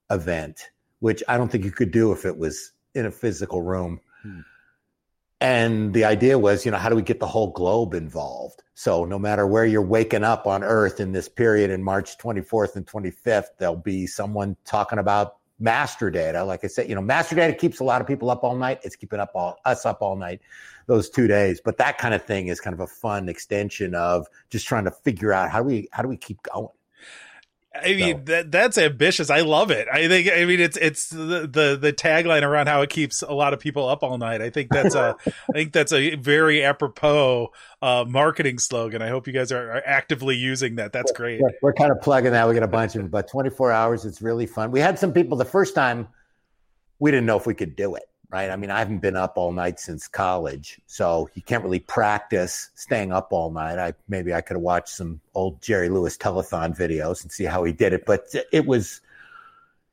event, 0.10 0.70
which 1.00 1.22
I 1.28 1.36
don't 1.36 1.52
think 1.52 1.66
you 1.66 1.72
could 1.72 1.92
do 1.92 2.14
if 2.14 2.26
it 2.26 2.38
was 2.38 2.72
in 2.96 3.06
a 3.06 3.12
physical 3.12 3.62
room. 3.62 4.00
Mm. 4.26 4.46
And 5.40 5.94
the 5.94 6.06
idea 6.06 6.40
was, 6.40 6.66
you 6.66 6.72
know, 6.72 6.78
how 6.78 6.90
do 6.90 6.96
we 6.96 7.04
get 7.04 7.20
the 7.20 7.28
whole 7.28 7.52
globe 7.52 7.94
involved? 7.94 8.64
So 8.74 9.06
no 9.06 9.20
matter 9.20 9.46
where 9.46 9.66
you're 9.66 9.82
waking 9.82 10.24
up 10.24 10.48
on 10.48 10.64
Earth 10.64 11.00
in 11.00 11.12
this 11.12 11.30
period 11.30 11.70
in 11.70 11.84
March 11.84 12.18
24th 12.18 12.76
and 12.76 12.88
25th, 12.88 13.50
there'll 13.60 13.76
be 13.76 14.08
someone 14.08 14.56
talking 14.66 14.98
about 14.98 15.38
master 15.60 16.10
data. 16.10 16.44
Like 16.44 16.64
I 16.64 16.68
said, 16.68 16.90
you 16.90 16.96
know, 16.96 17.02
master 17.02 17.36
data 17.36 17.54
keeps 17.54 17.80
a 17.80 17.84
lot 17.84 18.02
of 18.02 18.08
people 18.08 18.30
up 18.30 18.44
all 18.44 18.56
night. 18.56 18.80
It's 18.84 18.96
keeping 18.96 19.20
up 19.20 19.32
all 19.36 19.58
us 19.66 19.86
up 19.86 20.02
all 20.02 20.16
night 20.16 20.42
those 20.88 21.10
two 21.10 21.28
days. 21.28 21.62
But 21.64 21.78
that 21.78 21.98
kind 21.98 22.14
of 22.14 22.24
thing 22.24 22.48
is 22.48 22.60
kind 22.60 22.74
of 22.74 22.80
a 22.80 22.88
fun 22.88 23.30
extension 23.30 23.96
of 23.96 24.28
just 24.50 24.68
trying 24.68 24.86
to 24.86 24.92
figure 24.92 25.34
out 25.34 25.52
how 25.52 25.60
do 25.60 25.66
we 25.66 25.88
how 25.92 26.02
do 26.04 26.10
we 26.10 26.18
keep 26.18 26.42
going. 26.44 26.70
I 27.84 27.96
mean 27.96 28.18
so. 28.18 28.24
that 28.34 28.52
that's 28.52 28.78
ambitious. 28.78 29.30
I 29.30 29.42
love 29.42 29.72
it. 29.72 29.88
I 29.92 30.08
think 30.08 30.30
I 30.32 30.46
mean 30.46 30.60
it's 30.60 30.78
it's 30.78 31.10
the, 31.10 31.50
the 31.52 31.78
the 31.80 31.94
tagline 31.94 32.44
around 32.44 32.68
how 32.68 32.82
it 32.82 32.90
keeps 32.90 33.22
a 33.22 33.34
lot 33.34 33.54
of 33.54 33.60
people 33.60 33.88
up 33.88 34.04
all 34.04 34.18
night. 34.18 34.42
I 34.42 34.50
think 34.50 34.70
that's 34.70 34.96
a 34.96 35.16
I 35.26 35.54
think 35.54 35.74
that's 35.74 35.94
a 35.94 36.16
very 36.16 36.64
apropos 36.64 37.52
uh, 37.82 38.06
marketing 38.08 38.60
slogan. 38.60 39.02
I 39.02 39.10
hope 39.10 39.28
you 39.28 39.34
guys 39.34 39.52
are, 39.52 39.72
are 39.72 39.84
actively 39.86 40.36
using 40.36 40.76
that. 40.76 40.94
That's 40.94 41.12
great. 41.12 41.42
We're, 41.42 41.52
we're, 41.62 41.74
kind 41.74 41.92
of 41.92 42.02
plugging 42.02 42.32
that. 42.32 42.48
We 42.48 42.54
got 42.54 42.64
a 42.64 42.68
bunch 42.68 42.96
of 42.96 43.12
but 43.12 43.30
24 43.30 43.72
hours. 43.72 44.06
It's 44.06 44.22
really 44.22 44.48
fun. 44.48 44.72
We 44.72 44.80
had 44.80 44.98
some 44.98 45.14
people 45.14 45.38
the 45.38 45.46
first 45.46 45.76
time 45.76 46.08
we 47.00 47.12
didn't 47.12 47.28
know 47.28 47.38
if 47.38 47.46
we 47.46 47.54
could 47.54 47.76
do 47.76 47.96
it 47.96 48.07
right? 48.30 48.50
I 48.50 48.56
mean, 48.56 48.70
I 48.70 48.80
haven't 48.80 49.00
been 49.00 49.16
up 49.16 49.38
all 49.38 49.52
night 49.52 49.80
since 49.80 50.08
college, 50.08 50.80
so 50.86 51.30
you 51.34 51.42
can't 51.42 51.64
really 51.64 51.80
practice 51.80 52.70
staying 52.76 53.12
up 53.12 53.32
all 53.32 53.52
night. 53.52 53.80
I 53.80 53.94
maybe 54.08 54.34
I 54.34 54.42
could 54.42 54.56
have 54.56 54.64
watched 54.64 54.90
some 54.90 55.22
old 55.34 55.62
Jerry 55.62 55.90
Lewis 55.90 56.18
telethon 56.18 56.78
videos 56.78 57.24
and 57.24 57.32
see 57.32 57.46
how 57.46 57.64
he 57.64 57.72
did 57.72 57.94
it, 57.94 58.06
but 58.06 58.26
it 58.52 58.66
was 58.66 59.02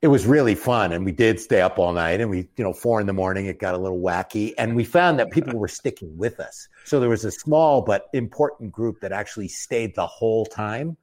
it 0.03 0.09
was 0.09 0.27
really 0.27 0.55
fun, 0.55 0.93
and 0.93 1.05
we 1.05 1.13
did 1.13 1.41
stay 1.41 1.63
up 1.63 1.79
all 1.79 1.93
night. 1.95 2.21
And 2.21 2.29
we, 2.29 2.49
you 2.57 2.65
know, 2.65 2.75
four 2.75 3.01
in 3.01 3.07
the 3.07 3.15
morning, 3.15 3.47
it 3.47 3.59
got 3.59 3.75
a 3.75 3.79
little 3.79 4.01
wacky, 4.01 4.53
and 4.59 4.77
we 4.77 4.85
found 4.85 5.19
that 5.19 5.31
people 5.31 5.59
were 5.59 5.69
sticking 5.69 6.15
with 6.19 6.41
us. 6.41 6.69
So 6.85 7.01
there 7.01 7.09
was 7.09 7.25
a 7.25 7.31
small 7.31 7.81
but 7.81 8.09
important 8.13 8.71
group 8.71 9.01
that 9.01 9.13
actually 9.13 9.49
stayed 9.49 9.95
the 9.95 10.07
whole 10.07 10.45
time. 10.45 10.97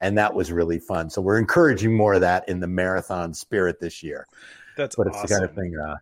And 0.00 0.18
that 0.18 0.34
was 0.34 0.52
really 0.52 0.78
fun. 0.78 1.08
So 1.08 1.22
we're 1.22 1.38
encouraging 1.38 1.96
more 1.96 2.14
of 2.14 2.20
that 2.20 2.48
in 2.48 2.60
the 2.60 2.66
marathon 2.66 3.32
spirit 3.32 3.80
this 3.80 4.02
year. 4.02 4.26
That's 4.76 4.96
but 4.96 5.08
awesome. 5.08 5.22
it's 5.22 5.30
the 5.30 5.38
kind 5.38 5.44
of 5.48 5.54
thing 5.54 5.78
uh, 5.78 5.96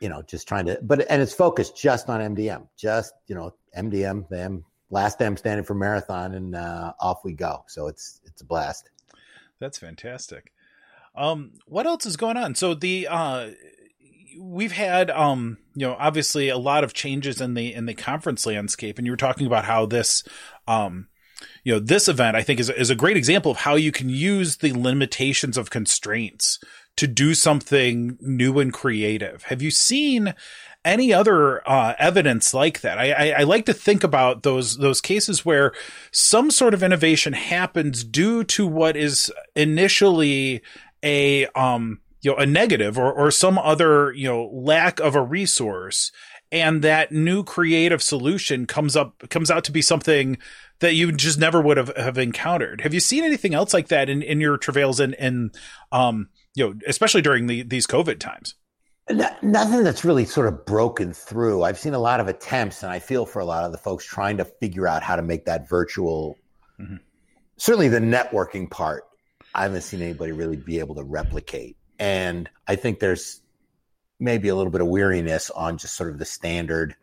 you 0.00 0.08
know, 0.08 0.22
just 0.22 0.46
trying 0.46 0.66
to, 0.66 0.78
but, 0.82 1.06
and 1.10 1.20
it's 1.20 1.34
focused 1.34 1.76
just 1.76 2.08
on 2.08 2.34
MDM, 2.34 2.68
just, 2.76 3.14
you 3.26 3.34
know, 3.34 3.54
MDM, 3.76 4.28
them, 4.28 4.64
last 4.90 5.20
M 5.20 5.36
standing 5.36 5.64
for 5.64 5.74
marathon 5.74 6.34
and 6.34 6.54
uh, 6.54 6.92
off 7.00 7.24
we 7.24 7.32
go. 7.32 7.64
So 7.66 7.88
it's, 7.88 8.20
it's 8.24 8.42
a 8.42 8.44
blast. 8.44 8.90
That's 9.60 9.78
fantastic. 9.78 10.52
Um, 11.14 11.52
what 11.66 11.86
else 11.86 12.06
is 12.06 12.16
going 12.16 12.36
on? 12.36 12.54
So 12.54 12.74
the, 12.74 13.08
uh, 13.08 13.50
we've 14.38 14.72
had, 14.72 15.10
um, 15.10 15.58
you 15.74 15.86
know, 15.86 15.96
obviously 15.98 16.48
a 16.48 16.58
lot 16.58 16.84
of 16.84 16.94
changes 16.94 17.40
in 17.40 17.54
the, 17.54 17.74
in 17.74 17.86
the 17.86 17.94
conference 17.94 18.46
landscape 18.46 18.98
and 18.98 19.06
you 19.06 19.12
were 19.12 19.16
talking 19.16 19.46
about 19.46 19.64
how 19.64 19.84
this, 19.84 20.22
um, 20.68 21.08
you 21.64 21.72
know, 21.72 21.80
this 21.80 22.08
event 22.08 22.36
I 22.36 22.42
think 22.42 22.60
is, 22.60 22.70
is 22.70 22.90
a 22.90 22.96
great 22.96 23.16
example 23.16 23.50
of 23.50 23.58
how 23.58 23.74
you 23.74 23.92
can 23.92 24.08
use 24.08 24.56
the 24.56 24.72
limitations 24.72 25.56
of 25.56 25.70
constraints 25.70 26.58
to 26.98 27.06
do 27.06 27.34
something 27.34 28.18
new 28.20 28.58
and 28.58 28.72
creative. 28.72 29.44
Have 29.44 29.62
you 29.62 29.70
seen 29.70 30.34
any 30.84 31.12
other 31.12 31.68
uh, 31.68 31.94
evidence 31.98 32.52
like 32.52 32.80
that? 32.80 32.98
I, 32.98 33.12
I, 33.12 33.40
I, 33.40 33.42
like 33.44 33.66
to 33.66 33.74
think 33.74 34.04
about 34.04 34.42
those 34.42 34.78
those 34.78 35.00
cases 35.00 35.44
where 35.44 35.72
some 36.12 36.50
sort 36.50 36.74
of 36.74 36.82
innovation 36.82 37.32
happens 37.32 38.04
due 38.04 38.44
to 38.44 38.66
what 38.66 38.96
is 38.96 39.32
initially 39.54 40.62
a 41.02 41.46
um 41.48 42.00
you 42.22 42.32
know 42.32 42.36
a 42.36 42.46
negative 42.46 42.98
or 42.98 43.12
or 43.12 43.30
some 43.30 43.58
other 43.58 44.12
you 44.12 44.26
know 44.26 44.50
lack 44.52 44.98
of 44.98 45.14
a 45.14 45.22
resource 45.22 46.10
and 46.50 46.82
that 46.82 47.12
new 47.12 47.44
creative 47.44 48.02
solution 48.02 48.66
comes 48.66 48.96
up 48.96 49.28
comes 49.28 49.50
out 49.50 49.64
to 49.64 49.72
be 49.72 49.82
something 49.82 50.38
that 50.80 50.94
you 50.94 51.12
just 51.12 51.38
never 51.38 51.60
would 51.60 51.76
have, 51.76 51.94
have 51.96 52.18
encountered. 52.18 52.80
Have 52.82 52.94
you 52.94 53.00
seen 53.00 53.24
anything 53.24 53.54
else 53.54 53.74
like 53.74 53.88
that 53.88 54.08
in, 54.08 54.22
in 54.22 54.40
your 54.40 54.56
travails 54.56 55.00
in, 55.00 55.14
in 55.14 55.50
um, 55.90 56.28
you 56.58 56.66
know, 56.66 56.74
especially 56.86 57.22
during 57.22 57.46
the, 57.46 57.62
these 57.62 57.86
COVID 57.86 58.18
times? 58.18 58.54
Nothing 59.10 59.84
that's 59.84 60.04
really 60.04 60.26
sort 60.26 60.48
of 60.48 60.66
broken 60.66 61.14
through. 61.14 61.62
I've 61.62 61.78
seen 61.78 61.94
a 61.94 61.98
lot 61.98 62.20
of 62.20 62.28
attempts, 62.28 62.82
and 62.82 62.92
I 62.92 62.98
feel 62.98 63.24
for 63.24 63.38
a 63.40 63.44
lot 63.44 63.64
of 63.64 63.72
the 63.72 63.78
folks 63.78 64.04
trying 64.04 64.36
to 64.36 64.44
figure 64.44 64.86
out 64.86 65.02
how 65.02 65.16
to 65.16 65.22
make 65.22 65.46
that 65.46 65.68
virtual. 65.68 66.36
Mm-hmm. 66.78 66.96
Certainly, 67.56 67.88
the 67.88 68.00
networking 68.00 68.70
part, 68.70 69.04
I 69.54 69.62
haven't 69.62 69.80
seen 69.82 70.02
anybody 70.02 70.32
really 70.32 70.56
be 70.56 70.80
able 70.80 70.96
to 70.96 71.04
replicate. 71.04 71.76
And 71.98 72.50
I 72.66 72.76
think 72.76 72.98
there's 72.98 73.40
maybe 74.20 74.48
a 74.48 74.54
little 74.54 74.72
bit 74.72 74.82
of 74.82 74.88
weariness 74.88 75.48
on 75.50 75.78
just 75.78 75.94
sort 75.94 76.10
of 76.10 76.18
the 76.18 76.24
standard 76.24 76.94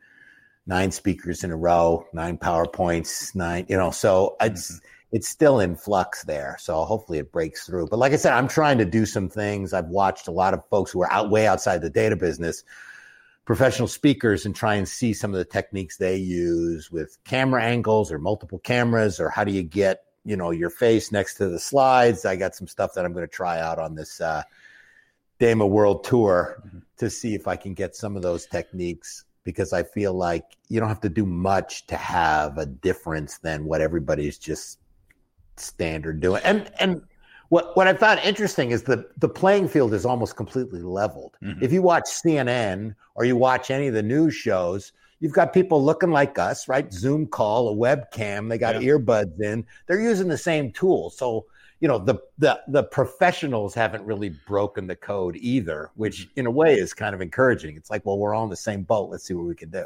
nine 0.68 0.91
speakers 0.91 1.44
in 1.44 1.52
a 1.52 1.56
row, 1.56 2.06
nine 2.13 2.38
PowerPoints, 2.38 3.34
nine, 3.36 3.65
you 3.68 3.78
know. 3.78 3.91
So 3.91 4.36
it's 4.39 4.74
mm-hmm 4.74 4.86
it's 5.15 5.30
still 5.30 5.62
in 5.62 5.78
flux 5.78 6.25
there. 6.25 6.58
So 6.60 6.84
hopefully 6.84 7.19
it 7.19 7.32
breaks 7.32 7.65
through. 7.65 7.88
But 7.88 7.99
like 7.99 8.12
I 8.12 8.17
said, 8.17 8.34
I'm 8.34 8.49
trying 8.49 8.78
to 8.80 8.86
do 8.86 9.06
some 9.06 9.30
things. 9.30 9.71
I've 9.71 9.88
watched 9.88 10.28
a 10.28 10.32
lot 10.32 10.54
of 10.54 10.67
folks 10.67 10.91
who 10.91 11.01
are 11.04 11.12
out 11.12 11.30
way 11.30 11.47
outside 11.47 11.82
the 11.82 11.89
data 11.89 12.17
business, 12.17 12.65
professional 13.45 13.88
speakers, 13.88 14.45
and 14.45 14.54
try 14.54 14.75
and 14.75 14.86
see 14.86 15.13
some 15.13 15.32
of 15.32 15.38
the 15.38 15.45
techniques 15.45 15.95
they 15.95 16.17
use 16.17 16.91
with 16.91 17.17
camera 17.23 17.63
angles 17.63 18.12
or 18.12 18.19
multiple 18.19 18.60
cameras, 18.60 19.21
or 19.21 19.30
how 19.30 19.45
do 19.45 19.54
you 19.54 19.63
get 19.63 20.04
you 20.25 20.36
know 20.36 20.51
your 20.51 20.69
face 20.69 21.13
next 21.13 21.36
to 21.36 21.47
the 21.47 21.60
slides. 21.60 22.25
I 22.25 22.36
got 22.36 22.54
some 22.54 22.67
stuff 22.67 22.93
that 22.95 23.06
I'm 23.06 23.13
going 23.13 23.25
to 23.25 23.34
try 23.34 23.62
out 23.62 23.80
on 23.80 23.95
this 23.95 24.19
uh, 24.19 24.43
DAMA 25.39 25.65
World 25.65 26.04
Tour 26.04 26.62
mm-hmm. 26.67 26.80
to 26.97 27.10
see 27.10 27.36
if 27.36 27.47
I 27.47 27.56
can 27.56 27.73
get 27.73 27.95
some 27.95 28.17
of 28.17 28.21
those 28.21 28.47
techniques 28.47 29.23
because 29.45 29.71
I 29.71 29.84
feel 29.84 30.13
like 30.13 30.58
you 30.67 30.82
don't 30.82 30.89
have 30.89 31.01
to 31.01 31.10
do 31.10 31.25
much 31.25 31.88
to 31.88 31.95
have 31.95 32.58
a 32.58 32.65
difference 32.65 33.38
than 33.38 33.63
what 33.63 33.80
everybody's 33.80 34.38
just 34.38 34.80
standard 35.58 36.20
doing. 36.20 36.41
And 36.44 36.72
and 36.80 37.02
what 37.50 37.76
what 37.76 37.88
I 37.88 37.94
found 37.94 38.20
interesting 38.22 38.72
is 38.72 38.84
that 38.84 39.20
the 39.20 39.30
playing 39.30 39.68
field 39.68 39.94
is 39.94 40.06
almost 40.06 40.36
completely 40.36 40.82
leveled. 40.82 41.38
Mm-hmm. 41.44 41.63
If 41.63 41.72
you 41.72 41.82
watch 41.82 42.06
CNN 42.06 42.96
or 43.15 43.26
you 43.26 43.36
watch 43.36 43.72
any 43.72 43.88
of 43.88 43.94
the 43.94 44.04
news 44.04 44.34
shows, 44.34 44.91
you've 45.20 45.34
got 45.34 45.54
people 45.54 45.84
looking 45.84 46.12
like 46.12 46.38
us, 46.38 46.68
right? 46.68 46.91
Zoom 46.91 47.28
call, 47.28 47.70
a 47.70 47.76
webcam, 47.76 48.50
they 48.50 48.58
got 48.58 48.82
yeah. 48.82 48.89
earbuds 48.89 49.39
in. 49.41 49.66
They're 49.88 50.01
using 50.01 50.28
the 50.28 50.38
same 50.38 50.72
tool. 50.72 51.10
So, 51.10 51.45
you 51.86 51.90
know, 51.90 52.00
the 52.00 52.16
the 52.40 52.60
the 52.68 52.82
professionals 52.82 53.76
haven't 53.76 54.04
really 54.06 54.30
broken 54.48 54.88
the 54.88 54.96
code 54.96 55.36
either, 55.36 55.92
which 55.94 56.28
in 56.36 56.48
a 56.48 56.50
way 56.50 56.74
is 56.74 56.96
kind 56.96 57.14
of 57.14 57.22
encouraging. 57.22 57.78
It's 57.78 57.92
like, 57.92 58.04
well, 58.08 58.18
we're 58.18 58.34
all 58.34 58.44
in 58.44 58.50
the 58.50 58.56
same 58.56 58.82
boat. 58.82 59.12
Let's 59.12 59.24
see 59.26 59.36
what 59.36 59.46
we 59.46 59.54
can 59.54 59.70
do. 59.70 59.86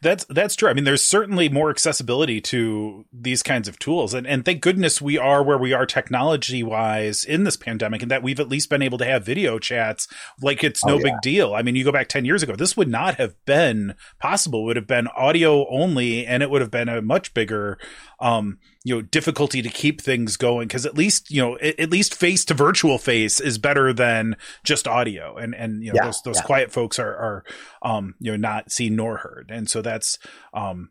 That's 0.00 0.24
that's 0.30 0.56
true. 0.56 0.70
I 0.70 0.72
mean, 0.72 0.84
there's 0.84 1.02
certainly 1.02 1.50
more 1.50 1.68
accessibility 1.68 2.40
to 2.40 3.04
these 3.12 3.42
kinds 3.42 3.68
of 3.68 3.78
tools, 3.78 4.14
and 4.14 4.26
and 4.26 4.46
thank 4.46 4.62
goodness 4.62 5.02
we 5.02 5.18
are 5.18 5.42
where 5.42 5.58
we 5.58 5.74
are 5.74 5.84
technology 5.84 6.62
wise 6.62 7.22
in 7.22 7.44
this 7.44 7.58
pandemic, 7.58 8.00
and 8.00 8.10
that 8.10 8.22
we've 8.22 8.40
at 8.40 8.48
least 8.48 8.70
been 8.70 8.80
able 8.80 8.96
to 8.96 9.04
have 9.04 9.26
video 9.26 9.58
chats 9.58 10.08
like 10.40 10.64
it's 10.64 10.86
no 10.86 10.94
oh, 10.94 10.96
yeah. 10.96 11.02
big 11.02 11.20
deal. 11.20 11.54
I 11.54 11.60
mean, 11.60 11.76
you 11.76 11.84
go 11.84 11.92
back 11.92 12.08
ten 12.08 12.24
years 12.24 12.42
ago, 12.42 12.56
this 12.56 12.78
would 12.78 12.88
not 12.88 13.16
have 13.16 13.34
been 13.44 13.94
possible. 14.18 14.60
It 14.60 14.64
would 14.64 14.76
have 14.76 14.86
been 14.86 15.08
audio 15.08 15.68
only, 15.68 16.24
and 16.24 16.42
it 16.42 16.48
would 16.48 16.62
have 16.62 16.70
been 16.70 16.88
a 16.88 17.02
much 17.02 17.34
bigger 17.34 17.76
um, 18.20 18.58
you 18.86 18.94
know, 18.94 19.02
difficulty 19.02 19.62
to 19.62 19.68
keep 19.68 20.00
things 20.00 20.36
going. 20.36 20.68
Cause 20.68 20.86
at 20.86 20.96
least, 20.96 21.28
you 21.28 21.42
know, 21.42 21.58
at, 21.58 21.80
at 21.80 21.90
least 21.90 22.14
face 22.14 22.44
to 22.44 22.54
virtual 22.54 22.98
face 22.98 23.40
is 23.40 23.58
better 23.58 23.92
than 23.92 24.36
just 24.62 24.86
audio. 24.86 25.36
And, 25.36 25.56
and, 25.56 25.82
you 25.82 25.92
know, 25.92 25.96
yeah, 25.96 26.04
those, 26.04 26.22
those 26.22 26.36
yeah. 26.36 26.42
quiet 26.42 26.70
folks 26.70 27.00
are, 27.00 27.16
are, 27.16 27.44
um, 27.82 28.14
you 28.20 28.30
know, 28.30 28.36
not 28.36 28.70
seen 28.70 28.94
nor 28.94 29.16
heard. 29.16 29.50
And 29.52 29.68
so 29.68 29.82
that's, 29.82 30.20
um, 30.54 30.90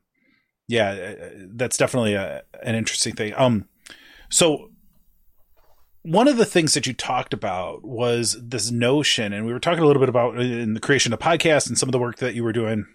yeah, 0.68 0.90
uh, 0.90 1.30
that's 1.54 1.78
definitely 1.78 2.16
a, 2.16 2.44
an 2.62 2.76
interesting 2.76 3.16
thing. 3.16 3.34
Um, 3.38 3.70
so 4.30 4.72
one 6.02 6.28
of 6.28 6.36
the 6.36 6.46
things 6.46 6.74
that 6.74 6.86
you 6.86 6.94
talked 6.94 7.34
about 7.34 7.86
was 7.86 8.36
this 8.44 8.72
notion, 8.72 9.32
and 9.32 9.46
we 9.46 9.54
were 9.54 9.60
talking 9.62 9.84
a 9.84 9.88
little 9.88 10.02
bit 10.02 10.10
about 10.10 10.38
in 10.38 10.74
the 10.74 10.82
creation 10.82 11.14
of 11.14 11.20
podcasts 11.20 11.70
and 11.70 11.78
some 11.78 11.88
of 11.88 11.94
the 11.94 12.00
work 12.00 12.18
that 12.18 12.36
you 12.36 12.44
were 12.44 12.52
doing 12.52 12.88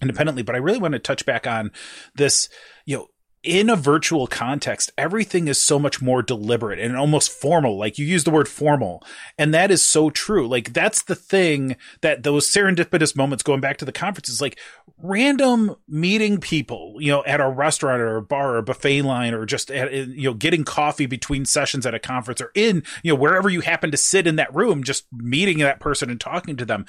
independently, 0.00 0.42
but 0.42 0.54
I 0.54 0.58
really 0.58 0.78
want 0.78 0.92
to 0.92 0.98
touch 0.98 1.26
back 1.26 1.46
on 1.46 1.70
this, 2.14 2.48
you 2.86 2.96
know, 2.96 3.08
in 3.42 3.68
a 3.68 3.76
virtual 3.76 4.28
context, 4.28 4.92
everything 4.96 5.48
is 5.48 5.60
so 5.60 5.78
much 5.78 6.00
more 6.00 6.22
deliberate 6.22 6.78
and 6.78 6.96
almost 6.96 7.32
formal. 7.32 7.76
Like 7.76 7.98
you 7.98 8.06
use 8.06 8.22
the 8.22 8.30
word 8.30 8.48
formal. 8.48 9.02
And 9.36 9.52
that 9.52 9.72
is 9.72 9.84
so 9.84 10.10
true. 10.10 10.46
Like 10.46 10.72
that's 10.72 11.02
the 11.02 11.16
thing 11.16 11.76
that 12.02 12.22
those 12.22 12.48
serendipitous 12.48 13.16
moments 13.16 13.42
going 13.42 13.60
back 13.60 13.78
to 13.78 13.84
the 13.84 13.92
conferences, 13.92 14.40
like 14.40 14.60
random 14.98 15.74
meeting 15.88 16.38
people, 16.38 16.96
you 17.00 17.10
know, 17.10 17.24
at 17.24 17.40
a 17.40 17.48
restaurant 17.48 18.00
or 18.00 18.16
a 18.16 18.22
bar 18.22 18.54
or 18.54 18.58
a 18.58 18.62
buffet 18.62 19.02
line 19.02 19.34
or 19.34 19.44
just 19.44 19.72
at, 19.72 19.92
you 19.92 20.30
know, 20.30 20.34
getting 20.34 20.62
coffee 20.62 21.06
between 21.06 21.44
sessions 21.44 21.84
at 21.84 21.94
a 21.94 21.98
conference 21.98 22.40
or 22.40 22.52
in, 22.54 22.84
you 23.02 23.12
know, 23.12 23.20
wherever 23.20 23.48
you 23.48 23.60
happen 23.60 23.90
to 23.90 23.96
sit 23.96 24.28
in 24.28 24.36
that 24.36 24.54
room, 24.54 24.84
just 24.84 25.06
meeting 25.12 25.58
that 25.58 25.80
person 25.80 26.10
and 26.10 26.20
talking 26.20 26.56
to 26.56 26.64
them 26.64 26.86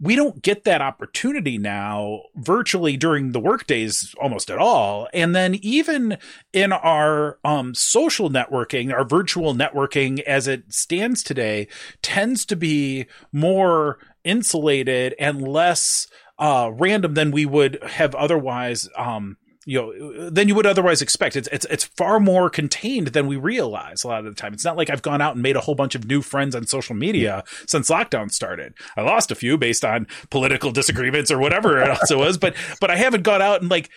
we 0.00 0.14
don't 0.14 0.42
get 0.42 0.64
that 0.64 0.80
opportunity 0.80 1.58
now 1.58 2.22
virtually 2.36 2.96
during 2.96 3.32
the 3.32 3.40
workdays 3.40 4.14
almost 4.20 4.48
at 4.50 4.58
all. 4.58 5.08
And 5.12 5.34
then 5.34 5.56
even 5.56 6.18
in 6.52 6.72
our 6.72 7.38
um, 7.44 7.74
social 7.74 8.30
networking, 8.30 8.92
our 8.92 9.04
virtual 9.04 9.54
networking 9.54 10.20
as 10.20 10.46
it 10.46 10.72
stands 10.72 11.22
today 11.22 11.66
tends 12.00 12.44
to 12.46 12.56
be 12.56 13.06
more 13.32 13.98
insulated 14.22 15.14
and 15.18 15.46
less 15.46 16.06
uh, 16.38 16.70
random 16.72 17.14
than 17.14 17.32
we 17.32 17.44
would 17.44 17.82
have 17.82 18.14
otherwise 18.14 18.88
um, 18.96 19.36
you 19.68 19.78
know 19.78 20.30
than 20.30 20.48
you 20.48 20.54
would 20.54 20.66
otherwise 20.66 21.02
expect. 21.02 21.36
It's 21.36 21.46
it's 21.52 21.66
it's 21.66 21.84
far 21.84 22.18
more 22.18 22.48
contained 22.48 23.08
than 23.08 23.26
we 23.26 23.36
realize 23.36 24.02
a 24.02 24.08
lot 24.08 24.20
of 24.20 24.24
the 24.24 24.32
time. 24.32 24.54
It's 24.54 24.64
not 24.64 24.78
like 24.78 24.88
I've 24.88 25.02
gone 25.02 25.20
out 25.20 25.34
and 25.34 25.42
made 25.42 25.56
a 25.56 25.60
whole 25.60 25.74
bunch 25.74 25.94
of 25.94 26.06
new 26.06 26.22
friends 26.22 26.54
on 26.54 26.66
social 26.66 26.96
media 26.96 27.44
since 27.66 27.90
lockdown 27.90 28.32
started. 28.32 28.72
I 28.96 29.02
lost 29.02 29.30
a 29.30 29.34
few 29.34 29.58
based 29.58 29.84
on 29.84 30.06
political 30.30 30.72
disagreements 30.72 31.30
or 31.30 31.38
whatever 31.38 31.78
it 31.82 31.90
also 31.90 32.18
was, 32.18 32.38
but 32.38 32.56
but 32.80 32.90
I 32.90 32.96
haven't 32.96 33.24
gone 33.24 33.42
out 33.42 33.60
and 33.60 33.70
like 33.70 33.90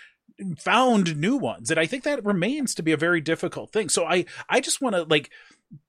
found 0.58 1.16
new 1.16 1.38
ones. 1.38 1.72
And 1.72 1.80
I 1.80 1.86
think 1.86 2.04
that 2.04 2.26
remains 2.26 2.76
to 2.76 2.84
be 2.84 2.92
a 2.92 2.98
very 2.98 3.22
difficult 3.22 3.72
thing. 3.72 3.88
So 3.88 4.04
I 4.06 4.26
I 4.50 4.60
just 4.60 4.82
want 4.82 4.98
to 4.98 5.04
like 5.04 5.32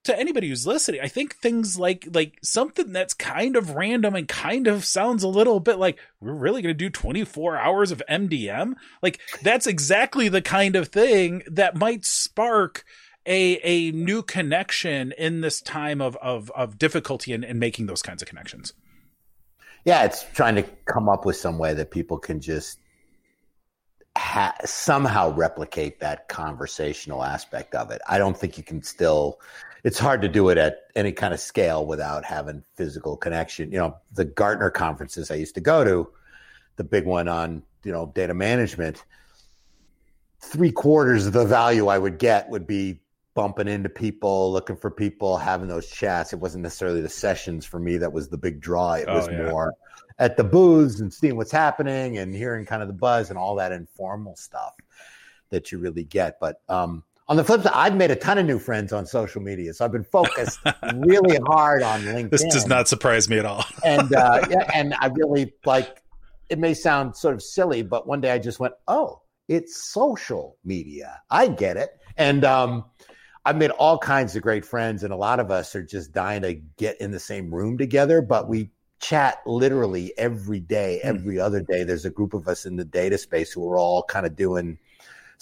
to 0.04 0.18
anybody 0.18 0.48
who's 0.48 0.66
listening, 0.66 1.00
I 1.02 1.08
think 1.08 1.36
things 1.36 1.78
like 1.78 2.08
like 2.12 2.38
something 2.42 2.92
that's 2.92 3.14
kind 3.14 3.56
of 3.56 3.70
random 3.70 4.14
and 4.14 4.26
kind 4.26 4.66
of 4.66 4.84
sounds 4.84 5.22
a 5.22 5.28
little 5.28 5.60
bit 5.60 5.78
like 5.78 5.98
we're 6.20 6.32
really 6.32 6.62
going 6.62 6.74
to 6.74 6.78
do 6.78 6.90
24 6.90 7.56
hours 7.56 7.90
of 7.90 8.02
MDM. 8.08 8.74
Like 9.02 9.20
that's 9.42 9.66
exactly 9.66 10.28
the 10.28 10.42
kind 10.42 10.76
of 10.76 10.88
thing 10.88 11.42
that 11.50 11.76
might 11.76 12.04
spark 12.04 12.84
a 13.26 13.60
a 13.62 13.92
new 13.92 14.22
connection 14.22 15.12
in 15.16 15.40
this 15.40 15.60
time 15.60 16.00
of 16.00 16.16
of 16.16 16.50
of 16.52 16.78
difficulty 16.78 17.32
in, 17.32 17.44
in 17.44 17.58
making 17.58 17.86
those 17.86 18.02
kinds 18.02 18.22
of 18.22 18.28
connections. 18.28 18.72
Yeah, 19.84 20.04
it's 20.04 20.24
trying 20.34 20.56
to 20.56 20.62
come 20.84 21.08
up 21.08 21.24
with 21.24 21.36
some 21.36 21.58
way 21.58 21.74
that 21.74 21.90
people 21.90 22.18
can 22.18 22.40
just 22.40 22.78
ha- 24.16 24.54
somehow 24.64 25.32
replicate 25.34 26.00
that 26.00 26.28
conversational 26.28 27.24
aspect 27.24 27.74
of 27.74 27.90
it. 27.90 28.00
I 28.08 28.18
don't 28.18 28.36
think 28.36 28.56
you 28.58 28.64
can 28.64 28.82
still 28.82 29.40
it's 29.84 29.98
hard 29.98 30.22
to 30.22 30.28
do 30.28 30.48
it 30.48 30.58
at 30.58 30.78
any 30.94 31.12
kind 31.12 31.34
of 31.34 31.40
scale 31.40 31.84
without 31.84 32.24
having 32.24 32.62
physical 32.74 33.16
connection. 33.16 33.72
You 33.72 33.78
know, 33.78 33.96
the 34.12 34.24
Gartner 34.24 34.70
conferences 34.70 35.30
I 35.30 35.34
used 35.34 35.56
to 35.56 35.60
go 35.60 35.84
to, 35.84 36.08
the 36.76 36.84
big 36.84 37.04
one 37.04 37.28
on, 37.28 37.62
you 37.84 37.92
know, 37.92 38.12
data 38.14 38.34
management, 38.34 39.04
three 40.40 40.72
quarters 40.72 41.26
of 41.26 41.32
the 41.32 41.44
value 41.44 41.88
I 41.88 41.98
would 41.98 42.18
get 42.18 42.48
would 42.48 42.66
be 42.66 43.00
bumping 43.34 43.68
into 43.68 43.88
people, 43.88 44.52
looking 44.52 44.76
for 44.76 44.90
people, 44.90 45.36
having 45.36 45.68
those 45.68 45.88
chats. 45.88 46.32
It 46.32 46.38
wasn't 46.38 46.62
necessarily 46.62 47.00
the 47.00 47.08
sessions 47.08 47.64
for 47.64 47.80
me 47.80 47.96
that 47.98 48.12
was 48.12 48.28
the 48.28 48.38
big 48.38 48.60
draw. 48.60 48.94
It 48.94 49.08
was 49.08 49.28
oh, 49.28 49.32
yeah. 49.32 49.50
more 49.50 49.74
at 50.18 50.36
the 50.36 50.44
booths 50.44 51.00
and 51.00 51.12
seeing 51.12 51.36
what's 51.36 51.50
happening 51.50 52.18
and 52.18 52.34
hearing 52.34 52.66
kind 52.66 52.82
of 52.82 52.88
the 52.88 52.94
buzz 52.94 53.30
and 53.30 53.38
all 53.38 53.56
that 53.56 53.72
informal 53.72 54.36
stuff 54.36 54.74
that 55.50 55.72
you 55.72 55.78
really 55.78 56.04
get. 56.04 56.38
But 56.38 56.60
um, 56.68 57.02
on 57.28 57.36
the 57.36 57.44
flip 57.44 57.62
side, 57.62 57.72
I've 57.74 57.96
made 57.96 58.10
a 58.10 58.16
ton 58.16 58.38
of 58.38 58.46
new 58.46 58.58
friends 58.58 58.92
on 58.92 59.06
social 59.06 59.40
media, 59.40 59.72
so 59.74 59.84
I've 59.84 59.92
been 59.92 60.04
focused 60.04 60.60
really 60.94 61.38
hard 61.46 61.82
on 61.82 62.02
LinkedIn. 62.02 62.30
This 62.30 62.44
does 62.44 62.66
not 62.66 62.88
surprise 62.88 63.28
me 63.28 63.38
at 63.38 63.46
all. 63.46 63.64
and 63.84 64.12
uh, 64.14 64.44
yeah, 64.50 64.70
and 64.74 64.94
I 65.00 65.06
really 65.06 65.52
like. 65.64 66.02
It 66.48 66.58
may 66.58 66.74
sound 66.74 67.16
sort 67.16 67.34
of 67.34 67.42
silly, 67.42 67.82
but 67.82 68.06
one 68.06 68.20
day 68.20 68.30
I 68.30 68.38
just 68.38 68.60
went, 68.60 68.74
"Oh, 68.88 69.22
it's 69.48 69.82
social 69.82 70.56
media. 70.64 71.20
I 71.30 71.48
get 71.48 71.76
it." 71.76 71.90
And 72.16 72.44
um, 72.44 72.84
I've 73.44 73.56
made 73.56 73.70
all 73.70 73.98
kinds 73.98 74.36
of 74.36 74.42
great 74.42 74.64
friends, 74.64 75.04
and 75.04 75.12
a 75.12 75.16
lot 75.16 75.40
of 75.40 75.50
us 75.50 75.74
are 75.74 75.82
just 75.82 76.12
dying 76.12 76.42
to 76.42 76.54
get 76.76 77.00
in 77.00 77.12
the 77.12 77.20
same 77.20 77.54
room 77.54 77.78
together. 77.78 78.20
But 78.20 78.48
we 78.48 78.70
chat 79.00 79.38
literally 79.46 80.12
every 80.18 80.60
day, 80.60 81.00
hmm. 81.02 81.08
every 81.08 81.36
mm. 81.36 81.42
other 81.42 81.60
day. 81.60 81.84
There's 81.84 82.04
a 82.04 82.10
group 82.10 82.34
of 82.34 82.48
us 82.48 82.66
in 82.66 82.76
the 82.76 82.84
data 82.84 83.18
space 83.18 83.52
who 83.52 83.68
are 83.70 83.78
all 83.78 84.02
kind 84.04 84.26
of 84.26 84.36
doing 84.36 84.78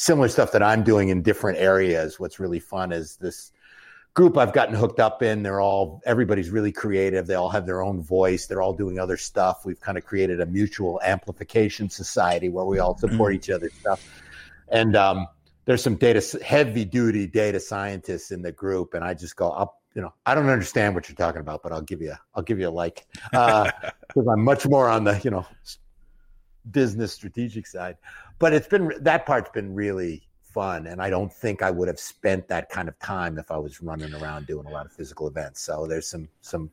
similar 0.01 0.29
stuff 0.29 0.51
that 0.53 0.63
I'm 0.63 0.83
doing 0.83 1.11
in 1.11 1.21
different 1.21 1.59
areas. 1.59 2.19
What's 2.19 2.41
really 2.41 2.59
fun 2.59 2.91
is 2.91 3.17
this 3.17 3.53
group 4.15 4.39
I've 4.39 4.55
gotten 4.55 4.75
hooked 4.75 4.99
up 4.99 5.23
in. 5.23 5.43
They're 5.43 5.61
all 5.61 6.01
everybody's 6.07 6.49
really 6.49 6.73
creative. 6.73 7.27
They 7.27 7.35
all 7.35 7.51
have 7.51 7.67
their 7.67 7.83
own 7.83 8.03
voice. 8.03 8.47
They're 8.47 8.63
all 8.63 8.73
doing 8.73 8.99
other 8.99 9.19
stuff. 9.19 9.67
We've 9.67 9.79
kind 9.79 9.99
of 9.99 10.07
created 10.07 10.41
a 10.41 10.47
mutual 10.47 11.03
amplification 11.05 11.91
society 11.91 12.49
where 12.49 12.65
we 12.65 12.79
all 12.79 12.97
support 12.97 13.33
mm-hmm. 13.33 13.37
each 13.37 13.51
other's 13.51 13.75
stuff. 13.75 14.03
And 14.69 14.97
um, 14.97 15.29
there's 15.67 15.83
some 15.83 15.97
data 15.97 16.23
heavy 16.43 16.87
duty 16.87 17.27
data 17.27 17.61
scientists 17.61 18.31
in 18.31 18.41
the 18.41 18.53
group, 18.53 18.95
and 18.95 19.05
I 19.05 19.13
just 19.13 19.37
go 19.37 19.51
up. 19.51 19.77
You 19.95 20.01
know, 20.01 20.15
I 20.25 20.35
don't 20.35 20.49
understand 20.49 20.95
what 20.95 21.09
you're 21.09 21.17
talking 21.17 21.41
about, 21.43 21.63
but 21.63 21.73
I'll 21.73 21.83
give 21.83 22.01
you 22.01 22.15
I'll 22.35 22.43
give 22.43 22.59
you 22.59 22.69
a 22.69 22.71
like 22.71 23.07
because 23.31 23.73
uh, 24.17 24.31
I'm 24.31 24.45
much 24.45 24.67
more 24.67 24.89
on 24.89 25.05
the 25.05 25.21
you 25.23 25.31
know 25.31 25.47
business 26.71 27.13
strategic 27.13 27.67
side. 27.67 27.97
But 28.39 28.53
it's 28.53 28.69
been 28.69 28.93
that 29.01 29.27
part's 29.27 29.51
been 29.51 29.75
really 29.75 30.23
fun, 30.43 30.87
and 30.87 31.01
I 31.01 31.11
don't 31.11 31.33
think 31.33 31.63
I 31.63 31.71
would 31.71 31.89
have 31.89 32.01
spent 32.01 32.49
that 32.49 32.71
kind 32.71 32.89
of 32.89 32.99
time 32.99 33.39
if 33.39 33.51
I 33.51 33.59
was 33.59 33.83
running 33.83 34.15
around 34.15 34.47
doing 34.47 34.67
a 34.67 34.71
lot 34.71 34.87
of 34.87 34.93
physical 34.93 35.29
events. 35.29 35.61
So 35.61 35.87
there's 35.87 36.09
some 36.09 36.29
some 36.41 36.71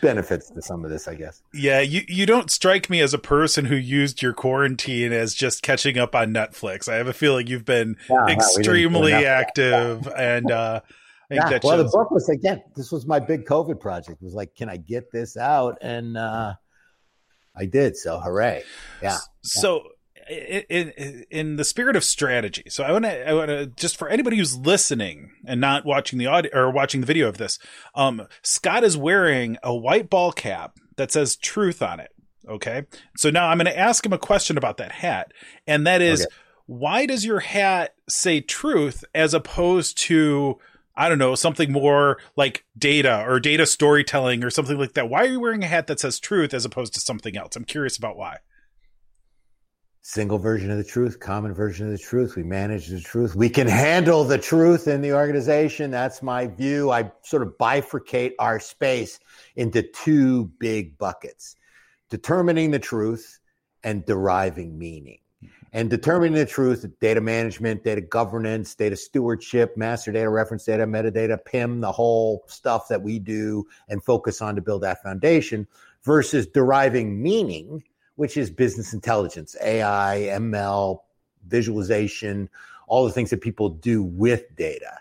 benefits 0.00 0.50
to 0.50 0.62
some 0.62 0.84
of 0.84 0.90
this, 0.90 1.08
I 1.08 1.14
guess. 1.14 1.42
Yeah, 1.52 1.80
you 1.80 2.02
you 2.08 2.26
don't 2.26 2.50
strike 2.50 2.88
me 2.88 3.00
as 3.00 3.14
a 3.14 3.18
person 3.18 3.66
who 3.66 3.76
used 3.76 4.22
your 4.22 4.32
quarantine 4.32 5.12
as 5.12 5.34
just 5.34 5.62
catching 5.62 5.98
up 5.98 6.14
on 6.14 6.32
Netflix. 6.32 6.88
I 6.88 6.96
have 6.96 7.08
a 7.08 7.12
feeling 7.12 7.46
you've 7.46 7.64
been 7.64 7.96
extremely 8.28 9.12
active 9.12 10.08
and 10.16 10.50
uh 10.50 10.80
yeah, 11.30 11.58
well, 11.62 11.76
shows. 11.76 11.92
the 11.92 11.98
book 11.98 12.10
was 12.10 12.28
again. 12.30 12.62
This 12.74 12.90
was 12.90 13.06
my 13.06 13.20
big 13.20 13.44
COVID 13.44 13.80
project. 13.80 14.22
It 14.22 14.24
was 14.24 14.34
like, 14.34 14.54
can 14.54 14.70
I 14.70 14.78
get 14.78 15.12
this 15.12 15.36
out? 15.36 15.76
And 15.82 16.16
uh, 16.16 16.54
I 17.58 17.66
did. 17.66 17.96
So 17.96 18.20
hooray! 18.20 18.62
Yeah. 19.02 19.18
So. 19.42 19.88
In, 20.30 20.90
in, 20.90 21.24
in 21.30 21.56
the 21.56 21.64
spirit 21.64 21.96
of 21.96 22.04
strategy, 22.04 22.64
so 22.68 22.84
I 22.84 22.92
want 22.92 23.06
to, 23.06 23.30
I 23.30 23.32
want 23.32 23.48
to 23.48 23.64
just 23.64 23.96
for 23.96 24.10
anybody 24.10 24.36
who's 24.36 24.54
listening 24.58 25.30
and 25.46 25.58
not 25.58 25.86
watching 25.86 26.18
the 26.18 26.26
audio 26.26 26.50
or 26.54 26.70
watching 26.70 27.00
the 27.00 27.06
video 27.06 27.30
of 27.30 27.38
this, 27.38 27.58
um, 27.94 28.26
Scott 28.42 28.84
is 28.84 28.94
wearing 28.94 29.56
a 29.62 29.74
white 29.74 30.10
ball 30.10 30.32
cap 30.32 30.76
that 30.96 31.10
says 31.10 31.34
"Truth" 31.34 31.80
on 31.80 31.98
it. 31.98 32.10
Okay, 32.46 32.84
so 33.16 33.30
now 33.30 33.48
I'm 33.48 33.56
going 33.56 33.72
to 33.72 33.78
ask 33.78 34.04
him 34.04 34.12
a 34.12 34.18
question 34.18 34.58
about 34.58 34.76
that 34.76 34.92
hat, 34.92 35.32
and 35.66 35.86
that 35.86 36.02
is, 36.02 36.26
okay. 36.26 36.34
why 36.66 37.06
does 37.06 37.24
your 37.24 37.40
hat 37.40 37.94
say 38.06 38.42
"Truth" 38.42 39.06
as 39.14 39.32
opposed 39.32 39.96
to 40.08 40.58
I 40.98 41.08
don't 41.08 41.18
know, 41.18 41.36
something 41.36 41.70
more 41.72 42.18
like 42.36 42.64
data 42.76 43.24
or 43.24 43.38
data 43.38 43.66
storytelling 43.66 44.42
or 44.42 44.50
something 44.50 44.76
like 44.76 44.94
that. 44.94 45.08
Why 45.08 45.20
are 45.20 45.28
you 45.28 45.40
wearing 45.40 45.62
a 45.62 45.68
hat 45.68 45.86
that 45.86 46.00
says 46.00 46.18
truth 46.18 46.52
as 46.52 46.64
opposed 46.64 46.92
to 46.94 47.00
something 47.00 47.36
else? 47.36 47.54
I'm 47.54 47.64
curious 47.64 47.96
about 47.96 48.16
why. 48.16 48.38
single 50.02 50.38
version 50.38 50.70
of 50.70 50.78
the 50.78 50.84
truth, 50.84 51.20
common 51.20 51.54
version 51.54 51.86
of 51.86 51.92
the 51.92 51.98
truth. 51.98 52.34
We 52.34 52.42
manage 52.42 52.88
the 52.88 53.00
truth. 53.00 53.34
We 53.36 53.50
can 53.50 53.66
handle 53.68 54.24
the 54.24 54.38
truth 54.38 54.88
in 54.88 55.02
the 55.02 55.12
organization. 55.12 55.90
That's 55.90 56.22
my 56.22 56.46
view. 56.46 56.90
I 56.90 57.12
sort 57.22 57.42
of 57.42 57.56
bifurcate 57.60 58.32
our 58.38 58.58
space 58.58 59.20
into 59.54 59.82
two 59.82 60.46
big 60.58 60.98
buckets 60.98 61.54
determining 62.10 62.70
the 62.70 62.78
truth 62.78 63.38
and 63.84 64.04
deriving 64.06 64.78
meaning. 64.78 65.18
And 65.72 65.90
determining 65.90 66.38
the 66.38 66.46
truth, 66.46 66.86
data 67.00 67.20
management, 67.20 67.84
data 67.84 68.00
governance, 68.00 68.74
data 68.74 68.96
stewardship, 68.96 69.76
master 69.76 70.12
data, 70.12 70.28
reference 70.30 70.64
data, 70.64 70.86
metadata, 70.86 71.44
PIM, 71.44 71.80
the 71.80 71.92
whole 71.92 72.44
stuff 72.46 72.88
that 72.88 73.02
we 73.02 73.18
do 73.18 73.66
and 73.88 74.02
focus 74.02 74.40
on 74.40 74.54
to 74.54 74.62
build 74.62 74.82
that 74.82 75.02
foundation 75.02 75.66
versus 76.02 76.46
deriving 76.46 77.22
meaning 77.22 77.82
which 78.18 78.36
is 78.36 78.50
business 78.50 78.92
intelligence, 78.92 79.54
AI, 79.62 80.28
ML, 80.32 80.98
visualization, 81.46 82.48
all 82.88 83.04
the 83.04 83.12
things 83.12 83.30
that 83.30 83.40
people 83.40 83.68
do 83.68 84.02
with 84.02 84.56
data. 84.56 84.98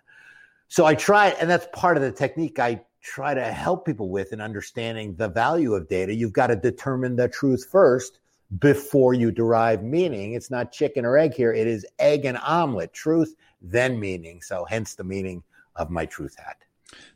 So 0.68 0.86
I 0.86 0.94
try, 0.94 1.30
and 1.30 1.50
that's 1.50 1.68
part 1.74 1.98
of 1.98 2.04
the 2.04 2.12
technique 2.12 2.60
I 2.60 2.80
try 3.02 3.34
to 3.34 3.42
help 3.42 3.88
people 3.88 4.10
with 4.10 4.34
in 4.34 4.40
understanding 4.40 5.16
the 5.16 5.30
value 5.30 5.74
of 5.74 5.88
data. 5.88 6.14
You've 6.14 6.32
got 6.32 6.48
to 6.48 6.56
determine 6.56 7.16
the 7.16 7.28
truth 7.28 7.66
first 7.72 8.20
before 8.60 9.14
you 9.14 9.32
derive 9.32 9.84
meaning. 9.84 10.34
It's 10.34 10.50
not 10.50 10.72
chicken 10.72 11.06
or 11.06 11.18
egg 11.18 11.34
here. 11.34 11.54
It 11.54 11.68
is 11.68 11.86
egg 12.00 12.26
and 12.26 12.38
omelet, 12.38 12.94
truth, 12.94 13.36
then 13.62 14.00
meaning. 14.00 14.42
So 14.42 14.66
hence 14.66 14.96
the 14.96 15.04
meaning 15.04 15.44
of 15.76 15.90
my 15.90 16.06
truth 16.06 16.36
hat. 16.38 16.58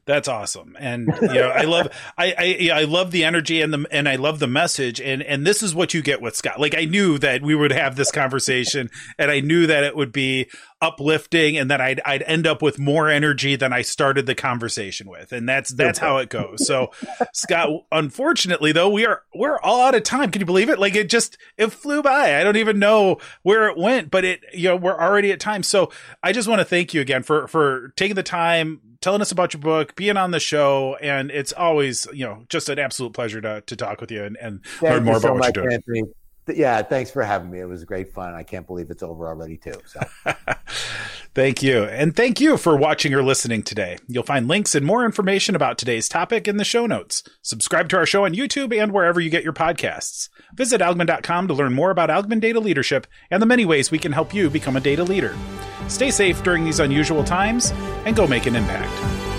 That's 0.06 0.28
awesome, 0.28 0.76
and 0.80 1.08
you 1.22 1.28
know, 1.28 1.50
I 1.50 1.62
love, 1.62 1.88
I, 2.18 2.70
I, 2.74 2.80
I 2.82 2.84
love 2.86 3.12
the 3.12 3.24
energy 3.24 3.62
and 3.62 3.72
the, 3.72 3.86
and 3.92 4.10
I 4.10 4.16
love 4.16 4.40
the 4.40 4.48
message, 4.48 5.00
and 5.00 5.22
and 5.22 5.46
this 5.46 5.62
is 5.62 5.76
what 5.76 5.94
you 5.94 6.02
get 6.02 6.22
with 6.22 6.36
Scott. 6.36 6.60
Like 6.60 6.76
I 6.76 6.86
knew 6.86 7.20
that 7.20 7.44
we 7.44 7.54
would 7.54 7.72
have 7.72 7.96
this 7.96 8.12
conversation, 8.12 8.90
and 9.20 9.30
I 9.30 9.42
knew 9.42 9.68
that 9.68 9.84
it 9.84 9.96
would 9.96 10.12
be 10.12 10.50
uplifting, 10.82 11.56
and 11.56 11.70
that 11.70 11.82
I'd 11.82 12.02
I'd 12.04 12.24
end 12.24 12.48
up 12.48 12.64
with 12.64 12.80
more 12.80 13.10
energy 13.10 13.56
than 13.56 13.74
I 13.74 13.84
started 13.84 14.26
the 14.26 14.34
conversation 14.34 15.08
with, 15.08 15.32
and 15.32 15.48
that's 15.48 15.70
that's 15.72 16.00
how 16.00 16.18
it 16.18 16.30
goes. 16.30 16.66
So, 16.66 16.90
Scott, 17.32 17.70
unfortunately 17.92 18.72
though, 18.72 18.90
we 18.90 19.06
are 19.06 19.22
we're 19.36 19.60
all 19.60 19.84
out 19.84 19.94
of 19.94 20.02
time. 20.02 20.32
Can 20.32 20.40
you 20.40 20.48
believe 20.48 20.70
it? 20.70 20.80
Like 20.80 20.96
it 20.96 21.12
just 21.12 21.38
it 21.58 21.72
flew 21.72 22.02
by. 22.02 22.40
I 22.40 22.44
don't 22.44 22.58
even 22.58 22.80
know 22.80 23.20
where 23.44 23.70
it 23.70 23.78
went, 23.78 24.10
but 24.10 24.26
it 24.26 24.42
you 24.52 24.70
know 24.70 24.76
we're 24.76 25.00
already 25.00 25.32
at 25.32 25.40
time. 25.40 25.62
So 25.62 25.92
I 26.24 26.32
just 26.32 26.48
want 26.48 26.60
to 26.60 26.66
thank 26.66 26.96
you 26.96 27.02
again 27.02 27.22
for 27.22 27.48
for 27.48 27.94
taking 27.96 28.16
the 28.16 28.24
time 28.24 28.82
telling 29.02 29.22
us 29.22 29.32
about 29.32 29.54
your 29.54 29.62
book, 29.62 29.96
being 29.96 30.18
on 30.18 30.32
the 30.32 30.40
show, 30.40 30.96
and 31.02 31.32
it's 31.32 31.52
always 31.54 32.08
you 32.14 32.26
know 32.26 32.46
just 32.50 32.70
an 32.70 32.80
absolute 32.80 33.14
pleasure 33.14 33.42
to 33.42 33.62
to 33.62 33.76
talk 33.76 34.00
with 34.00 34.12
you 34.12 34.24
and, 34.24 34.38
and 34.38 34.62
learn 34.82 35.04
more 35.04 35.18
about 35.18 35.36
what 35.36 35.56
you're 35.56 35.66
doing. 35.66 35.76
Anthony. 35.76 36.04
Yeah, 36.48 36.82
thanks 36.82 37.12
for 37.12 37.24
having 37.24 37.52
me. 37.52 37.60
It 37.60 37.66
was 37.66 37.84
great 37.84 38.14
fun. 38.14 38.34
I 38.34 38.44
can't 38.44 38.66
believe 38.66 38.90
it's 38.90 39.04
over 39.04 39.28
already 39.28 39.58
too. 39.58 39.76
So. 39.86 40.02
thank 41.36 41.62
you. 41.62 41.84
And 41.84 42.16
thank 42.16 42.42
you 42.42 42.58
for 42.58 42.76
watching 42.76 43.14
or 43.14 43.22
listening 43.22 43.64
today. 43.64 43.98
You'll 44.08 44.24
find 44.24 44.48
links 44.48 44.74
and 44.74 44.86
more 44.86 45.06
information 45.06 45.56
about 45.56 45.78
today's 45.78 46.10
topic 46.10 46.48
in 46.48 46.58
the 46.58 46.66
show 46.66 46.86
notes. 46.88 47.24
Subscribe 47.42 47.90
to 47.90 47.98
our 47.98 48.06
show 48.06 48.26
on 48.26 48.34
YouTube 48.34 48.76
and 48.76 48.92
wherever 48.92 49.20
you 49.20 49.30
get 49.30 49.44
your 49.44 49.54
podcasts. 49.54 50.30
Visit 50.56 50.82
algmin.com 50.82 51.48
to 51.48 51.54
learn 51.54 51.74
more 51.74 51.92
about 51.92 52.10
Algmin 52.10 52.42
data 52.42 52.60
leadership 52.60 53.08
and 53.30 53.42
the 53.42 53.48
many 53.48 53.66
ways 53.66 53.92
we 53.92 54.00
can 54.00 54.12
help 54.12 54.34
you 54.34 54.50
become 54.50 54.76
a 54.76 54.82
data 54.82 55.04
leader. 55.04 55.36
Stay 55.88 56.12
safe 56.12 56.42
during 56.44 56.66
these 56.66 56.80
unusual 56.80 57.24
times 57.24 57.72
and 58.06 58.16
go 58.16 58.28
make 58.28 58.46
an 58.48 58.56
impact. 58.56 59.31